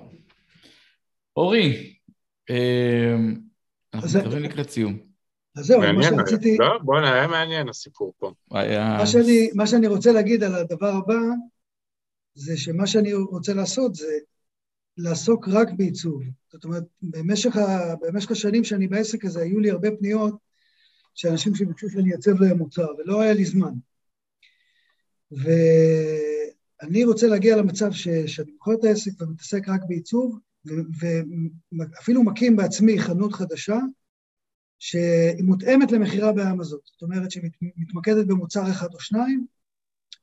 אורי, 1.37 1.93
אה, 2.49 3.15
אנחנו 3.93 4.19
מתקרבים 4.19 4.43
לקראת 4.43 4.69
סיום. 4.69 4.99
אז 5.55 5.65
זהו, 5.65 5.81
מה 5.93 6.03
שרציתי... 6.03 6.57
לא, 6.57 6.79
בוא'נה, 6.83 7.13
היה 7.13 7.27
מעניין 7.27 7.69
הסיפור 7.69 8.13
פה. 8.17 8.31
מה 8.51 9.07
שאני, 9.07 9.49
מה 9.55 9.67
שאני 9.67 9.87
רוצה 9.87 10.11
להגיד 10.11 10.43
על 10.43 10.55
הדבר 10.55 10.91
הבא, 10.91 11.19
זה 12.33 12.57
שמה 12.57 12.87
שאני 12.87 13.13
רוצה 13.13 13.53
לעשות 13.53 13.95
זה 13.95 14.17
לעסוק 14.97 15.47
רק 15.47 15.67
בעיצוב. 15.77 16.23
זאת 16.51 16.63
אומרת, 16.63 16.83
במשך, 17.01 17.57
ה, 17.57 17.95
במשך 18.01 18.31
השנים 18.31 18.63
שאני 18.63 18.87
בעסק 18.87 19.25
הזה, 19.25 19.41
היו 19.41 19.59
לי 19.59 19.71
הרבה 19.71 19.89
פניות 19.99 20.35
של 21.15 21.27
אנשים 21.27 21.55
שביקשו 21.55 21.89
שאני 21.89 22.13
אעצב 22.13 22.41
להם 22.41 22.57
מוצר, 22.57 22.87
ולא 22.97 23.21
היה 23.21 23.33
לי 23.33 23.45
זמן. 23.45 23.73
ואני 25.31 27.05
רוצה 27.05 27.27
להגיע 27.27 27.57
למצב 27.57 27.91
ש, 27.91 28.07
שאני 28.07 28.51
מוכר 28.51 28.73
את 28.73 28.83
העסק 28.83 29.21
ומתעסק 29.21 29.69
רק 29.69 29.81
בעיצוב, 29.87 30.39
ואפילו 31.71 32.23
מקים 32.23 32.55
בעצמי 32.55 32.99
חנות 32.99 33.33
חדשה, 33.33 33.77
שהיא 34.79 35.43
מותאמת 35.43 35.91
למכירה 35.91 36.31
באמזון. 36.31 36.79
זאת 36.83 37.01
אומרת 37.01 37.31
שהיא 37.31 37.49
מתמקדת 37.77 38.27
במוצר 38.27 38.71
אחד 38.71 38.93
או 38.93 38.99
שניים, 38.99 39.45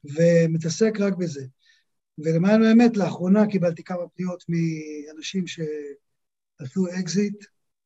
ומתעסק 0.05 0.93
רק 1.01 1.15
בזה. 1.15 1.47
ולמען 2.19 2.63
האמת, 2.63 2.97
לאחרונה 2.97 3.47
קיבלתי 3.47 3.83
כמה 3.85 4.09
פניות 4.15 4.45
מאנשים 4.49 5.45
שעשו 5.47 6.87
אקזיט, 7.01 7.45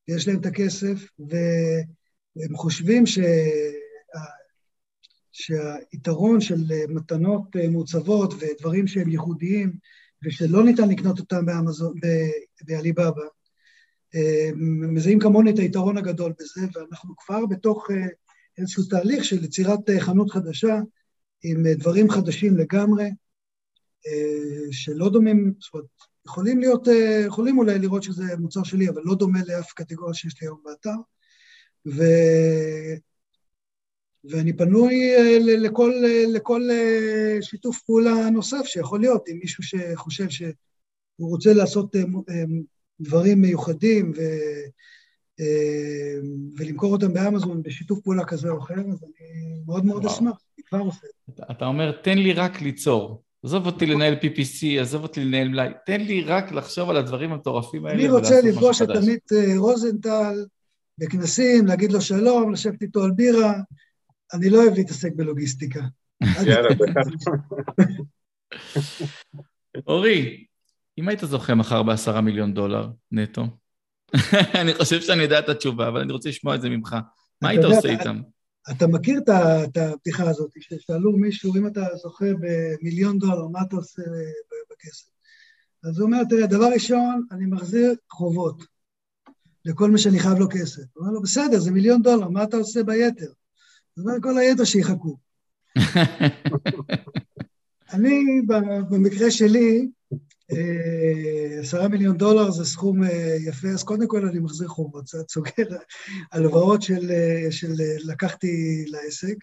ויש 0.08 0.28
להם 0.28 0.40
את 0.40 0.46
הכסף, 0.46 1.08
והם 2.36 2.56
חושבים 2.56 3.06
שה... 3.06 3.22
שהיתרון 5.32 6.40
של 6.40 6.64
מתנות 6.88 7.56
מעוצבות 7.70 8.34
ודברים 8.34 8.86
שהם 8.86 9.08
ייחודיים, 9.08 9.72
ושלא 10.24 10.64
ניתן 10.64 10.88
לקנות 10.88 11.18
אותם 11.18 11.46
באמזון, 11.46 11.94
בעליבאבא, 12.62 13.22
מזהים 14.56 15.18
כמוני 15.20 15.50
את 15.50 15.58
היתרון 15.58 15.96
הגדול 15.96 16.32
בזה, 16.40 16.66
ואנחנו 16.74 17.16
כבר 17.16 17.46
בתוך 17.46 17.90
אה, 17.90 18.06
איזשהו 18.58 18.84
תהליך 18.84 19.24
של 19.24 19.44
יצירת 19.44 19.90
אה, 19.90 20.00
חנות 20.00 20.30
חדשה 20.30 20.80
עם 21.42 21.66
אה, 21.66 21.74
דברים 21.74 22.10
חדשים 22.10 22.56
לגמרי, 22.56 23.10
שלא 24.70 25.10
דומים, 25.10 25.54
זאת 25.58 25.74
אומרת, 25.74 25.86
יכולים 26.26 26.60
להיות, 26.60 26.88
יכולים 27.26 27.58
אולי 27.58 27.78
לראות 27.78 28.02
שזה 28.02 28.36
מוצר 28.38 28.62
שלי, 28.62 28.88
אבל 28.88 29.02
לא 29.04 29.14
דומה 29.14 29.38
לאף 29.46 29.72
קטגוריה 29.72 30.14
שיש 30.14 30.42
לי 30.42 30.48
היום 30.48 30.60
באתר. 30.64 30.96
ו... 31.86 32.02
ואני 34.24 34.52
פנוי 34.52 35.12
לכל, 35.40 35.92
לכל 36.34 36.62
שיתוף 37.40 37.82
פעולה 37.82 38.30
נוסף 38.30 38.64
שיכול 38.64 39.00
להיות, 39.00 39.28
עם 39.28 39.38
מישהו 39.38 39.62
שחושב 39.62 40.28
שהוא 40.28 40.50
רוצה 41.18 41.52
לעשות 41.52 41.96
דברים 43.00 43.40
מיוחדים 43.40 44.12
ו, 44.16 44.20
אה, 45.40 46.14
ולמכור 46.56 46.92
אותם 46.92 47.12
באמזון 47.12 47.62
בשיתוף 47.62 48.00
פעולה 48.00 48.24
כזה 48.24 48.50
או 48.50 48.58
אחר, 48.58 48.74
אז 48.74 49.04
אני 49.04 49.62
מאוד 49.66 49.84
מאוד 49.84 50.04
וואו. 50.04 50.14
אשמח, 50.14 50.32
אני 50.56 50.64
כבר 50.66 50.78
עושה. 50.78 51.06
אתה, 51.30 51.42
אתה 51.50 51.66
אומר, 51.66 51.92
תן 51.92 52.18
לי 52.18 52.32
רק 52.32 52.62
ליצור. 52.62 53.22
עזוב 53.44 53.66
אותי 53.66 53.86
לנהל 53.86 54.14
PPC, 54.14 54.80
עזוב 54.80 55.02
אותי 55.02 55.24
לנהל 55.24 55.48
מלאי, 55.48 55.68
תן 55.86 56.00
לי 56.00 56.22
רק 56.22 56.52
לחשוב 56.52 56.90
על 56.90 56.96
הדברים 56.96 57.32
המטורפים 57.32 57.86
האלה 57.86 57.98
אני 57.98 58.08
רוצה 58.08 58.40
לפגוש 58.40 58.82
את 58.82 58.88
עמית 58.88 59.32
אה, 59.32 59.58
רוזנטל 59.58 60.44
בכנסים, 60.98 61.66
להגיד 61.66 61.92
לו 61.92 62.00
שלום, 62.00 62.52
לשבת 62.52 62.82
איתו 62.82 63.04
על 63.04 63.10
בירה. 63.10 63.54
אני 64.32 64.50
לא 64.50 64.62
אוהב 64.62 64.74
להתעסק 64.74 65.12
בלוגיסטיקה. 65.16 65.80
יאללה, 66.48 66.68
אורי, 69.86 70.44
אם 70.98 71.08
היית 71.08 71.20
זוכה 71.20 71.54
מחר 71.54 71.82
בעשרה 71.82 72.20
מיליון 72.20 72.54
דולר 72.54 72.88
נטו, 73.12 73.46
אני 74.60 74.74
חושב 74.74 75.00
שאני 75.00 75.22
יודע 75.22 75.38
את 75.38 75.48
התשובה, 75.48 75.88
אבל 75.88 76.00
אני 76.00 76.12
רוצה 76.12 76.28
לשמוע 76.28 76.54
את 76.54 76.60
זה 76.60 76.68
ממך. 76.68 76.96
מה 77.42 77.48
היית 77.48 77.64
עושה 77.64 77.88
איתם? 77.88 78.20
אתה 78.70 78.86
מכיר 78.86 79.20
את 79.28 79.76
הפתיחה 79.76 80.30
הזאת, 80.30 80.50
ששאלו 80.60 81.12
מישהו, 81.12 81.56
אם 81.56 81.66
אתה 81.66 81.80
זוכה 82.02 82.26
במיליון 82.40 83.18
דולר, 83.18 83.48
מה 83.48 83.58
אתה 83.68 83.76
עושה 83.76 84.02
בכסף? 84.70 85.06
אז 85.84 85.98
הוא 85.98 86.06
אומר, 86.06 86.24
תראה, 86.28 86.46
דבר 86.46 86.68
ראשון, 86.74 87.26
אני 87.30 87.46
מחזיר 87.46 87.94
חובות 88.10 88.73
לכל 89.64 89.90
מי 89.90 89.98
שאני 89.98 90.18
חייב 90.18 90.38
לו 90.38 90.48
כסף. 90.50 90.82
הוא 90.92 91.02
אומר 91.02 91.12
לו, 91.12 91.22
בסדר, 91.22 91.60
זה 91.60 91.70
מיליון 91.70 92.02
דולר, 92.02 92.28
מה 92.28 92.44
אתה 92.44 92.56
עושה 92.56 92.82
ביתר? 92.82 93.32
הוא 93.94 94.04
אומר, 94.04 94.14
כל 94.22 94.38
היתר 94.38 94.64
שיחכו. 94.64 95.16
אני, 97.94 98.24
במקרה 98.90 99.30
שלי, 99.30 99.88
אה, 100.52 101.60
עשרה 101.60 101.88
מיליון 101.88 102.16
דולר 102.16 102.50
זה 102.50 102.64
סכום 102.64 103.04
אה, 103.04 103.36
יפה, 103.40 103.68
אז 103.68 103.82
קודם 103.82 104.08
כל 104.08 104.26
אני 104.26 104.38
מחזיר 104.38 104.68
חובות, 104.68 105.06
זה 105.06 105.18
סוגר 105.30 105.76
הלוואות 106.32 106.82
של, 106.82 107.10
אה, 107.10 107.46
של 107.52 107.72
לקחתי 108.04 108.84
לעסק. 108.88 109.36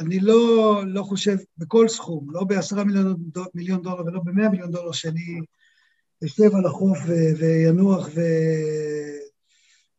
אני 0.00 0.20
לא, 0.20 0.82
לא 0.86 1.02
חושב 1.02 1.36
בכל 1.58 1.88
סכום, 1.88 2.26
לא 2.30 2.44
בעשרה 2.44 2.84
מיליון, 2.84 3.16
מיליון 3.54 3.82
דולר 3.82 4.04
ולא 4.06 4.20
במאה 4.24 4.48
מיליון 4.48 4.70
דולר, 4.70 4.92
שאני 4.92 5.40
אשב 6.24 6.54
על 6.54 6.66
החוף 6.66 6.98
וינוח 7.38 8.08
ו... 8.14 8.20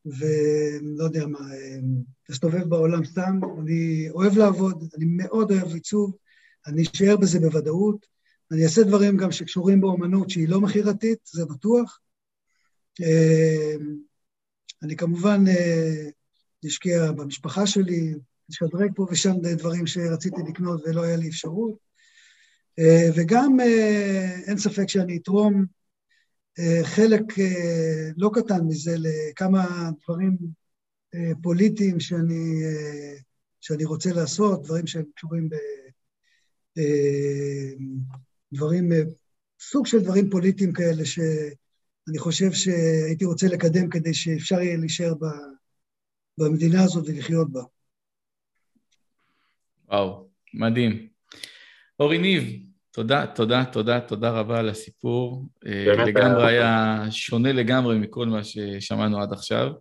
ולא 0.05 1.03
יודע 1.03 1.27
מה, 1.27 1.39
אסתובב 2.31 2.63
בעולם 2.63 3.05
סתם. 3.05 3.39
אני 3.61 4.09
אוהב 4.09 4.37
לעבוד, 4.37 4.83
אני 4.97 5.05
מאוד 5.07 5.51
אוהב 5.51 5.73
עיצוב, 5.73 6.15
אני 6.67 6.83
אשאר 6.83 7.17
בזה 7.17 7.39
בוודאות. 7.39 8.05
אני 8.51 8.63
אעשה 8.63 8.83
דברים 8.83 9.17
גם 9.17 9.31
שקשורים 9.31 9.81
באומנות 9.81 10.29
שהיא 10.29 10.49
לא 10.49 10.61
מכירתית, 10.61 11.19
זה 11.25 11.45
בטוח. 11.45 11.99
אה, 13.01 13.75
אני 14.83 14.95
כמובן 14.95 15.43
אה, 15.47 16.09
אשקיע 16.67 17.11
במשפחה 17.11 17.67
שלי, 17.67 18.13
אשדרג 18.51 18.91
פה 18.95 19.07
ושם 19.11 19.33
דברים 19.57 19.87
שרציתי 19.87 20.41
לקנות 20.49 20.81
ולא 20.85 21.03
היה 21.03 21.17
לי 21.17 21.29
אפשרות. 21.29 21.75
אה, 22.79 23.09
וגם 23.15 23.59
אין 24.47 24.57
ספק 24.57 24.89
שאני 24.89 25.17
אתרום 25.17 25.65
חלק 26.83 27.23
לא 28.17 28.31
קטן 28.33 28.61
מזה 28.67 28.95
לכמה 28.97 29.89
דברים 30.03 30.37
פוליטיים 31.41 31.99
שאני, 31.99 32.61
שאני 33.61 33.85
רוצה 33.85 34.13
לעשות, 34.13 34.63
דברים 34.63 34.87
שהם 34.87 35.05
קשורים 35.15 35.49
ב... 35.49 35.55
דברים, 38.53 38.91
אה, 38.91 39.01
סוג 39.59 39.87
של 39.87 39.99
דברים 39.99 40.29
פוליטיים 40.29 40.73
כאלה 40.73 41.05
שאני 41.05 42.17
חושב 42.17 42.51
שהייתי 42.51 43.25
רוצה 43.25 43.47
לקדם 43.47 43.89
כדי 43.89 44.13
שאפשר 44.13 44.61
יהיה 44.61 44.77
להישאר 44.77 45.13
במדינה 46.37 46.83
הזאת 46.83 47.05
ולחיות 47.07 47.51
בה. 47.51 47.61
וואו, 49.87 50.27
מדהים. 50.53 51.07
אורי 51.99 52.17
ניב, 52.17 52.68
תודה, 52.99 53.25
תודה, 53.25 53.65
תודה, 53.65 53.99
תודה 53.99 54.29
רבה 54.29 54.59
על 54.59 54.69
הסיפור. 54.69 55.45
אה, 55.65 56.05
לגמרי 56.05 56.47
היה 56.47 57.05
שונה 57.11 57.51
לגמרי 57.51 57.97
מכל 57.97 58.25
מה 58.25 58.43
ששמענו 58.43 59.21
עד 59.21 59.33
עכשיו. 59.33 59.71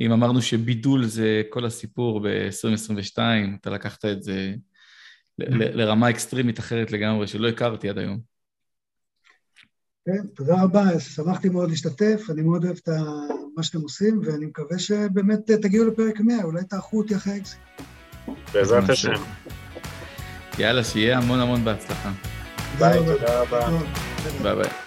אם 0.00 0.12
אמרנו 0.12 0.42
שבידול 0.42 1.04
זה 1.04 1.42
כל 1.50 1.64
הסיפור 1.64 2.20
ב-2022, 2.20 3.18
אתה 3.60 3.70
לקחת 3.70 4.04
את 4.04 4.22
זה 4.22 4.54
לרמה 5.38 6.10
אקסטרימית 6.10 6.58
אחרת 6.58 6.92
לגמרי, 6.92 7.26
שלא 7.26 7.48
הכרתי 7.48 7.88
עד 7.88 7.98
היום. 7.98 8.20
כן, 10.06 10.26
תודה 10.34 10.62
רבה, 10.62 11.00
שמחתי 11.00 11.48
מאוד 11.48 11.70
להשתתף, 11.70 12.22
אני 12.30 12.42
מאוד 12.42 12.64
אוהב 12.64 12.76
את 12.76 12.88
מה 13.56 13.62
שאתם 13.62 13.80
עושים, 13.80 14.20
ואני 14.24 14.46
מקווה 14.46 14.78
שבאמת 14.78 15.50
תגיעו 15.50 15.86
לפרק 15.86 16.20
100, 16.20 16.44
אולי 16.44 16.64
תארחו 16.64 16.98
אותי 16.98 17.16
אחרי 17.16 17.32
האקזיט. 17.32 17.60
בעזרת 18.54 18.90
השם. 18.90 19.12
יאללה, 20.58 20.84
שיהיה 20.84 21.18
המון 21.18 21.40
המון 21.40 21.64
בהצלחה. 21.64 22.35
ביי, 22.78 22.98
תודה 23.06 23.40
רבה. 23.40 23.68
ביי 24.42 24.54
ביי. 24.54 24.85